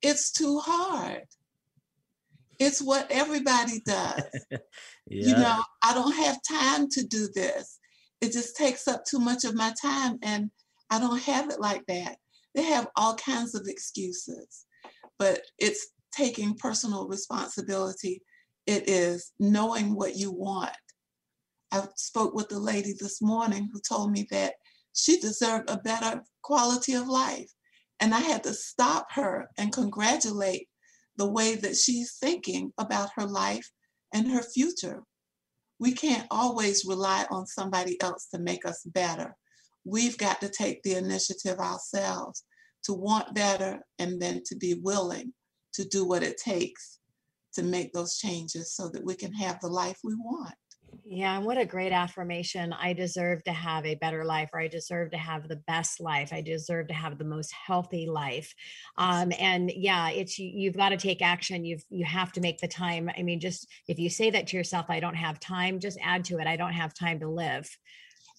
It's 0.03 0.33
too 0.33 0.59
hard. 0.59 1.25
It's 2.59 2.81
what 2.81 3.11
everybody 3.11 3.81
does. 3.85 4.23
yeah. 4.51 4.59
You 5.13 5.35
know, 5.35 5.63
I 5.83 5.93
don't 5.93 6.15
have 6.15 6.39
time 6.43 6.89
to 6.91 7.05
do 7.05 7.29
this. 7.35 7.79
It 8.21 8.33
just 8.33 8.57
takes 8.57 8.87
up 8.87 9.05
too 9.05 9.19
much 9.19 9.45
of 9.45 9.55
my 9.55 9.75
time, 9.81 10.19
and 10.23 10.51
I 10.89 11.01
don't 11.01 11.21
have 11.23 11.51
it 11.51 11.59
like 11.59 11.85
that. 11.87 12.17
They 12.55 12.63
have 12.63 12.87
all 12.97 13.17
kinds 13.17 13.55
of 13.55 13.67
excuses, 13.67 14.67
but 15.19 15.41
it's 15.59 15.89
taking 16.13 16.55
personal 16.55 17.09
responsibility. 17.09 18.23
It 18.67 18.89
is 18.89 19.33
knowing 19.41 19.97
what 19.97 20.17
you 20.17 20.31
want 20.31 20.77
I 21.73 21.87
spoke 21.97 22.35
with 22.35 22.53
a 22.53 22.59
lady 22.59 22.95
this 22.99 23.23
morning 23.23 23.69
who 23.73 23.81
told 23.81 24.11
me 24.11 24.27
that 24.31 24.55
she 24.93 25.21
deserved 25.21 25.71
a 25.71 25.79
better 25.79 26.23
quality 26.43 26.95
of 26.95 27.09
life. 27.09 27.51
And 28.01 28.15
I 28.15 28.21
had 28.21 28.43
to 28.45 28.55
stop 28.55 29.13
her 29.13 29.51
and 29.59 29.73
congratulate 29.73 30.69
the 31.17 31.31
way 31.31 31.55
that 31.55 31.77
she's 31.77 32.17
thinking 32.19 32.73
about 32.79 33.11
her 33.17 33.27
life 33.27 33.71
and 34.13 34.31
her 34.31 34.43
future. 34.43 35.03
We 35.79 35.93
can't 35.93 36.27
always 36.31 36.85
rely 36.85 37.27
on 37.31 37.47
somebody 37.47 38.01
else 38.03 38.27
to 38.33 38.39
make 38.39 38.67
us 38.67 38.83
better. 38.85 39.37
We've 39.85 40.19
got 40.19 40.41
to 40.41 40.49
take 40.49 40.83
the 40.83 40.95
initiative 40.95 41.59
ourselves 41.59 42.45
to 42.85 42.95
want 42.95 43.35
better 43.35 43.81
and 43.99 44.21
then 44.21 44.43
to 44.47 44.57
be 44.57 44.75
willing 44.75 45.33
to 45.75 45.85
do 45.85 46.07
what 46.07 46.23
it 46.23 46.39
takes 46.39 46.99
to 47.55 47.63
make 47.63 47.93
those 47.93 48.17
changes 48.19 48.75
so 48.75 48.89
that 48.89 49.05
we 49.05 49.15
can 49.15 49.33
have 49.33 49.61
the 49.61 49.69
life 49.69 49.99
we 50.05 50.15
want. 50.15 50.55
Yeah, 51.05 51.37
and 51.37 51.47
what 51.47 51.59
a 51.59 51.65
great 51.65 51.93
affirmation. 51.93 52.73
I 52.73 52.93
deserve 52.93 53.43
to 53.45 53.53
have 53.53 53.87
a 53.87 53.95
better 53.95 54.25
life, 54.25 54.51
or 54.53 54.61
I 54.61 54.69
deserve 54.69 55.11
to 55.13 55.19
have 55.19 55.49
the 55.49 55.57
best 55.57 56.01
life. 56.01 56.33
I 56.33 56.41
deserve 56.41 56.89
to 56.89 56.95
have 56.95 57.19
the 57.19 57.25
most 57.25 57.53
healthy 57.53 58.07
life. 58.07 58.55
Um, 58.97 59.33
and 59.39 59.71
yeah, 59.75 60.11
it's 60.11 60.39
you, 60.39 60.51
you've 60.53 60.77
got 60.77 60.91
to 60.91 60.97
take 60.97 61.23
action. 61.23 61.65
You've 61.65 61.85
you 61.91 62.05
have 62.05 62.33
to 62.33 62.41
make 62.41 62.59
the 62.59 62.69
time. 62.69 63.11
I 63.17 63.23
mean, 63.23 63.41
just 63.41 63.69
if 63.89 63.99
you 63.99 64.11
say 64.11 64.31
that 64.31 64.49
to 64.49 64.57
yourself, 64.57 64.87
I 64.89 65.01
don't 65.01 65.15
have 65.15 65.41
time, 65.41 65.81
just 65.81 65.99
add 66.03 66.25
to 66.27 66.39
it, 66.39 66.47
I 66.47 66.57
don't 66.57 66.73
have 66.73 66.95
time 66.95 67.21
to 67.21 67.29
live 67.29 67.69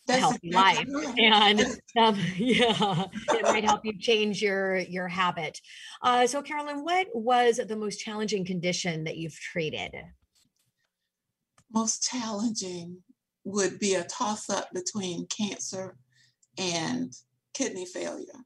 a 0.10 0.14
healthy 0.18 0.52
life. 0.52 0.86
And 1.18 1.62
um, 1.98 2.18
yeah, 2.38 3.06
it 3.30 3.44
might 3.44 3.64
help 3.64 3.82
you 3.86 3.98
change 3.98 4.42
your 4.42 4.78
your 4.78 5.08
habit. 5.08 5.60
Uh, 6.02 6.28
so 6.28 6.42
Carolyn, 6.42 6.84
what 6.84 7.08
was 7.14 7.60
the 7.66 7.76
most 7.76 7.98
challenging 7.98 8.46
condition 8.46 9.06
that 9.06 9.18
you've 9.18 9.40
treated? 9.40 9.92
Most 11.74 12.04
challenging 12.04 12.98
would 13.44 13.80
be 13.80 13.96
a 13.96 14.04
toss 14.04 14.50
up 14.50 14.70
between 14.74 15.28
cancer 15.28 15.96
and 16.58 17.14
kidney 17.54 17.86
failure. 17.86 18.46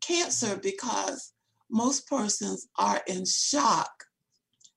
Cancer, 0.00 0.56
because 0.56 1.32
most 1.70 2.06
persons 2.06 2.68
are 2.78 3.00
in 3.06 3.24
shock 3.24 3.90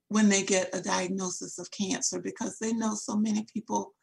when 0.09 0.27
they 0.27 0.43
get 0.43 0.75
a 0.75 0.81
diagnosis 0.81 1.57
of 1.57 1.71
cancer 1.71 2.19
because 2.19 2.57
they 2.59 2.73
know 2.73 2.95
so 2.95 3.15
many 3.15 3.45
people, 3.53 3.93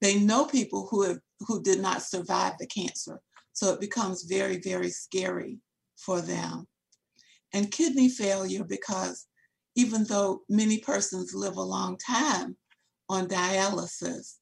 they 0.00 0.18
know 0.18 0.46
people 0.46 0.88
who 0.90 1.02
have 1.02 1.18
who 1.40 1.62
did 1.62 1.80
not 1.80 2.02
survive 2.02 2.54
the 2.58 2.66
cancer. 2.66 3.20
So 3.52 3.72
it 3.72 3.80
becomes 3.80 4.24
very, 4.24 4.58
very 4.58 4.90
scary 4.90 5.58
for 5.96 6.20
them. 6.20 6.66
And 7.52 7.70
kidney 7.70 8.08
failure 8.08 8.64
because 8.64 9.26
even 9.76 10.04
though 10.04 10.42
many 10.48 10.78
persons 10.78 11.34
live 11.34 11.56
a 11.56 11.62
long 11.62 11.96
time 11.98 12.56
on 13.08 13.26
dialysis. 13.26 14.36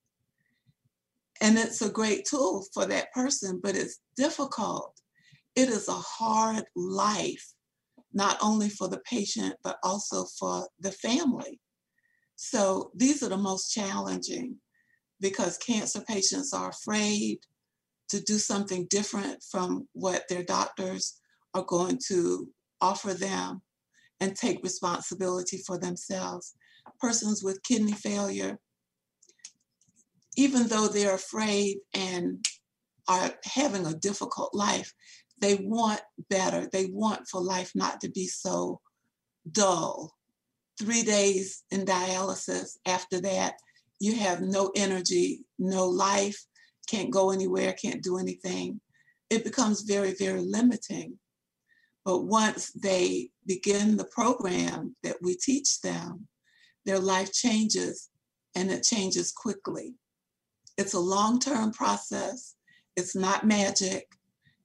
And 1.41 1.57
it's 1.57 1.83
a 1.83 1.91
great 1.91 2.25
tool 2.25 2.65
for 2.75 2.87
that 2.87 3.13
person, 3.13 3.61
but 3.63 3.77
it's 3.77 4.01
difficult. 4.17 4.93
It 5.55 5.69
is 5.69 5.89
a 5.89 5.93
hard 5.93 6.65
life, 6.75 7.53
not 8.13 8.39
only 8.43 8.69
for 8.69 8.89
the 8.89 9.01
patient, 9.01 9.55
but 9.63 9.79
also 9.83 10.25
for 10.39 10.69
the 10.81 10.93
family. 10.93 11.61
So 12.37 12.91
these 12.95 13.23
are 13.23 13.29
the 13.29 13.37
most 13.37 13.73
challenging 13.73 14.57
because 15.21 15.59
cancer 15.59 16.01
patients 16.01 16.53
are 16.53 16.71
afraid 16.71 17.39
to 18.09 18.21
do 18.21 18.39
something 18.39 18.87
different 18.91 19.43
from 19.43 19.89
what 19.93 20.25
their 20.29 20.43
doctors 20.43 21.21
are 21.55 21.65
going 21.65 21.99
to 22.09 22.49
offer 22.81 23.15
them 23.15 23.63
and 24.21 24.35
take 24.37 24.63
responsibility 24.63 25.59
for 25.67 25.79
themselves. 25.79 26.55
Persons 27.01 27.43
with 27.43 27.63
kidney 27.63 27.93
failure, 27.93 28.59
even 30.37 30.67
though 30.69 30.89
they're 30.89 31.15
afraid 31.15 31.79
and 31.95 32.45
are 33.09 33.33
having 33.45 33.87
a 33.87 33.95
difficult 33.95 34.55
life, 34.55 34.93
they 35.41 35.57
want 35.57 36.01
better. 36.31 36.69
They 36.71 36.87
want 36.87 37.29
for 37.29 37.41
life 37.41 37.73
not 37.75 38.01
to 38.01 38.11
be 38.11 38.27
so 38.27 38.81
dull. 39.51 40.15
Three 40.79 41.03
days 41.03 41.65
in 41.71 41.85
dialysis, 41.85 42.77
after 42.87 43.21
that, 43.23 43.55
you 44.01 44.17
have 44.17 44.41
no 44.41 44.71
energy, 44.77 45.41
no 45.59 45.89
life, 45.89 46.45
can't 46.89 47.11
go 47.11 47.31
anywhere, 47.31 47.73
can't 47.73 48.03
do 48.03 48.19
anything. 48.19 48.81
it 49.31 49.45
becomes 49.45 49.83
very, 49.83 50.15
very 50.15 50.41
limiting. 50.41 51.19
But 52.09 52.25
once 52.25 52.71
they 52.71 53.29
begin 53.45 53.99
the 53.99 54.07
program 54.07 54.97
that 55.03 55.17
we 55.21 55.37
teach 55.37 55.83
them, 55.83 56.27
their 56.87 56.99
life 56.99 57.35
changes 57.35 58.09
and 58.55 58.71
it 58.71 58.83
changes 58.83 59.31
quickly. 59.31 59.95
It's 60.79 60.95
a 60.95 61.01
long 61.01 61.39
term 61.39 61.71
process, 61.71 62.55
it's 62.97 63.15
not 63.15 63.45
magic, 63.45 64.07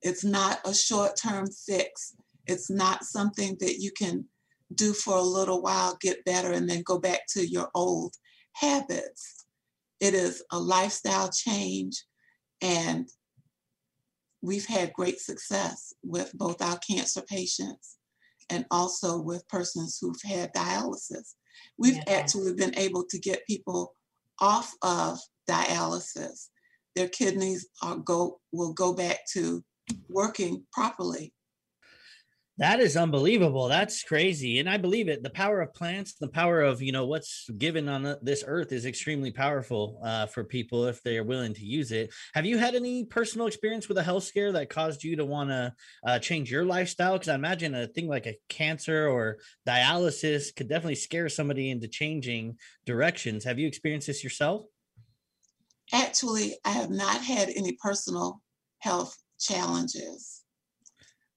it's 0.02 0.24
not 0.24 0.62
a 0.66 0.74
short 0.74 1.18
term 1.18 1.50
fix, 1.52 2.16
it's 2.48 2.70
not 2.70 3.04
something 3.04 3.58
that 3.60 3.76
you 3.78 3.92
can 3.92 4.24
do 4.74 4.94
for 4.94 5.18
a 5.18 5.22
little 5.22 5.62
while, 5.62 5.98
get 6.00 6.24
better, 6.24 6.54
and 6.54 6.70
then 6.70 6.82
go 6.86 6.98
back 6.98 7.28
to 7.32 7.46
your 7.46 7.70
old 7.76 8.16
habits. 8.54 9.44
It 10.00 10.14
is 10.14 10.46
a 10.50 10.58
lifestyle 10.58 11.30
change, 11.30 12.06
and 12.62 13.10
we've 14.44 14.66
had 14.66 14.94
great 14.94 15.20
success 15.20 15.94
with 16.04 16.32
both 16.34 16.62
our 16.62 16.78
cancer 16.80 17.22
patients 17.22 17.98
and 18.50 18.66
also 18.70 19.20
with 19.20 19.48
persons 19.48 19.98
who've 20.00 20.22
had 20.24 20.54
dialysis. 20.54 21.36
We've 21.78 21.96
yeah. 21.96 22.20
actually 22.20 22.54
been 22.54 22.78
able 22.78 23.06
to 23.10 23.18
get 23.18 23.48
people 23.48 23.96
off 24.42 24.74
of 24.82 25.18
dialysis. 25.50 26.50
Their 26.96 27.08
kidneys 27.08 27.68
are 27.82 27.96
go 27.96 28.42
will 28.52 28.74
go 28.74 28.94
back 28.94 29.20
to 29.32 29.64
working 30.10 30.66
properly 30.74 31.34
that 32.64 32.80
is 32.80 32.96
unbelievable. 32.96 33.68
That's 33.68 34.04
crazy. 34.04 34.60
And 34.60 34.70
I 34.70 34.78
believe 34.78 35.10
it. 35.10 35.22
The 35.22 35.30
power 35.30 35.60
of 35.60 35.74
plants, 35.74 36.14
the 36.14 36.30
power 36.30 36.62
of, 36.62 36.82
you 36.82 36.94
know, 36.94 37.06
what's 37.06 37.50
given 37.58 37.90
on 37.90 38.16
this 38.22 38.42
earth 38.48 38.72
is 38.72 38.86
extremely 38.86 39.32
powerful 39.32 40.00
uh, 40.02 40.28
for 40.28 40.46
people 40.46 40.86
if 40.86 41.04
they 41.04 41.18
are 41.18 41.26
willing 41.26 41.54
to 41.56 41.66
use 41.66 41.92
it. 41.92 42.14
Have 42.34 42.46
you 42.46 42.58
had 42.58 42.74
any 42.74 43.04
personal 43.04 43.48
experience 43.48 43.90
with 43.90 43.98
a 43.98 44.04
health 44.04 44.24
scare 44.24 44.54
that 44.54 44.70
caused 44.70 45.04
you 45.04 45.18
to 45.18 45.26
want 45.26 45.50
to 45.50 45.74
uh, 46.08 46.20
change 46.20 46.50
your 46.50 46.64
lifestyle? 46.64 47.16
Because 47.16 47.28
I 47.28 47.36
imagine 47.36 47.76
a 47.76 47.86
thing 47.86 48.08
like 48.08 48.28
a 48.28 48.38
cancer 48.48 49.10
or 49.10 49.40
dialysis 49.68 50.56
could 50.56 50.70
definitely 50.70 50.96
scare 50.96 51.28
somebody 51.28 51.70
into 51.70 51.90
changing 51.90 52.58
directions. 52.86 53.44
Have 53.44 53.60
you 53.60 53.68
experienced 53.68 54.08
this 54.08 54.24
yourself? 54.24 54.64
Actually, 55.92 56.56
I 56.64 56.70
have 56.70 56.92
not 56.92 57.22
had 57.22 57.50
any 57.50 57.74
personal 57.84 58.42
health 58.80 59.18
challenges 59.38 60.43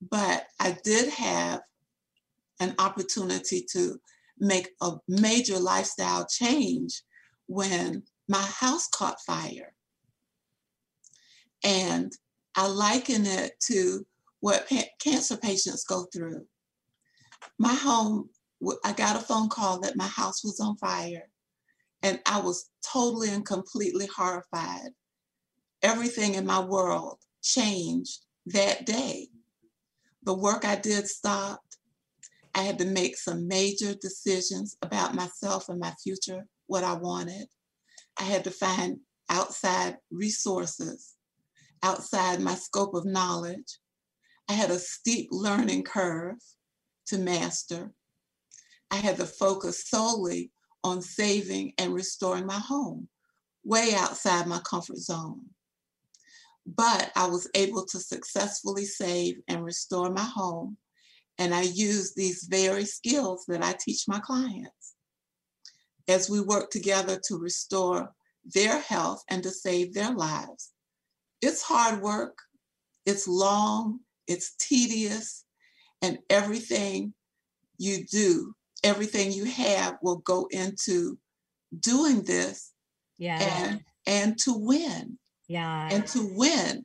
but 0.00 0.46
I 0.60 0.76
did 0.84 1.10
have 1.12 1.62
an 2.60 2.74
opportunity 2.78 3.66
to 3.72 3.98
make 4.38 4.70
a 4.80 4.92
major 5.08 5.58
lifestyle 5.58 6.26
change 6.26 7.02
when 7.46 8.02
my 8.28 8.42
house 8.42 8.88
caught 8.88 9.20
fire. 9.26 9.74
And 11.64 12.12
I 12.54 12.68
liken 12.68 13.26
it 13.26 13.52
to 13.68 14.06
what 14.40 14.68
pa- 14.68 14.84
cancer 15.00 15.36
patients 15.36 15.84
go 15.84 16.06
through. 16.12 16.46
My 17.58 17.74
home, 17.74 18.28
I 18.84 18.92
got 18.92 19.16
a 19.16 19.24
phone 19.24 19.48
call 19.48 19.80
that 19.80 19.96
my 19.96 20.06
house 20.06 20.44
was 20.44 20.60
on 20.60 20.76
fire, 20.76 21.28
and 22.02 22.20
I 22.26 22.40
was 22.40 22.70
totally 22.92 23.30
and 23.30 23.44
completely 23.44 24.08
horrified. 24.14 24.90
Everything 25.82 26.34
in 26.34 26.46
my 26.46 26.60
world 26.60 27.18
changed 27.42 28.20
that 28.46 28.86
day 28.86 29.28
the 30.26 30.34
work 30.34 30.64
I 30.64 30.74
did 30.74 31.08
stopped. 31.08 31.78
I 32.54 32.62
had 32.62 32.78
to 32.80 32.84
make 32.84 33.16
some 33.16 33.46
major 33.46 33.94
decisions 33.94 34.76
about 34.82 35.14
myself 35.14 35.68
and 35.68 35.78
my 35.78 35.92
future, 36.02 36.46
what 36.66 36.84
I 36.84 36.94
wanted. 36.94 37.46
I 38.18 38.24
had 38.24 38.44
to 38.44 38.50
find 38.50 38.98
outside 39.30 39.96
resources, 40.10 41.14
outside 41.82 42.40
my 42.40 42.54
scope 42.54 42.94
of 42.94 43.06
knowledge. 43.06 43.78
I 44.48 44.54
had 44.54 44.70
a 44.70 44.78
steep 44.78 45.28
learning 45.30 45.84
curve 45.84 46.36
to 47.06 47.18
master. 47.18 47.92
I 48.90 48.96
had 48.96 49.16
to 49.18 49.26
focus 49.26 49.88
solely 49.88 50.50
on 50.82 51.02
saving 51.02 51.72
and 51.78 51.94
restoring 51.94 52.46
my 52.46 52.58
home, 52.58 53.08
way 53.64 53.94
outside 53.94 54.46
my 54.46 54.58
comfort 54.60 54.98
zone 54.98 55.50
but 56.66 57.12
I 57.14 57.26
was 57.26 57.48
able 57.54 57.84
to 57.86 57.98
successfully 57.98 58.84
save 58.84 59.36
and 59.48 59.64
restore 59.64 60.10
my 60.10 60.24
home. 60.24 60.76
And 61.38 61.54
I 61.54 61.62
use 61.62 62.14
these 62.14 62.46
very 62.50 62.84
skills 62.84 63.44
that 63.46 63.62
I 63.62 63.74
teach 63.78 64.08
my 64.08 64.18
clients 64.18 64.94
as 66.08 66.30
we 66.30 66.40
work 66.40 66.70
together 66.70 67.20
to 67.28 67.36
restore 67.36 68.12
their 68.44 68.80
health 68.80 69.22
and 69.28 69.42
to 69.42 69.50
save 69.50 69.92
their 69.92 70.12
lives. 70.12 70.72
It's 71.42 71.62
hard 71.62 72.00
work, 72.00 72.38
it's 73.04 73.28
long, 73.28 74.00
it's 74.26 74.54
tedious, 74.56 75.44
and 76.02 76.18
everything 76.30 77.12
you 77.78 78.06
do, 78.06 78.54
everything 78.82 79.32
you 79.32 79.44
have 79.44 79.98
will 80.02 80.18
go 80.18 80.48
into 80.50 81.18
doing 81.78 82.22
this 82.22 82.72
yeah. 83.18 83.38
and, 83.40 83.80
and 84.06 84.38
to 84.38 84.54
win 84.54 85.18
yeah 85.48 85.88
and 85.90 86.06
to 86.08 86.28
win. 86.34 86.84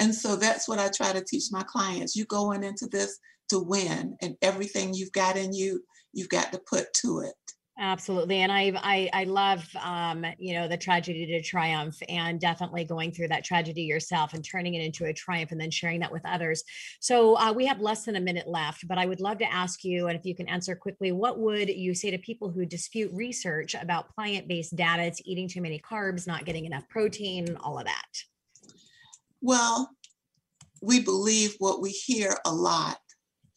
And 0.00 0.12
so 0.12 0.34
that's 0.34 0.68
what 0.68 0.80
i 0.80 0.88
try 0.88 1.12
to 1.12 1.24
teach 1.24 1.44
my 1.52 1.62
clients. 1.62 2.16
You 2.16 2.24
going 2.24 2.64
into 2.64 2.86
this 2.86 3.18
to 3.50 3.58
win 3.60 4.16
and 4.22 4.36
everything 4.42 4.94
you've 4.94 5.12
got 5.12 5.36
in 5.36 5.52
you 5.52 5.82
you've 6.12 6.28
got 6.28 6.52
to 6.52 6.60
put 6.68 6.86
to 7.02 7.20
it 7.20 7.34
Absolutely. 7.78 8.36
And 8.40 8.52
I, 8.52 8.70
I, 8.76 9.10
I 9.14 9.24
love, 9.24 9.66
um, 9.82 10.26
you 10.38 10.52
know, 10.52 10.68
the 10.68 10.76
tragedy 10.76 11.24
to 11.26 11.42
triumph 11.42 11.96
and 12.06 12.38
definitely 12.38 12.84
going 12.84 13.12
through 13.12 13.28
that 13.28 13.44
tragedy 13.44 13.82
yourself 13.82 14.34
and 14.34 14.44
turning 14.44 14.74
it 14.74 14.84
into 14.84 15.06
a 15.06 15.12
triumph 15.12 15.52
and 15.52 15.60
then 15.60 15.70
sharing 15.70 16.00
that 16.00 16.12
with 16.12 16.20
others. 16.26 16.62
So 17.00 17.34
uh, 17.38 17.50
we 17.52 17.64
have 17.64 17.80
less 17.80 18.04
than 18.04 18.16
a 18.16 18.20
minute 18.20 18.46
left, 18.46 18.86
but 18.86 18.98
I 18.98 19.06
would 19.06 19.20
love 19.20 19.38
to 19.38 19.50
ask 19.50 19.84
you, 19.84 20.08
and 20.08 20.18
if 20.18 20.26
you 20.26 20.34
can 20.34 20.48
answer 20.48 20.76
quickly, 20.76 21.12
what 21.12 21.38
would 21.38 21.70
you 21.70 21.94
say 21.94 22.10
to 22.10 22.18
people 22.18 22.50
who 22.50 22.66
dispute 22.66 23.10
research 23.14 23.74
about 23.74 24.14
plant-based 24.14 24.76
data? 24.76 25.04
It's 25.04 25.22
eating 25.24 25.48
too 25.48 25.62
many 25.62 25.80
carbs, 25.80 26.26
not 26.26 26.44
getting 26.44 26.66
enough 26.66 26.86
protein, 26.90 27.56
all 27.62 27.78
of 27.78 27.86
that. 27.86 28.06
Well, 29.40 29.90
we 30.82 31.00
believe 31.00 31.54
what 31.58 31.80
we 31.80 31.88
hear 31.88 32.36
a 32.44 32.52
lot 32.52 32.98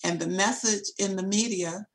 and 0.05 0.19
the 0.19 0.27
message 0.27 0.85
in 0.99 1.17
the 1.17 1.23
media 1.23 1.85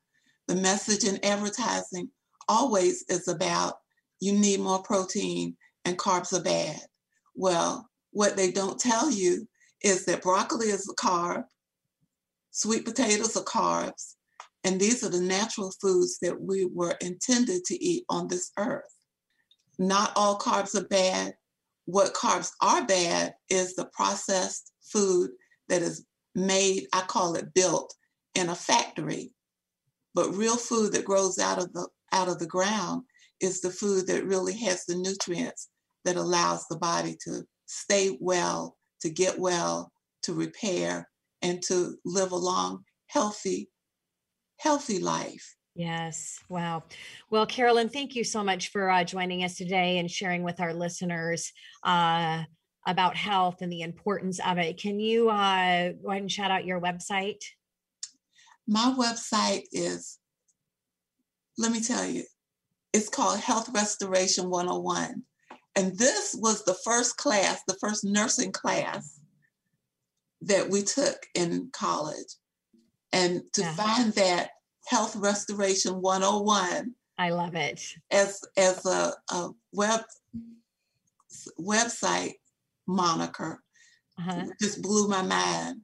the 0.51 0.61
message 0.61 1.05
in 1.05 1.17
advertising 1.23 2.09
always 2.49 3.05
is 3.07 3.29
about 3.29 3.75
you 4.19 4.33
need 4.33 4.59
more 4.59 4.83
protein 4.83 5.55
and 5.85 5.97
carbs 5.97 6.37
are 6.37 6.43
bad. 6.43 6.81
Well, 7.35 7.89
what 8.11 8.35
they 8.35 8.51
don't 8.51 8.77
tell 8.77 9.09
you 9.09 9.47
is 9.81 10.03
that 10.05 10.21
broccoli 10.21 10.67
is 10.67 10.89
a 10.89 10.95
carb, 11.01 11.45
sweet 12.49 12.83
potatoes 12.83 13.37
are 13.37 13.45
carbs, 13.45 14.15
and 14.65 14.77
these 14.77 15.05
are 15.05 15.09
the 15.09 15.21
natural 15.21 15.71
foods 15.81 16.19
that 16.21 16.41
we 16.41 16.65
were 16.65 16.97
intended 16.99 17.63
to 17.63 17.81
eat 17.81 18.03
on 18.09 18.27
this 18.27 18.51
earth. 18.59 18.93
Not 19.79 20.11
all 20.17 20.37
carbs 20.37 20.75
are 20.75 20.87
bad. 20.89 21.33
What 21.85 22.13
carbs 22.13 22.51
are 22.61 22.85
bad 22.85 23.35
is 23.49 23.73
the 23.75 23.85
processed 23.93 24.73
food 24.81 25.31
that 25.69 25.81
is 25.81 26.05
made, 26.35 26.87
I 26.91 27.03
call 27.03 27.35
it 27.35 27.53
built, 27.53 27.95
in 28.35 28.49
a 28.49 28.55
factory 28.55 29.31
but 30.13 30.35
real 30.35 30.57
food 30.57 30.93
that 30.93 31.05
grows 31.05 31.39
out 31.39 31.57
of 31.57 31.71
the 31.73 31.87
out 32.11 32.27
of 32.27 32.39
the 32.39 32.47
ground 32.47 33.03
is 33.39 33.61
the 33.61 33.71
food 33.71 34.07
that 34.07 34.25
really 34.25 34.55
has 34.55 34.85
the 34.85 34.95
nutrients 34.95 35.69
that 36.05 36.15
allows 36.15 36.67
the 36.67 36.77
body 36.77 37.15
to 37.23 37.43
stay 37.65 38.17
well, 38.19 38.77
to 39.01 39.09
get 39.09 39.39
well, 39.39 39.91
to 40.23 40.33
repair, 40.33 41.09
and 41.41 41.61
to 41.63 41.95
live 42.05 42.31
a 42.31 42.35
long, 42.35 42.83
healthy, 43.07 43.69
healthy 44.59 44.99
life. 44.99 45.55
Yes. 45.73 46.37
Wow. 46.49 46.83
Well, 47.29 47.45
Carolyn, 47.45 47.89
thank 47.89 48.15
you 48.15 48.23
so 48.23 48.43
much 48.43 48.71
for 48.71 48.89
uh, 48.89 49.03
joining 49.03 49.43
us 49.43 49.55
today 49.55 49.99
and 49.99 50.11
sharing 50.11 50.43
with 50.43 50.59
our 50.59 50.73
listeners 50.73 51.51
uh, 51.83 52.43
about 52.85 53.15
health 53.15 53.61
and 53.61 53.71
the 53.71 53.81
importance 53.81 54.39
of 54.45 54.57
it. 54.57 54.77
Can 54.79 54.99
you 54.99 55.29
uh, 55.29 55.93
go 56.03 56.09
ahead 56.09 56.21
and 56.21 56.31
shout 56.31 56.51
out 56.51 56.65
your 56.65 56.81
website? 56.81 57.41
My 58.67 58.93
website 58.97 59.63
is, 59.71 60.19
let 61.57 61.71
me 61.71 61.81
tell 61.81 62.05
you, 62.05 62.23
it's 62.93 63.09
called 63.09 63.39
Health 63.39 63.69
Restoration 63.73 64.49
101. 64.49 65.23
And 65.75 65.97
this 65.97 66.35
was 66.37 66.63
the 66.65 66.75
first 66.83 67.17
class, 67.17 67.61
the 67.67 67.77
first 67.79 68.03
nursing 68.03 68.51
class 68.51 69.19
that 70.41 70.69
we 70.69 70.83
took 70.83 71.17
in 71.35 71.69
college. 71.71 72.35
And 73.13 73.41
to 73.53 73.61
yeah. 73.61 73.73
find 73.73 74.13
that 74.13 74.49
Health 74.87 75.15
Restoration 75.15 76.01
101. 76.01 76.93
I 77.17 77.29
love 77.29 77.55
it. 77.55 77.85
As 78.09 78.41
as 78.57 78.85
a, 78.85 79.13
a 79.29 79.49
web 79.71 80.01
website 81.59 82.33
moniker 82.87 83.61
uh-huh. 84.17 84.47
just 84.59 84.81
blew 84.81 85.07
my 85.07 85.21
mind 85.21 85.81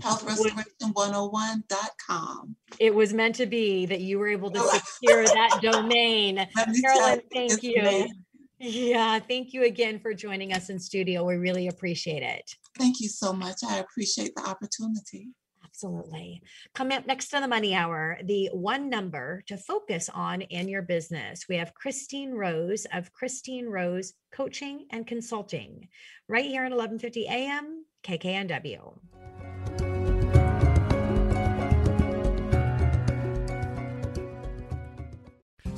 healthrestoration101.com. 0.00 2.56
It 2.78 2.94
was 2.94 3.14
meant 3.14 3.34
to 3.36 3.46
be 3.46 3.86
that 3.86 4.02
you 4.02 4.18
were 4.18 4.28
able 4.28 4.50
to 4.50 4.60
secure 5.00 5.24
that 5.24 5.60
domain. 5.62 6.46
Carolyn, 6.80 7.22
thank 7.32 7.62
you. 7.62 7.80
Amazing. 7.80 8.12
Yeah, 8.60 9.20
thank 9.20 9.52
you 9.52 9.64
again 9.64 10.00
for 10.00 10.12
joining 10.12 10.52
us 10.52 10.68
in 10.68 10.78
studio. 10.78 11.24
We 11.24 11.36
really 11.36 11.68
appreciate 11.68 12.22
it. 12.22 12.54
Thank 12.76 13.00
you 13.00 13.08
so 13.08 13.32
much. 13.32 13.56
I 13.66 13.78
appreciate 13.78 14.34
the 14.34 14.42
opportunity. 14.42 15.28
Absolutely. 15.64 16.42
Coming 16.74 16.98
up 16.98 17.06
next 17.06 17.32
on 17.34 17.42
the 17.42 17.48
Money 17.48 17.72
Hour, 17.72 18.18
the 18.24 18.50
one 18.52 18.90
number 18.90 19.44
to 19.46 19.56
focus 19.56 20.10
on 20.12 20.42
in 20.42 20.68
your 20.68 20.82
business. 20.82 21.44
We 21.48 21.56
have 21.56 21.74
Christine 21.74 22.32
Rose 22.32 22.84
of 22.92 23.12
Christine 23.12 23.66
Rose 23.66 24.14
Coaching 24.32 24.86
and 24.90 25.06
Consulting 25.06 25.88
right 26.28 26.44
here 26.44 26.64
at 26.64 26.72
1150 26.72 27.28
AM 27.28 27.84
KKNW. 28.02 28.98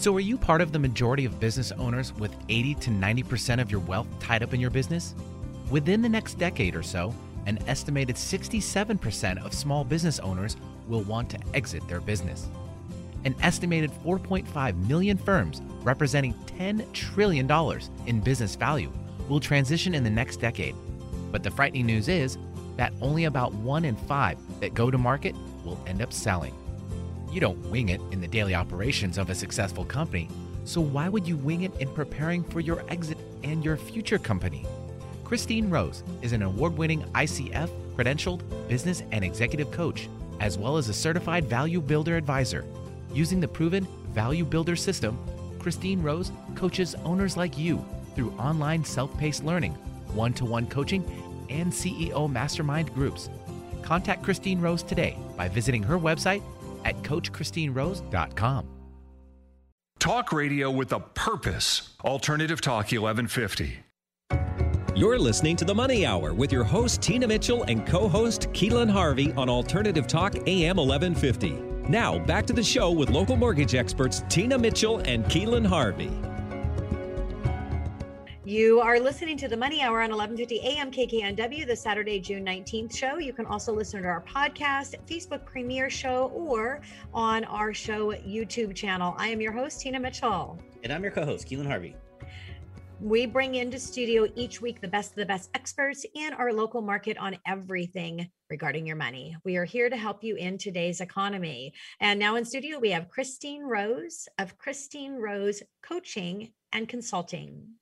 So, 0.00 0.16
are 0.16 0.20
you 0.20 0.38
part 0.38 0.62
of 0.62 0.72
the 0.72 0.78
majority 0.78 1.26
of 1.26 1.38
business 1.38 1.72
owners 1.72 2.14
with 2.14 2.34
80 2.48 2.74
to 2.76 2.90
90% 2.90 3.60
of 3.60 3.70
your 3.70 3.80
wealth 3.80 4.06
tied 4.18 4.42
up 4.42 4.54
in 4.54 4.58
your 4.58 4.70
business? 4.70 5.14
Within 5.70 6.00
the 6.00 6.08
next 6.08 6.38
decade 6.38 6.74
or 6.74 6.82
so, 6.82 7.14
an 7.44 7.58
estimated 7.66 8.16
67% 8.16 9.44
of 9.44 9.52
small 9.52 9.84
business 9.84 10.18
owners 10.18 10.56
will 10.88 11.02
want 11.02 11.28
to 11.28 11.38
exit 11.52 11.86
their 11.86 12.00
business. 12.00 12.48
An 13.26 13.34
estimated 13.42 13.90
4.5 14.02 14.88
million 14.88 15.18
firms, 15.18 15.60
representing 15.82 16.32
$10 16.58 16.90
trillion 16.94 17.50
in 18.06 18.20
business 18.20 18.56
value, 18.56 18.90
will 19.28 19.38
transition 19.38 19.94
in 19.94 20.02
the 20.02 20.08
next 20.08 20.36
decade. 20.36 20.74
But 21.30 21.42
the 21.42 21.50
frightening 21.50 21.84
news 21.84 22.08
is 22.08 22.38
that 22.78 22.94
only 23.02 23.24
about 23.24 23.52
one 23.52 23.84
in 23.84 23.96
five 23.96 24.38
that 24.60 24.72
go 24.72 24.90
to 24.90 24.96
market 24.96 25.36
will 25.62 25.78
end 25.86 26.00
up 26.00 26.14
selling. 26.14 26.54
You 27.30 27.38
don't 27.40 27.70
wing 27.70 27.90
it 27.90 28.00
in 28.10 28.20
the 28.20 28.26
daily 28.26 28.56
operations 28.56 29.16
of 29.16 29.30
a 29.30 29.34
successful 29.36 29.84
company, 29.84 30.28
so 30.64 30.80
why 30.80 31.08
would 31.08 31.28
you 31.28 31.36
wing 31.36 31.62
it 31.62 31.72
in 31.78 31.88
preparing 31.88 32.42
for 32.42 32.58
your 32.58 32.84
exit 32.88 33.18
and 33.44 33.64
your 33.64 33.76
future 33.76 34.18
company? 34.18 34.66
Christine 35.22 35.70
Rose 35.70 36.02
is 36.22 36.32
an 36.32 36.42
award 36.42 36.76
winning 36.76 37.02
ICF 37.14 37.70
credentialed 37.96 38.40
business 38.68 39.04
and 39.12 39.22
executive 39.22 39.70
coach, 39.70 40.08
as 40.40 40.58
well 40.58 40.76
as 40.76 40.88
a 40.88 40.92
certified 40.92 41.44
value 41.44 41.80
builder 41.80 42.16
advisor. 42.16 42.64
Using 43.14 43.38
the 43.38 43.46
proven 43.46 43.86
Value 44.12 44.44
Builder 44.44 44.74
system, 44.74 45.16
Christine 45.60 46.02
Rose 46.02 46.32
coaches 46.56 46.96
owners 47.04 47.36
like 47.36 47.56
you 47.56 47.84
through 48.16 48.32
online 48.32 48.84
self 48.84 49.16
paced 49.18 49.44
learning, 49.44 49.74
one 50.14 50.32
to 50.34 50.44
one 50.44 50.66
coaching, 50.66 51.04
and 51.48 51.72
CEO 51.72 52.28
mastermind 52.28 52.92
groups. 52.92 53.30
Contact 53.82 54.24
Christine 54.24 54.60
Rose 54.60 54.82
today 54.82 55.16
by 55.36 55.48
visiting 55.48 55.82
her 55.84 55.98
website 55.98 56.42
at 56.84 56.96
CoachChristineRose.com. 57.02 58.66
Talk 59.98 60.32
radio 60.32 60.70
with 60.70 60.92
a 60.92 61.00
purpose. 61.00 61.90
Alternative 62.02 62.60
Talk 62.60 62.86
1150. 62.92 63.80
You're 64.96 65.18
listening 65.18 65.56
to 65.56 65.64
the 65.64 65.74
Money 65.74 66.04
Hour 66.04 66.34
with 66.34 66.50
your 66.50 66.64
host, 66.64 67.02
Tina 67.02 67.28
Mitchell, 67.28 67.62
and 67.64 67.86
co 67.86 68.08
host, 68.08 68.48
Keelan 68.52 68.90
Harvey 68.90 69.32
on 69.34 69.48
Alternative 69.48 70.06
Talk 70.06 70.34
AM 70.48 70.78
1150. 70.78 71.50
Now, 71.88 72.18
back 72.18 72.46
to 72.46 72.52
the 72.52 72.62
show 72.62 72.90
with 72.90 73.10
local 73.10 73.36
mortgage 73.36 73.74
experts 73.74 74.24
Tina 74.28 74.58
Mitchell 74.58 74.98
and 75.04 75.24
Keelan 75.26 75.66
Harvey. 75.66 76.10
You 78.50 78.80
are 78.80 78.98
listening 78.98 79.36
to 79.36 79.46
the 79.46 79.56
Money 79.56 79.80
Hour 79.80 80.00
on 80.00 80.10
1150 80.10 80.60
AM 80.60 80.90
KKNW, 80.90 81.68
the 81.68 81.76
Saturday, 81.76 82.18
June 82.18 82.44
19th 82.44 82.96
show. 82.96 83.18
You 83.18 83.32
can 83.32 83.46
also 83.46 83.72
listen 83.72 84.02
to 84.02 84.08
our 84.08 84.22
podcast, 84.22 84.96
Facebook 85.06 85.44
premiere 85.44 85.88
show, 85.88 86.32
or 86.34 86.80
on 87.14 87.44
our 87.44 87.72
show 87.72 88.12
YouTube 88.12 88.74
channel. 88.74 89.14
I 89.18 89.28
am 89.28 89.40
your 89.40 89.52
host, 89.52 89.80
Tina 89.80 90.00
Mitchell. 90.00 90.58
And 90.82 90.92
I'm 90.92 91.04
your 91.04 91.12
co 91.12 91.24
host, 91.24 91.46
Keelan 91.46 91.68
Harvey. 91.68 91.94
We 93.00 93.24
bring 93.24 93.54
into 93.54 93.78
studio 93.78 94.26
each 94.34 94.60
week 94.60 94.80
the 94.80 94.88
best 94.88 95.10
of 95.10 95.16
the 95.18 95.26
best 95.26 95.50
experts 95.54 96.04
in 96.16 96.32
our 96.32 96.52
local 96.52 96.82
market 96.82 97.16
on 97.18 97.36
everything 97.46 98.28
regarding 98.50 98.84
your 98.84 98.96
money. 98.96 99.36
We 99.44 99.58
are 99.58 99.64
here 99.64 99.88
to 99.88 99.96
help 99.96 100.24
you 100.24 100.34
in 100.34 100.58
today's 100.58 101.00
economy. 101.00 101.72
And 102.00 102.18
now 102.18 102.34
in 102.34 102.44
studio, 102.44 102.80
we 102.80 102.90
have 102.90 103.10
Christine 103.10 103.62
Rose 103.62 104.28
of 104.40 104.58
Christine 104.58 105.14
Rose 105.14 105.62
Coaching 105.84 106.50
and 106.72 106.88
Consulting. 106.88 107.74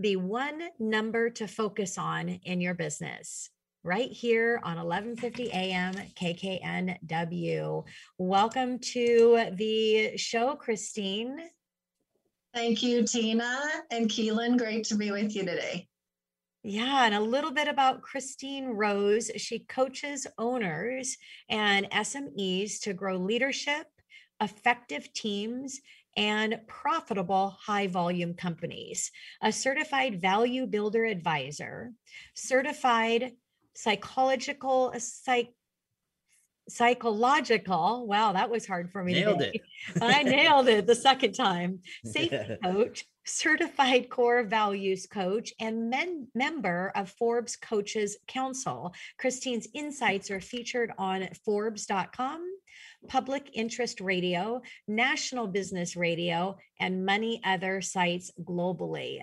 The 0.00 0.14
one 0.14 0.62
number 0.78 1.28
to 1.30 1.48
focus 1.48 1.98
on 1.98 2.28
in 2.28 2.60
your 2.60 2.74
business 2.74 3.50
right 3.82 4.12
here 4.12 4.60
on 4.62 4.76
1150 4.76 5.50
AM 5.50 5.94
KKNW. 6.14 7.84
Welcome 8.16 8.78
to 8.78 9.50
the 9.54 10.16
show, 10.16 10.54
Christine. 10.54 11.40
Thank 12.54 12.80
you, 12.80 13.04
Tina 13.04 13.58
and 13.90 14.08
Keelan. 14.08 14.56
Great 14.56 14.84
to 14.84 14.94
be 14.94 15.10
with 15.10 15.34
you 15.34 15.44
today. 15.44 15.88
Yeah, 16.62 17.04
and 17.04 17.14
a 17.16 17.20
little 17.20 17.50
bit 17.50 17.66
about 17.66 18.02
Christine 18.02 18.66
Rose. 18.66 19.32
She 19.36 19.60
coaches 19.60 20.28
owners 20.38 21.16
and 21.50 21.90
SMEs 21.90 22.80
to 22.82 22.92
grow 22.92 23.16
leadership, 23.16 23.86
effective 24.40 25.12
teams, 25.12 25.80
and 26.18 26.58
profitable 26.66 27.56
high 27.60 27.86
volume 27.86 28.34
companies. 28.34 29.12
A 29.40 29.52
certified 29.52 30.20
value 30.20 30.66
builder 30.66 31.04
advisor, 31.04 31.92
certified 32.34 33.32
psychological 33.74 34.92
psych 34.98 35.54
psychological. 36.68 38.06
Wow, 38.06 38.32
that 38.32 38.50
was 38.50 38.66
hard 38.66 38.90
for 38.90 39.02
me. 39.02 39.14
Nailed 39.14 39.38
today. 39.38 39.62
it. 39.94 40.02
I 40.02 40.24
nailed 40.24 40.68
it 40.68 40.88
the 40.88 40.94
second 40.96 41.32
time. 41.34 41.78
Safety 42.04 42.56
coach, 42.62 43.06
certified 43.24 44.10
core 44.10 44.42
values 44.42 45.06
coach, 45.06 45.52
and 45.60 45.88
men- 45.88 46.26
member 46.34 46.90
of 46.96 47.10
Forbes 47.10 47.56
Coaches 47.56 48.18
Council. 48.26 48.92
Christine's 49.18 49.68
insights 49.72 50.32
are 50.32 50.40
featured 50.40 50.92
on 50.98 51.28
Forbes.com. 51.44 52.57
Public 53.06 53.50
Interest 53.54 54.00
Radio, 54.00 54.60
National 54.86 55.46
Business 55.46 55.96
Radio, 55.96 56.56
and 56.80 57.04
many 57.04 57.40
other 57.44 57.80
sites 57.80 58.30
globally. 58.42 59.20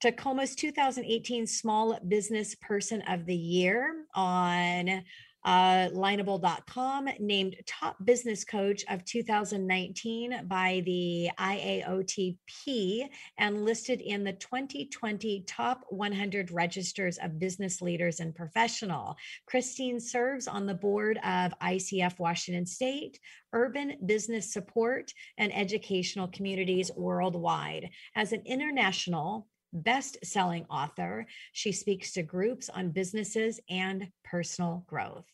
Tacoma's 0.00 0.56
2018 0.56 1.46
Small 1.46 1.98
Business 2.08 2.56
Person 2.56 3.02
of 3.02 3.24
the 3.24 3.36
Year 3.36 4.04
on 4.14 5.04
uh, 5.44 5.88
lineable.com 5.92 7.08
named 7.18 7.56
top 7.66 7.96
business 8.04 8.44
coach 8.44 8.84
of 8.88 9.04
2019 9.04 10.46
by 10.46 10.82
the 10.84 11.30
IAOTP 11.38 13.08
and 13.38 13.64
listed 13.64 14.00
in 14.00 14.24
the 14.24 14.32
2020 14.34 15.44
top 15.46 15.82
100 15.88 16.50
registers 16.50 17.18
of 17.18 17.38
business 17.38 17.82
leaders 17.82 18.20
and 18.20 18.34
professional. 18.34 19.16
Christine 19.46 19.98
serves 19.98 20.46
on 20.46 20.66
the 20.66 20.74
board 20.74 21.18
of 21.18 21.52
ICF 21.60 22.18
Washington 22.18 22.66
State, 22.66 23.18
urban 23.52 23.96
business 24.06 24.52
support, 24.52 25.12
and 25.38 25.54
educational 25.54 26.28
communities 26.28 26.90
worldwide. 26.96 27.90
As 28.14 28.32
an 28.32 28.42
international 28.46 29.48
best 29.72 30.18
selling 30.24 30.64
author. 30.70 31.26
She 31.52 31.72
speaks 31.72 32.12
to 32.12 32.22
groups 32.22 32.68
on 32.68 32.90
businesses 32.90 33.60
and 33.68 34.08
personal 34.24 34.84
growth. 34.86 35.24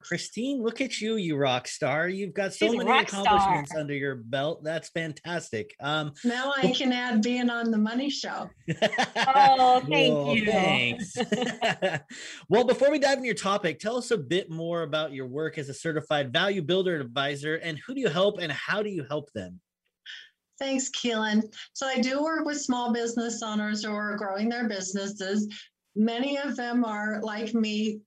Christine, 0.00 0.62
look 0.62 0.80
at 0.80 1.00
you, 1.00 1.16
you 1.16 1.36
rock 1.36 1.68
star. 1.68 2.08
You've 2.08 2.32
got 2.32 2.54
so 2.54 2.68
She's 2.68 2.76
many 2.78 2.90
accomplishments 2.90 3.72
star. 3.72 3.80
under 3.80 3.94
your 3.94 4.14
belt. 4.14 4.64
That's 4.64 4.88
fantastic. 4.88 5.74
Um, 5.80 6.12
now 6.24 6.52
I 6.56 6.72
can 6.72 6.92
add 6.92 7.20
being 7.20 7.50
on 7.50 7.70
the 7.70 7.78
money 7.78 8.08
show. 8.08 8.48
oh, 9.16 9.80
thank 9.88 10.14
well, 10.14 10.34
you. 10.34 10.46
Thanks. 10.46 11.14
well, 12.48 12.64
before 12.64 12.90
we 12.90 12.98
dive 12.98 13.18
into 13.18 13.26
your 13.26 13.34
topic, 13.34 13.80
tell 13.80 13.96
us 13.96 14.10
a 14.10 14.16
bit 14.16 14.50
more 14.50 14.82
about 14.82 15.12
your 15.12 15.26
work 15.26 15.58
as 15.58 15.68
a 15.68 15.74
certified 15.74 16.32
value 16.32 16.62
builder 16.62 16.98
advisor 16.98 17.56
and 17.56 17.78
who 17.86 17.94
do 17.94 18.00
you 18.00 18.08
help 18.08 18.38
and 18.38 18.50
how 18.52 18.82
do 18.82 18.88
you 18.88 19.04
help 19.08 19.30
them? 19.32 19.60
Thanks, 20.58 20.90
Keelan. 20.90 21.42
So 21.72 21.86
I 21.86 22.00
do 22.00 22.22
work 22.22 22.44
with 22.44 22.60
small 22.60 22.92
business 22.92 23.42
owners 23.42 23.84
who 23.84 23.92
are 23.92 24.16
growing 24.16 24.48
their 24.48 24.68
businesses. 24.68 25.46
Many 25.94 26.36
of 26.36 26.56
them 26.56 26.84
are 26.84 27.20
like 27.22 27.54
me, 27.54 28.00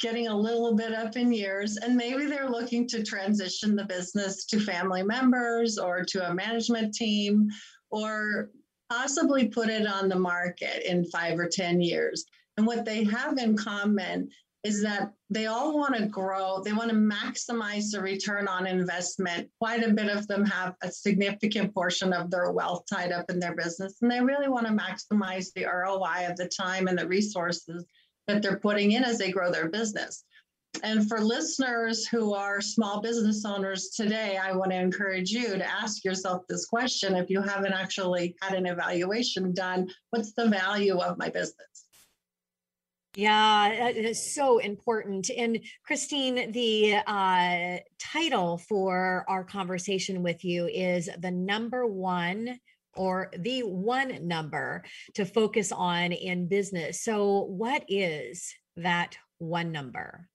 getting 0.00 0.28
a 0.28 0.36
little 0.36 0.74
bit 0.74 0.92
up 0.92 1.16
in 1.16 1.32
years, 1.32 1.76
and 1.76 1.96
maybe 1.96 2.26
they're 2.26 2.50
looking 2.50 2.86
to 2.88 3.02
transition 3.02 3.76
the 3.76 3.84
business 3.84 4.46
to 4.46 4.60
family 4.60 5.02
members 5.02 5.78
or 5.78 6.02
to 6.04 6.28
a 6.28 6.34
management 6.34 6.94
team 6.94 7.48
or 7.90 8.50
possibly 8.90 9.48
put 9.48 9.68
it 9.68 9.86
on 9.86 10.08
the 10.08 10.18
market 10.18 10.90
in 10.90 11.04
five 11.06 11.38
or 11.38 11.48
10 11.48 11.80
years. 11.80 12.24
And 12.56 12.66
what 12.66 12.84
they 12.84 13.04
have 13.04 13.38
in 13.38 13.56
common 13.56 14.28
is 14.64 14.80
that 14.82 15.12
they 15.28 15.46
all 15.46 15.76
want 15.76 15.96
to 15.96 16.06
grow. 16.06 16.62
They 16.62 16.72
want 16.72 16.90
to 16.90 16.96
maximize 16.96 17.90
the 17.90 18.00
return 18.00 18.46
on 18.46 18.66
investment. 18.66 19.50
Quite 19.60 19.82
a 19.82 19.92
bit 19.92 20.08
of 20.08 20.28
them 20.28 20.44
have 20.44 20.74
a 20.82 20.90
significant 20.90 21.74
portion 21.74 22.12
of 22.12 22.30
their 22.30 22.52
wealth 22.52 22.84
tied 22.88 23.10
up 23.10 23.28
in 23.28 23.40
their 23.40 23.56
business, 23.56 23.96
and 24.02 24.10
they 24.10 24.20
really 24.20 24.48
want 24.48 24.66
to 24.66 24.72
maximize 24.72 25.52
the 25.54 25.64
ROI 25.64 26.28
of 26.30 26.36
the 26.36 26.48
time 26.48 26.86
and 26.86 26.96
the 26.96 27.08
resources 27.08 27.84
that 28.28 28.40
they're 28.40 28.60
putting 28.60 28.92
in 28.92 29.02
as 29.02 29.18
they 29.18 29.32
grow 29.32 29.50
their 29.50 29.68
business. 29.68 30.24
and 30.82 31.06
for 31.06 31.20
listeners 31.20 32.06
who 32.06 32.32
are 32.32 32.60
small 32.60 33.02
business 33.02 33.44
owners 33.44 33.90
today, 33.90 34.38
I 34.38 34.56
want 34.56 34.70
to 34.70 34.80
encourage 34.80 35.30
you 35.30 35.58
to 35.58 35.70
ask 35.70 36.02
yourself 36.02 36.44
this 36.48 36.64
question 36.64 37.14
if 37.14 37.28
you 37.28 37.42
haven't 37.42 37.74
actually 37.74 38.34
had 38.40 38.54
an 38.54 38.66
evaluation 38.66 39.52
done 39.52 39.88
what's 40.10 40.32
the 40.32 40.48
value 40.48 40.98
of 40.98 41.18
my 41.18 41.28
business? 41.28 41.71
Yeah, 43.14 43.68
it 43.68 43.96
is 43.96 44.34
so 44.34 44.58
important. 44.58 45.28
And 45.36 45.60
Christine, 45.84 46.50
the 46.52 46.96
uh, 47.06 47.76
title 47.98 48.56
for 48.56 49.24
our 49.28 49.44
conversation 49.44 50.22
with 50.22 50.44
you 50.44 50.66
is 50.66 51.10
the 51.18 51.30
number 51.30 51.86
one 51.86 52.58
or 52.94 53.30
the 53.38 53.62
one 53.64 54.26
number 54.26 54.84
to 55.14 55.26
focus 55.26 55.72
on 55.72 56.12
in 56.12 56.48
business. 56.48 57.02
So, 57.02 57.42
what 57.42 57.84
is 57.88 58.54
that 58.76 59.16
one 59.38 59.72
number? 59.72 60.28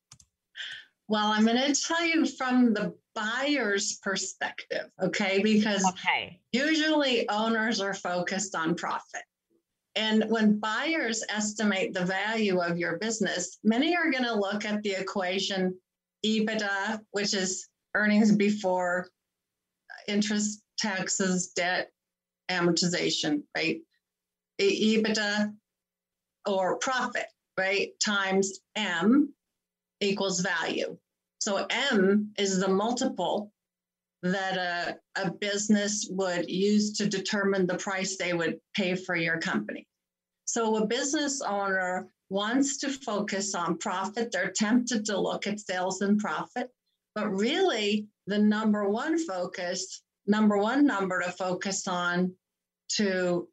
Well, 1.07 1.27
I'm 1.27 1.45
going 1.45 1.73
to 1.73 1.81
tell 1.81 2.05
you 2.05 2.25
from 2.25 2.73
the 2.73 2.93
buyer's 3.15 3.97
perspective, 4.03 4.89
okay? 5.01 5.41
Because 5.41 5.85
okay. 5.87 6.41
usually 6.51 7.27
owners 7.29 7.79
are 7.79 7.93
focused 7.93 8.55
on 8.55 8.75
profit. 8.75 9.23
And 9.97 10.25
when 10.29 10.59
buyers 10.59 11.23
estimate 11.27 11.91
the 11.91 12.05
value 12.05 12.59
of 12.59 12.77
your 12.77 12.99
business, 12.99 13.57
many 13.63 13.97
are 13.97 14.11
going 14.11 14.25
to 14.25 14.35
look 14.35 14.63
at 14.63 14.83
the 14.83 14.91
equation 14.91 15.75
EBITDA, 16.23 17.01
which 17.11 17.33
is 17.33 17.67
earnings 17.95 18.31
before 18.31 19.09
interest, 20.07 20.61
taxes, 20.77 21.47
debt, 21.55 21.91
amortization, 22.49 23.41
right? 23.55 23.79
EBITDA 24.61 25.51
or 26.45 26.77
profit, 26.77 27.25
right? 27.57 27.89
Times 27.99 28.59
M 28.75 29.33
equals 29.99 30.41
value. 30.41 30.95
So 31.39 31.65
M 31.71 32.33
is 32.37 32.59
the 32.59 32.67
multiple 32.67 33.51
that 34.31 34.57
a, 34.57 35.21
a 35.21 35.31
business 35.31 36.07
would 36.11 36.49
use 36.49 36.93
to 36.93 37.07
determine 37.07 37.67
the 37.67 37.77
price 37.77 38.17
they 38.17 38.33
would 38.33 38.59
pay 38.75 38.95
for 38.95 39.15
your 39.15 39.39
company. 39.39 39.87
So 40.45 40.77
a 40.77 40.87
business 40.87 41.41
owner 41.41 42.07
wants 42.29 42.77
to 42.77 42.89
focus 42.89 43.55
on 43.55 43.77
profit. 43.77 44.31
They're 44.31 44.51
tempted 44.51 45.05
to 45.05 45.19
look 45.19 45.47
at 45.47 45.59
sales 45.59 46.01
and 46.01 46.19
profit, 46.19 46.69
but 47.15 47.29
really 47.29 48.07
the 48.27 48.39
number 48.39 48.89
one 48.89 49.17
focus, 49.25 50.03
number 50.25 50.57
one 50.57 50.85
number 50.85 51.21
to 51.21 51.31
focus 51.31 51.87
on 51.87 52.33
to 52.95 53.47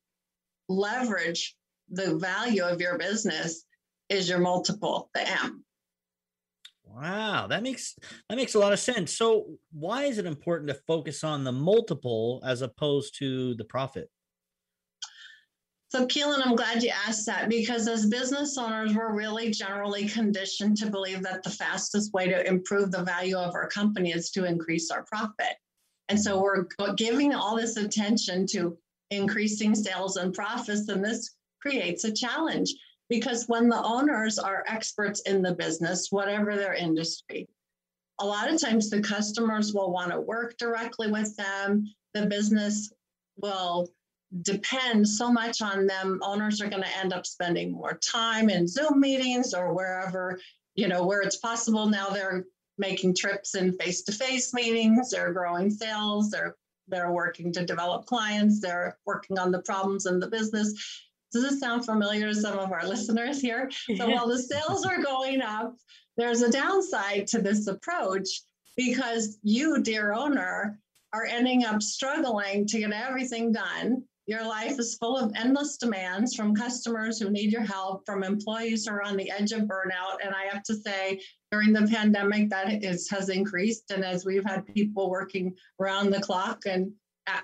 leverage 0.69 1.57
the 1.91 2.17
value 2.17 2.63
of 2.63 2.81
your 2.81 2.99
business 2.99 3.65
is 4.09 4.29
your 4.29 4.39
multiple, 4.39 5.11
the 5.15 5.29
M. 5.29 5.65
Wow, 6.95 7.49
that 7.49 7.63
makes 7.63 7.97
that 8.29 8.37
makes 8.37 8.55
a 8.55 8.59
lot 8.59 8.73
of 8.73 8.79
sense. 8.79 9.17
So, 9.17 9.59
why 9.73 10.05
is 10.05 10.19
it 10.19 10.27
important 10.27 10.69
to 10.69 10.79
focus 10.87 11.25
on 11.25 11.43
the 11.43 11.51
multiple 11.51 12.41
as 12.47 12.63
opposed 12.63 13.19
to 13.19 13.55
the 13.55 13.65
profit? 13.65 14.09
So, 15.89 16.07
Keelan, 16.07 16.45
I'm 16.45 16.55
glad 16.55 16.83
you 16.83 16.93
asked 17.07 17.27
that 17.27 17.49
because 17.49 17.89
as 17.89 18.07
business 18.07 18.57
owners, 18.59 18.95
we're 18.95 19.15
really 19.15 19.51
generally 19.51 20.09
conditioned 20.09 20.77
to 20.79 20.91
believe 20.91 21.23
that 21.23 21.43
the 21.43 21.51
fastest 21.51 22.13
way 22.13 22.29
to 22.29 22.47
improve 22.47 22.93
the 22.93 23.03
value 23.03 23.37
of 23.37 23.55
our 23.55 23.69
company 23.69 24.13
is 24.13 24.31
to 24.31 24.45
increase 24.45 24.91
our 24.91 25.05
profit. 25.05 25.57
And 26.09 26.21
so, 26.21 26.41
we're 26.41 26.67
giving 26.97 27.35
all 27.35 27.57
this 27.57 27.77
attention 27.77 28.47
to 28.53 28.79
increasing 29.11 29.75
sales 29.75 30.17
and 30.17 30.33
profits, 30.33 30.89
and 30.89 31.05
this 31.05 31.35
creates 31.61 32.05
a 32.05 32.13
challenge 32.13 32.73
because 33.09 33.47
when 33.47 33.69
the 33.69 33.83
owners 33.83 34.39
are 34.39 34.65
experts 34.67 35.21
in 35.23 35.43
the 35.43 35.55
business, 35.55 36.09
whatever 36.11 36.57
their 36.57 36.75
industry, 36.75 37.49
a 38.21 38.27
lot 38.27 38.53
of 38.53 38.61
times 38.61 38.91
the 38.91 39.01
customers 39.01 39.75
will 39.75 39.93
want 39.93 40.13
to 40.13 40.21
work 40.21 40.57
directly 40.57 41.11
with 41.11 41.37
them. 41.37 41.93
The 42.15 42.27
business 42.27 42.93
will 43.37 43.89
depend 44.43 45.09
so 45.09 45.31
much 45.33 45.63
on 45.63 45.87
them. 45.87 46.21
Owners 46.23 46.61
are 46.61 46.69
going 46.69 46.83
to 46.83 46.99
end 46.99 47.13
up 47.13 47.27
spending 47.27 47.73
more 47.73 47.95
time 47.95 48.49
in 48.51 48.67
Zoom 48.67 49.01
meetings 49.01 49.55
or 49.55 49.75
wherever, 49.75 50.39
you 50.75 50.89
know, 50.89 51.05
where 51.05 51.23
it's 51.23 51.37
possible. 51.37 51.87
Now 51.87 52.09
they're 52.09 52.45
making 52.79 53.15
trips 53.15 53.55
in 53.55 53.73
face-to-face 53.73 54.53
meetings, 54.53 55.11
they're 55.11 55.33
growing 55.33 55.71
sales, 55.71 56.31
they're 56.31 56.57
they're 56.89 57.13
working 57.13 57.51
to 57.51 57.65
develop 57.65 58.05
clients, 58.05 58.61
they're 58.61 58.99
working 59.07 59.39
on 59.39 59.51
the 59.51 59.63
problems 59.63 60.05
in 60.05 60.21
the 60.21 60.27
business. 60.27 60.75
Does 61.35 61.43
this 61.43 61.59
sound 61.59 61.85
familiar 61.85 62.29
to 62.29 62.35
some 62.35 62.59
of 62.61 62.71
our 62.71 62.87
listeners 62.87 63.41
here? 63.41 63.69
So 63.97 64.09
while 64.09 64.29
the 64.29 64.39
sales 64.39 64.87
are 64.87 65.03
going 65.03 65.43
up, 65.43 65.75
there's 66.17 66.43
a 66.43 66.51
downside 66.51 67.27
to 67.29 67.43
this 67.43 67.67
approach 67.67 68.29
because 68.77 69.39
you, 69.43 69.83
dear 69.83 70.13
owner, 70.13 70.79
are 71.13 71.25
ending 71.25 71.65
up 71.65 71.83
struggling 71.83 72.67
to 72.69 72.79
get 72.79 72.93
everything 72.93 73.51
done. 73.51 74.05
Your 74.27 74.47
life 74.47 74.79
is 74.79 74.95
full 74.95 75.19
of 75.19 75.33
endless 75.35 75.77
demands 75.77 76.37
from 76.37 76.55
customers 76.55 77.19
who 77.19 77.31
need 77.31 77.51
your 77.51 77.63
help, 77.63 78.07
from 78.07 78.23
employees 78.23 78.87
who 78.87 78.95
are 78.95 79.03
on 79.03 79.17
the 79.17 79.31
edge 79.31 79.51
of 79.51 79.63
burnout. 79.63 80.25
And 80.25 80.35
I 80.35 80.45
have 80.53 80.63
to 80.65 80.75
say, 80.75 81.21
during 81.51 81.73
the 81.73 81.89
pandemic, 81.89 82.49
that 82.51 82.85
is, 82.85 83.11
has 83.11 83.29
increased. 83.29 83.91
And 83.91 84.05
as 84.05 84.25
we've 84.25 84.45
had 84.45 84.73
people 84.73 85.11
working 85.11 85.55
around 85.81 86.11
the 86.11 86.21
clock 86.21 86.63
and 86.67 86.93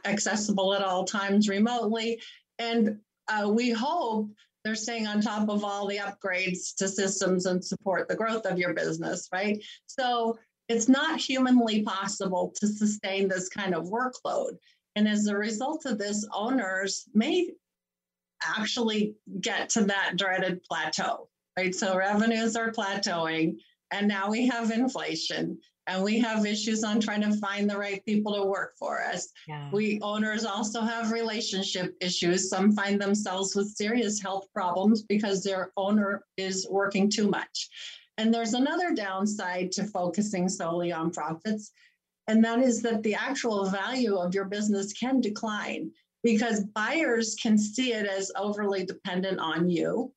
accessible 0.04 0.74
at 0.74 0.82
all 0.82 1.04
times 1.04 1.48
remotely, 1.48 2.20
and 2.58 2.98
uh, 3.30 3.48
we 3.48 3.70
hope 3.70 4.28
they're 4.64 4.74
staying 4.74 5.06
on 5.06 5.20
top 5.20 5.48
of 5.48 5.64
all 5.64 5.86
the 5.86 5.98
upgrades 5.98 6.74
to 6.76 6.88
systems 6.88 7.46
and 7.46 7.64
support 7.64 8.08
the 8.08 8.16
growth 8.16 8.44
of 8.44 8.58
your 8.58 8.74
business, 8.74 9.28
right? 9.32 9.62
So 9.86 10.38
it's 10.68 10.88
not 10.88 11.18
humanly 11.18 11.82
possible 11.82 12.52
to 12.60 12.66
sustain 12.66 13.28
this 13.28 13.48
kind 13.48 13.74
of 13.74 13.86
workload. 13.86 14.58
And 14.96 15.08
as 15.08 15.26
a 15.26 15.36
result 15.36 15.86
of 15.86 15.98
this, 15.98 16.26
owners 16.34 17.08
may 17.14 17.50
actually 18.42 19.14
get 19.40 19.70
to 19.70 19.84
that 19.84 20.12
dreaded 20.16 20.62
plateau, 20.64 21.28
right? 21.56 21.74
So 21.74 21.96
revenues 21.96 22.56
are 22.56 22.72
plateauing, 22.72 23.56
and 23.90 24.08
now 24.08 24.30
we 24.30 24.46
have 24.48 24.70
inflation 24.70 25.58
and 25.90 26.04
we 26.04 26.20
have 26.20 26.46
issues 26.46 26.84
on 26.84 27.00
trying 27.00 27.22
to 27.22 27.32
find 27.38 27.68
the 27.68 27.76
right 27.76 28.04
people 28.04 28.34
to 28.34 28.44
work 28.44 28.74
for 28.78 29.02
us. 29.02 29.28
Yeah. 29.48 29.68
We 29.72 29.98
owners 30.02 30.44
also 30.44 30.82
have 30.82 31.10
relationship 31.10 31.96
issues. 32.00 32.48
Some 32.48 32.72
find 32.72 33.00
themselves 33.00 33.56
with 33.56 33.74
serious 33.74 34.22
health 34.22 34.46
problems 34.54 35.02
because 35.02 35.42
their 35.42 35.72
owner 35.76 36.24
is 36.36 36.66
working 36.70 37.10
too 37.10 37.28
much. 37.28 37.68
And 38.18 38.32
there's 38.32 38.54
another 38.54 38.94
downside 38.94 39.72
to 39.72 39.84
focusing 39.84 40.48
solely 40.48 40.92
on 40.92 41.10
profits, 41.10 41.72
and 42.28 42.44
that 42.44 42.60
is 42.60 42.82
that 42.82 43.02
the 43.02 43.14
actual 43.14 43.64
value 43.66 44.16
of 44.16 44.34
your 44.34 44.44
business 44.44 44.92
can 44.92 45.20
decline 45.20 45.90
because 46.22 46.64
buyers 46.74 47.34
can 47.42 47.58
see 47.58 47.94
it 47.94 48.06
as 48.06 48.30
overly 48.36 48.84
dependent 48.84 49.40
on 49.40 49.68
you, 49.68 50.12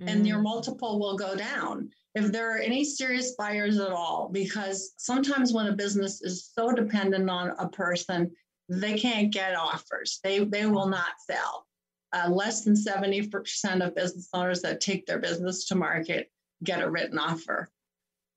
mm. 0.00 0.08
and 0.08 0.26
your 0.26 0.38
mm. 0.38 0.44
multiple 0.44 1.00
will 1.00 1.16
go 1.16 1.34
down 1.34 1.90
if 2.16 2.32
there 2.32 2.50
are 2.50 2.58
any 2.58 2.82
serious 2.82 3.34
buyers 3.36 3.78
at 3.78 3.92
all, 3.92 4.30
because 4.32 4.94
sometimes 4.96 5.52
when 5.52 5.66
a 5.66 5.76
business 5.76 6.22
is 6.22 6.50
so 6.54 6.72
dependent 6.72 7.28
on 7.28 7.52
a 7.58 7.68
person, 7.68 8.32
they 8.70 8.98
can't 8.98 9.30
get 9.30 9.54
offers. 9.54 10.18
They 10.24 10.40
they 10.44 10.66
will 10.66 10.88
not 10.88 11.20
sell. 11.30 11.66
Uh, 12.12 12.30
less 12.30 12.64
than 12.64 12.74
70% 12.74 13.84
of 13.84 13.94
business 13.94 14.28
owners 14.32 14.62
that 14.62 14.80
take 14.80 15.04
their 15.04 15.18
business 15.18 15.66
to 15.66 15.74
market 15.74 16.30
get 16.64 16.80
a 16.80 16.88
written 16.88 17.18
offer. 17.18 17.68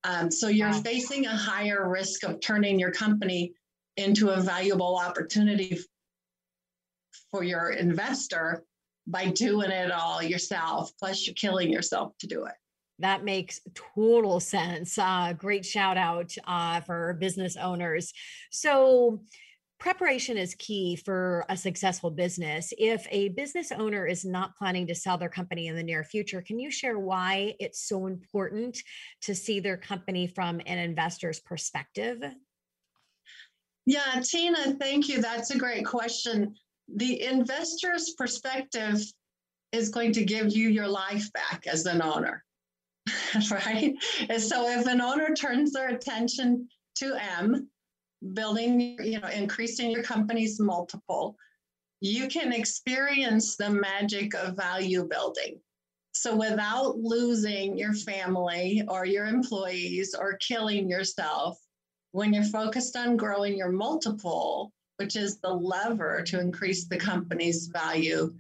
Um, 0.04 0.30
so 0.30 0.50
you're 0.50 0.72
wow. 0.72 0.82
facing 0.82 1.26
a 1.26 1.36
higher 1.36 1.88
risk 1.88 2.24
of 2.24 2.42
turning 2.42 2.80
your 2.80 2.92
company 2.92 3.54
into 3.96 4.30
a 4.30 4.42
valuable 4.42 4.98
opportunity 4.98 5.80
for 7.32 7.44
your 7.44 7.70
investor 7.70 8.66
by 9.08 9.28
doing 9.28 9.72
it 9.72 9.92
all 9.92 10.22
yourself. 10.22 10.92
Plus, 11.00 11.26
you're 11.26 11.36
killing 11.36 11.72
yourself 11.72 12.14
to 12.20 12.28
do 12.28 12.44
it. 12.46 12.54
That 13.00 13.24
makes 13.24 13.62
total 13.96 14.40
sense. 14.40 14.98
Uh, 14.98 15.34
great 15.38 15.66
shout 15.66 15.98
out 15.98 16.36
uh, 16.46 16.82
for 16.82 17.18
business 17.20 17.56
owners. 17.56 18.14
So, 18.52 19.22
preparation 19.80 20.38
is 20.38 20.56
key 20.56 20.98
for 20.98 21.46
a 21.48 21.56
successful 21.56 22.12
business. 22.12 22.74
If 22.78 23.08
a 23.10 23.30
business 23.30 23.72
owner 23.72 24.06
is 24.06 24.26
not 24.26 24.58
planning 24.58 24.86
to 24.88 24.96
sell 24.96 25.18
their 25.18 25.30
company 25.30 25.68
in 25.68 25.76
the 25.76 25.84
near 25.84 26.04
future, 26.04 26.42
can 26.42 26.60
you 26.60 26.70
share 26.70 27.00
why 27.00 27.56
it's 27.60 27.88
so 27.88 28.06
important 28.06 28.78
to 29.22 29.34
see 29.34 29.62
their 29.62 29.78
company 29.78 30.28
from 30.28 30.60
an 30.66 30.78
investor's 30.78 31.40
perspective? 31.40 32.22
Yeah, 33.86 34.22
Tina, 34.22 34.76
thank 34.76 35.08
you. 35.08 35.22
That's 35.22 35.52
a 35.52 35.58
great 35.58 35.86
question. 35.86 36.54
The 36.94 37.24
investor's 37.24 38.14
perspective 38.18 39.02
is 39.72 39.90
going 39.90 40.12
to 40.14 40.26
give 40.26 40.52
you 40.52 40.70
your 40.70 40.88
life 40.88 41.32
back 41.34 41.66
as 41.68 41.86
an 41.86 42.02
owner. 42.02 42.44
right? 43.52 43.96
And 44.30 44.42
so 44.42 44.70
if 44.70 44.86
an 44.88 45.02
owner 45.02 45.34
turns 45.34 45.74
their 45.74 45.90
attention 45.90 46.68
to 46.96 47.16
M, 47.42 47.70
building, 48.34 48.98
you 49.04 49.20
know, 49.20 49.30
increasing 49.30 49.92
your 49.92 50.04
company's 50.04 50.60
multiple, 50.60 51.36
you 52.02 52.28
can 52.28 52.54
experience 52.54 53.56
the 53.56 53.70
magic 53.70 54.34
of 54.36 54.56
value 54.56 55.08
building. 55.08 55.60
So 56.12 56.36
without 56.36 56.98
losing 56.98 57.78
your 57.78 57.94
family 57.94 58.84
or 58.88 59.06
your 59.06 59.26
employees 59.26 60.16
or 60.18 60.38
killing 60.38 60.90
yourself, 60.90 61.58
when 62.12 62.34
you're 62.34 62.44
focused 62.44 62.96
on 62.96 63.18
growing 63.18 63.58
your 63.58 63.72
multiple, 63.72 64.72
which 64.98 65.16
is 65.16 65.40
the 65.40 65.50
lever 65.54 66.24
to 66.28 66.40
increase 66.40 66.88
the 66.88 66.98
company's 66.98 67.68
value, 67.68 68.34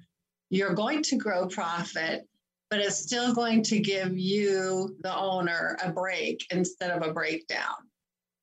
you're 0.50 0.74
going 0.74 1.04
to 1.04 1.16
grow 1.16 1.48
profit, 1.48 2.28
but 2.70 2.80
it's 2.80 2.98
still 2.98 3.34
going 3.34 3.64
to 3.64 3.80
give 3.80 4.18
you, 4.18 4.96
the 5.02 5.16
owner, 5.16 5.78
a 5.84 5.92
break 5.92 6.46
instead 6.52 6.92
of 6.92 7.08
a 7.08 7.14
breakdown. 7.14 7.76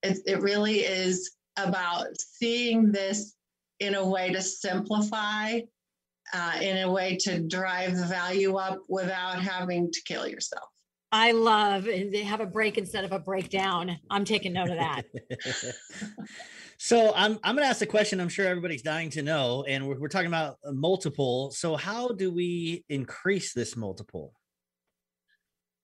It, 0.03 0.19
it 0.27 0.41
really 0.41 0.81
is 0.81 1.37
about 1.57 2.09
seeing 2.19 2.91
this 2.91 3.35
in 3.81 3.95
a 3.95 4.07
way 4.07 4.33
to 4.33 4.43
simplify, 4.43 5.61
uh, 6.33 6.59
in 6.61 6.79
a 6.79 6.91
way 6.91 7.17
to 7.21 7.41
drive 7.41 7.97
the 7.97 8.07
value 8.07 8.57
up 8.57 8.81
without 8.89 9.41
having 9.41 9.91
to 9.93 10.03
kill 10.05 10.27
yourself. 10.27 10.69
I 11.13 11.31
love 11.33 11.85
they 11.85 12.25
have 12.25 12.41
a 12.41 12.47
break 12.47 12.79
instead 12.79 13.05
of 13.05 13.13
a 13.13 13.19
breakdown. 13.19 13.99
I'm 14.11 14.25
taking 14.25 14.53
note 14.53 14.71
of 14.71 14.79
that. 14.79 15.05
so 16.87 17.13
I'm 17.17 17.37
I'm 17.43 17.57
gonna 17.57 17.67
ask 17.67 17.81
the 17.81 17.87
question 17.87 18.21
I'm 18.21 18.29
sure 18.29 18.47
everybody's 18.47 18.81
dying 18.81 19.11
to 19.11 19.23
know, 19.23 19.65
and 19.67 19.89
we're, 19.89 19.99
we're 19.99 20.07
talking 20.07 20.29
about 20.29 20.59
uh, 20.65 20.71
multiple. 20.71 21.51
So 21.51 21.75
how 21.75 22.11
do 22.11 22.31
we 22.31 22.85
increase 22.89 23.53
this 23.53 23.77
multiple? 23.77 24.35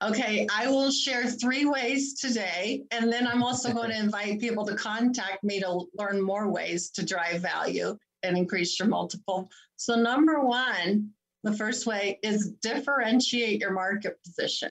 Okay, 0.00 0.46
I 0.56 0.68
will 0.68 0.92
share 0.92 1.26
three 1.26 1.64
ways 1.64 2.14
today, 2.20 2.84
and 2.92 3.12
then 3.12 3.26
I'm 3.26 3.42
also 3.42 3.72
going 3.72 3.90
to 3.90 3.98
invite 3.98 4.38
people 4.38 4.64
to 4.64 4.76
contact 4.76 5.42
me 5.42 5.58
to 5.58 5.86
learn 5.98 6.22
more 6.22 6.52
ways 6.52 6.90
to 6.90 7.04
drive 7.04 7.42
value 7.42 7.98
and 8.22 8.38
increase 8.38 8.78
your 8.78 8.86
multiple. 8.86 9.50
So, 9.74 9.96
number 9.96 10.38
one, 10.38 11.10
the 11.42 11.52
first 11.52 11.84
way 11.84 12.20
is 12.22 12.52
differentiate 12.62 13.60
your 13.60 13.72
market 13.72 14.22
position. 14.22 14.70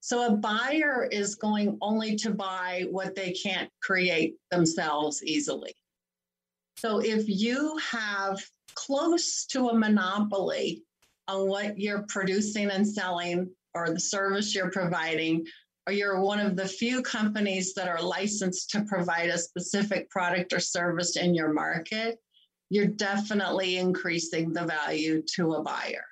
So, 0.00 0.26
a 0.26 0.36
buyer 0.36 1.08
is 1.10 1.34
going 1.34 1.76
only 1.82 2.16
to 2.16 2.30
buy 2.30 2.86
what 2.90 3.14
they 3.14 3.32
can't 3.32 3.70
create 3.82 4.36
themselves 4.50 5.22
easily. 5.22 5.74
So, 6.78 7.00
if 7.00 7.28
you 7.28 7.76
have 7.90 8.42
close 8.74 9.44
to 9.46 9.68
a 9.68 9.78
monopoly 9.78 10.82
on 11.28 11.48
what 11.48 11.78
you're 11.78 12.06
producing 12.08 12.70
and 12.70 12.86
selling 12.86 13.50
or 13.74 13.90
the 13.90 14.00
service 14.00 14.54
you're 14.54 14.70
providing, 14.70 15.46
or 15.86 15.92
you're 15.92 16.20
one 16.20 16.40
of 16.40 16.56
the 16.56 16.66
few 16.66 17.02
companies 17.02 17.74
that 17.74 17.88
are 17.88 18.02
licensed 18.02 18.70
to 18.70 18.84
provide 18.84 19.28
a 19.28 19.38
specific 19.38 20.08
product 20.10 20.52
or 20.52 20.60
service 20.60 21.16
in 21.16 21.34
your 21.34 21.52
market, 21.52 22.18
you're 22.70 22.86
definitely 22.86 23.76
increasing 23.76 24.52
the 24.52 24.64
value 24.64 25.22
to 25.34 25.54
a 25.54 25.62
buyer. 25.62 26.04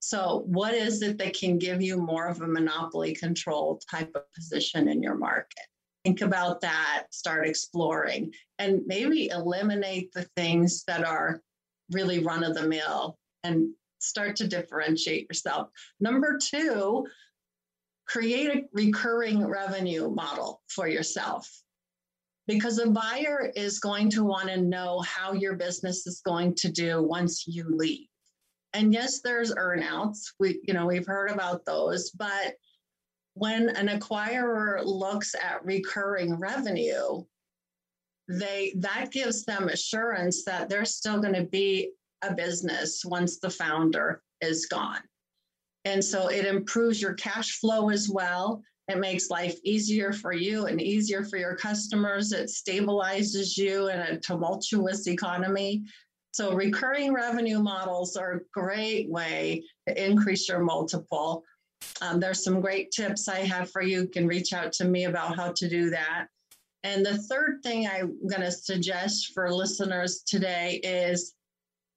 So, 0.00 0.44
what 0.46 0.74
is 0.74 1.02
it 1.02 1.18
that 1.18 1.34
can 1.34 1.58
give 1.58 1.82
you 1.82 1.96
more 1.96 2.28
of 2.28 2.40
a 2.40 2.46
monopoly 2.46 3.14
control 3.14 3.80
type 3.90 4.10
of 4.14 4.22
position 4.32 4.88
in 4.88 5.02
your 5.02 5.16
market? 5.16 5.66
Think 6.04 6.20
about 6.20 6.60
that, 6.60 7.06
start 7.10 7.46
exploring, 7.46 8.32
and 8.58 8.82
maybe 8.86 9.28
eliminate 9.28 10.12
the 10.12 10.28
things 10.36 10.84
that 10.86 11.04
are 11.04 11.42
really 11.90 12.20
run 12.20 12.44
of 12.44 12.54
the 12.54 12.68
mill 12.68 13.18
and 13.44 13.70
start 13.98 14.36
to 14.36 14.46
differentiate 14.46 15.26
yourself. 15.28 15.68
Number 16.00 16.38
two, 16.38 17.06
create 18.06 18.50
a 18.50 18.62
recurring 18.72 19.44
revenue 19.44 20.08
model 20.10 20.62
for 20.68 20.88
yourself 20.88 21.50
because 22.46 22.78
a 22.78 22.88
buyer 22.88 23.52
is 23.54 23.78
going 23.78 24.10
to 24.10 24.24
want 24.24 24.48
to 24.48 24.56
know 24.56 25.00
how 25.00 25.32
your 25.32 25.56
business 25.56 26.06
is 26.06 26.22
going 26.24 26.54
to 26.54 26.70
do 26.70 27.02
once 27.02 27.46
you 27.46 27.64
leave. 27.68 28.06
And 28.72 28.92
yes, 28.92 29.20
there's 29.20 29.54
earnouts. 29.54 30.32
We, 30.38 30.60
you 30.64 30.74
know, 30.74 30.86
we've 30.86 31.06
heard 31.06 31.30
about 31.30 31.64
those, 31.64 32.10
but 32.10 32.54
when 33.34 33.70
an 33.70 33.88
acquirer 33.88 34.84
looks 34.84 35.34
at 35.34 35.64
recurring 35.64 36.38
revenue, 36.38 37.22
they 38.28 38.74
that 38.76 39.10
gives 39.10 39.44
them 39.44 39.68
assurance 39.68 40.44
that 40.44 40.68
there's 40.68 40.94
still 40.94 41.20
going 41.20 41.34
to 41.34 41.44
be 41.44 41.92
a 42.22 42.34
business 42.34 43.04
once 43.04 43.38
the 43.38 43.48
founder 43.48 44.22
is 44.40 44.66
gone. 44.66 45.00
And 45.84 46.04
so 46.04 46.28
it 46.28 46.44
improves 46.44 47.00
your 47.00 47.14
cash 47.14 47.58
flow 47.58 47.88
as 47.88 48.10
well. 48.10 48.62
It 48.88 48.98
makes 48.98 49.30
life 49.30 49.56
easier 49.64 50.12
for 50.12 50.32
you 50.32 50.66
and 50.66 50.80
easier 50.80 51.22
for 51.22 51.36
your 51.36 51.56
customers. 51.56 52.32
It 52.32 52.50
stabilizes 52.50 53.56
you 53.56 53.88
in 53.88 54.00
a 54.00 54.18
tumultuous 54.18 55.06
economy. 55.06 55.84
So, 56.32 56.52
recurring 56.52 57.12
revenue 57.12 57.58
models 57.58 58.16
are 58.16 58.32
a 58.34 58.40
great 58.52 59.10
way 59.10 59.64
to 59.88 60.06
increase 60.06 60.48
your 60.48 60.60
multiple. 60.60 61.42
Um, 62.00 62.20
there's 62.20 62.44
some 62.44 62.60
great 62.60 62.90
tips 62.90 63.28
I 63.28 63.40
have 63.40 63.70
for 63.70 63.82
you. 63.82 64.02
You 64.02 64.08
can 64.08 64.26
reach 64.26 64.52
out 64.52 64.72
to 64.74 64.84
me 64.84 65.04
about 65.04 65.36
how 65.36 65.52
to 65.52 65.68
do 65.68 65.90
that. 65.90 66.26
And 66.84 67.04
the 67.04 67.18
third 67.18 67.60
thing 67.62 67.88
I'm 67.88 68.18
going 68.28 68.42
to 68.42 68.52
suggest 68.52 69.32
for 69.34 69.52
listeners 69.52 70.22
today 70.26 70.80
is 70.82 71.34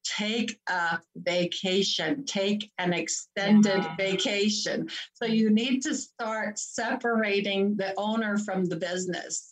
take 0.03 0.59
a 0.67 0.99
vacation, 1.15 2.25
take 2.25 2.71
an 2.77 2.93
extended 2.93 3.84
yeah. 3.84 3.95
vacation. 3.97 4.89
So 5.13 5.25
you 5.25 5.51
need 5.51 5.82
to 5.84 5.95
start 5.95 6.57
separating 6.57 7.75
the 7.75 7.93
owner 7.97 8.38
from 8.38 8.65
the 8.65 8.75
business. 8.75 9.51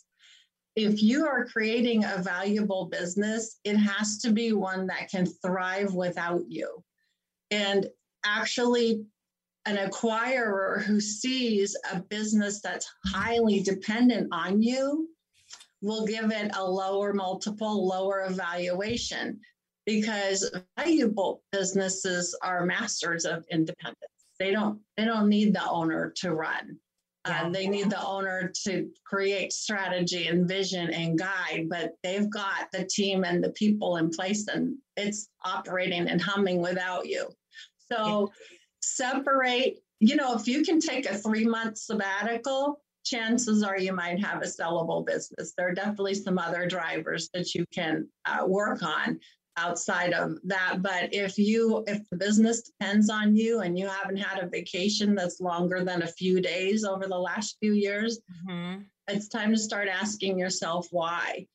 If 0.76 1.02
you 1.02 1.26
are 1.26 1.46
creating 1.46 2.04
a 2.04 2.22
valuable 2.22 2.86
business, 2.86 3.58
it 3.64 3.76
has 3.76 4.18
to 4.18 4.32
be 4.32 4.52
one 4.52 4.86
that 4.86 5.10
can 5.10 5.26
thrive 5.26 5.94
without 5.94 6.42
you. 6.48 6.82
And 7.50 7.88
actually, 8.24 9.04
an 9.66 9.76
acquirer 9.76 10.82
who 10.82 11.00
sees 11.00 11.76
a 11.92 12.00
business 12.00 12.60
that's 12.60 12.90
highly 13.06 13.60
dependent 13.60 14.28
on 14.32 14.62
you 14.62 15.08
will 15.82 16.06
give 16.06 16.30
it 16.30 16.50
a 16.56 16.64
lower 16.64 17.12
multiple, 17.12 17.86
lower 17.86 18.26
evaluation 18.28 19.40
because 19.86 20.50
valuable 20.78 21.42
businesses 21.52 22.36
are 22.42 22.66
masters 22.66 23.24
of 23.24 23.44
independence. 23.50 23.96
They 24.38 24.50
don't 24.50 24.80
they 24.96 25.04
don't 25.04 25.28
need 25.28 25.54
the 25.54 25.68
owner 25.68 26.12
to 26.16 26.34
run. 26.34 26.78
Yeah. 27.26 27.42
Um, 27.42 27.52
they 27.52 27.68
need 27.68 27.90
the 27.90 28.02
owner 28.02 28.50
to 28.64 28.90
create 29.04 29.52
strategy 29.52 30.28
and 30.28 30.48
vision 30.48 30.90
and 30.90 31.18
guide, 31.18 31.66
but 31.68 31.92
they've 32.02 32.30
got 32.30 32.72
the 32.72 32.84
team 32.84 33.24
and 33.24 33.44
the 33.44 33.50
people 33.50 33.96
in 33.96 34.10
place 34.10 34.48
and 34.48 34.76
it's 34.96 35.28
operating 35.44 36.08
and 36.08 36.20
humming 36.20 36.62
without 36.62 37.06
you. 37.06 37.28
So 37.92 38.30
yeah. 38.32 38.56
separate, 38.80 39.80
you 39.98 40.16
know, 40.16 40.34
if 40.34 40.48
you 40.48 40.62
can 40.62 40.80
take 40.80 41.06
a 41.06 41.14
three 41.14 41.44
month 41.44 41.76
sabbatical, 41.76 42.80
chances 43.04 43.62
are 43.62 43.78
you 43.78 43.92
might 43.92 44.22
have 44.24 44.42
a 44.42 44.46
sellable 44.46 45.04
business. 45.04 45.52
There 45.56 45.68
are 45.68 45.74
definitely 45.74 46.14
some 46.14 46.38
other 46.38 46.66
drivers 46.66 47.28
that 47.34 47.54
you 47.54 47.64
can 47.72 48.08
uh, 48.24 48.46
work 48.46 48.82
on, 48.82 49.20
outside 49.60 50.12
of 50.12 50.38
that. 50.44 50.78
But 50.80 51.12
if 51.12 51.38
you, 51.38 51.84
if 51.86 52.08
the 52.10 52.16
business 52.16 52.62
depends 52.62 53.10
on 53.10 53.36
you 53.36 53.60
and 53.60 53.78
you 53.78 53.86
haven't 53.86 54.16
had 54.16 54.42
a 54.42 54.48
vacation 54.48 55.14
that's 55.14 55.40
longer 55.40 55.84
than 55.84 56.02
a 56.02 56.08
few 56.08 56.40
days 56.40 56.84
over 56.84 57.06
the 57.06 57.18
last 57.18 57.56
few 57.60 57.72
years, 57.72 58.20
mm-hmm. 58.48 58.82
it's 59.08 59.28
time 59.28 59.52
to 59.52 59.58
start 59.58 59.88
asking 59.88 60.38
yourself 60.38 60.88
why 60.90 61.46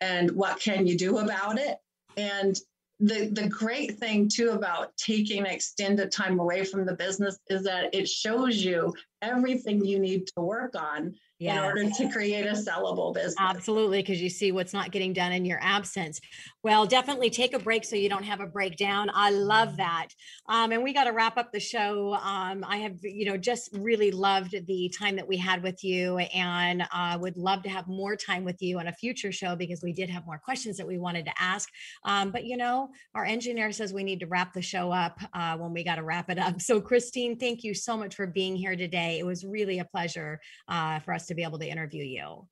and 0.00 0.30
what 0.32 0.60
can 0.60 0.86
you 0.86 0.96
do 0.96 1.18
about 1.18 1.58
it. 1.58 1.78
And 2.16 2.58
the, 3.00 3.28
the 3.32 3.48
great 3.48 3.98
thing 3.98 4.28
too 4.32 4.50
about 4.50 4.96
taking 4.96 5.46
extended 5.46 6.12
time 6.12 6.38
away 6.38 6.64
from 6.64 6.86
the 6.86 6.94
business 6.94 7.38
is 7.48 7.64
that 7.64 7.94
it 7.94 8.08
shows 8.08 8.64
you 8.64 8.94
everything 9.20 9.84
you 9.84 9.98
need 9.98 10.26
to 10.28 10.40
work 10.40 10.74
on 10.76 11.14
yes. 11.38 11.56
in 11.56 11.64
order 11.64 11.90
to 11.90 12.08
create 12.10 12.46
a 12.46 12.52
sellable 12.52 13.12
business. 13.12 13.34
Absolutely, 13.38 14.00
because 14.00 14.22
you 14.22 14.30
see 14.30 14.52
what's 14.52 14.72
not 14.72 14.90
getting 14.90 15.12
done 15.12 15.32
in 15.32 15.44
your 15.44 15.58
absence. 15.60 16.20
Well, 16.64 16.86
definitely 16.86 17.28
take 17.28 17.52
a 17.52 17.58
break 17.58 17.84
so 17.84 17.94
you 17.94 18.08
don't 18.08 18.24
have 18.24 18.40
a 18.40 18.46
breakdown. 18.46 19.10
I 19.12 19.28
love 19.28 19.76
that. 19.76 20.08
Um, 20.48 20.72
and 20.72 20.82
we 20.82 20.94
got 20.94 21.04
to 21.04 21.12
wrap 21.12 21.36
up 21.36 21.52
the 21.52 21.60
show. 21.60 22.14
Um, 22.14 22.64
I 22.66 22.78
have, 22.78 22.96
you 23.02 23.26
know, 23.26 23.36
just 23.36 23.68
really 23.74 24.10
loved 24.10 24.56
the 24.66 24.90
time 24.98 25.14
that 25.16 25.28
we 25.28 25.36
had 25.36 25.62
with 25.62 25.84
you 25.84 26.16
and 26.16 26.82
uh, 26.90 27.18
would 27.20 27.36
love 27.36 27.62
to 27.64 27.68
have 27.68 27.86
more 27.86 28.16
time 28.16 28.44
with 28.44 28.62
you 28.62 28.78
on 28.78 28.86
a 28.86 28.92
future 28.94 29.30
show 29.30 29.54
because 29.54 29.82
we 29.82 29.92
did 29.92 30.08
have 30.08 30.24
more 30.24 30.38
questions 30.38 30.78
that 30.78 30.86
we 30.86 30.96
wanted 30.96 31.26
to 31.26 31.32
ask. 31.38 31.68
Um, 32.06 32.30
but, 32.30 32.46
you 32.46 32.56
know, 32.56 32.88
our 33.14 33.26
engineer 33.26 33.70
says 33.70 33.92
we 33.92 34.02
need 34.02 34.20
to 34.20 34.26
wrap 34.26 34.54
the 34.54 34.62
show 34.62 34.90
up 34.90 35.20
uh, 35.34 35.58
when 35.58 35.74
we 35.74 35.84
got 35.84 35.96
to 35.96 36.02
wrap 36.02 36.30
it 36.30 36.38
up. 36.38 36.54
So, 36.64 36.80
Christine, 36.80 37.38
thank 37.38 37.62
you 37.62 37.74
so 37.74 37.94
much 37.94 38.14
for 38.14 38.26
being 38.26 38.56
here 38.56 38.74
today. 38.74 39.18
It 39.18 39.26
was 39.26 39.44
really 39.44 39.80
a 39.80 39.84
pleasure 39.84 40.40
uh, 40.66 41.00
for 41.00 41.12
us 41.12 41.26
to 41.26 41.34
be 41.34 41.42
able 41.42 41.58
to 41.58 41.68
interview 41.68 42.04
you. 42.04 42.48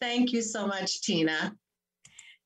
Thank 0.00 0.32
you 0.32 0.40
so 0.40 0.66
much, 0.66 1.02
Tina. 1.02 1.54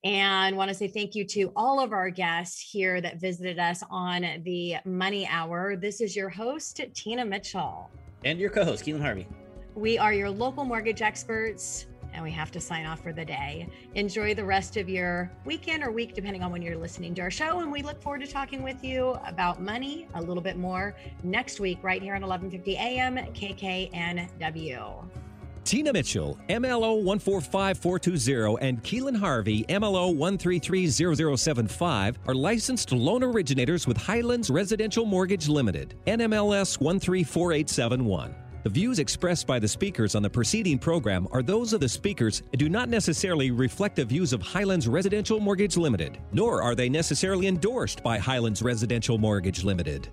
And 0.04 0.56
want 0.56 0.68
to 0.68 0.74
say 0.74 0.86
thank 0.86 1.16
you 1.16 1.24
to 1.24 1.52
all 1.56 1.80
of 1.80 1.92
our 1.92 2.08
guests 2.08 2.60
here 2.60 3.00
that 3.00 3.20
visited 3.20 3.58
us 3.58 3.82
on 3.90 4.24
the 4.44 4.76
Money 4.84 5.26
Hour. 5.26 5.74
This 5.74 6.00
is 6.00 6.14
your 6.14 6.28
host, 6.28 6.80
Tina 6.94 7.24
Mitchell. 7.24 7.90
And 8.24 8.38
your 8.38 8.50
co 8.50 8.64
host, 8.64 8.84
Keelan 8.84 9.00
Harvey. 9.00 9.26
We 9.74 9.98
are 9.98 10.12
your 10.12 10.30
local 10.30 10.64
mortgage 10.64 11.02
experts 11.02 11.86
and 12.12 12.22
we 12.22 12.30
have 12.30 12.50
to 12.52 12.60
sign 12.60 12.86
off 12.86 13.00
for 13.02 13.12
the 13.12 13.24
day. 13.24 13.68
Enjoy 13.94 14.34
the 14.34 14.44
rest 14.44 14.76
of 14.76 14.88
your 14.88 15.30
weekend 15.44 15.82
or 15.82 15.90
week, 15.90 16.14
depending 16.14 16.42
on 16.42 16.50
when 16.50 16.62
you're 16.62 16.76
listening 16.76 17.14
to 17.16 17.22
our 17.22 17.30
show. 17.30 17.60
And 17.60 17.70
we 17.70 17.82
look 17.82 18.00
forward 18.00 18.22
to 18.22 18.26
talking 18.26 18.62
with 18.62 18.82
you 18.82 19.18
about 19.26 19.60
money 19.60 20.08
a 20.14 20.22
little 20.22 20.42
bit 20.42 20.56
more 20.56 20.96
next 21.22 21.60
week, 21.60 21.78
right 21.82 22.02
here 22.02 22.14
on 22.14 22.22
1150 22.22 22.76
AM 22.76 23.16
KKNW. 23.34 25.27
Tina 25.68 25.92
Mitchell, 25.92 26.40
MLO 26.48 27.02
145420, 27.02 28.66
and 28.66 28.82
Keelan 28.82 29.14
Harvey, 29.14 29.64
MLO 29.64 30.16
1330075, 30.16 32.16
are 32.26 32.34
licensed 32.34 32.90
loan 32.90 33.22
originators 33.22 33.86
with 33.86 33.98
Highlands 33.98 34.48
Residential 34.48 35.04
Mortgage 35.04 35.46
Limited, 35.46 35.94
NMLS 36.06 36.80
134871. 36.80 38.34
The 38.62 38.70
views 38.70 38.98
expressed 38.98 39.46
by 39.46 39.58
the 39.58 39.68
speakers 39.68 40.14
on 40.14 40.22
the 40.22 40.30
preceding 40.30 40.78
program 40.78 41.28
are 41.32 41.42
those 41.42 41.74
of 41.74 41.80
the 41.80 41.88
speakers 41.90 42.42
and 42.50 42.58
do 42.58 42.70
not 42.70 42.88
necessarily 42.88 43.50
reflect 43.50 43.96
the 43.96 44.06
views 44.06 44.32
of 44.32 44.40
Highlands 44.40 44.88
Residential 44.88 45.38
Mortgage 45.38 45.76
Limited, 45.76 46.16
nor 46.32 46.62
are 46.62 46.74
they 46.74 46.88
necessarily 46.88 47.46
endorsed 47.46 48.02
by 48.02 48.16
Highlands 48.16 48.62
Residential 48.62 49.18
Mortgage 49.18 49.64
Limited. 49.64 50.08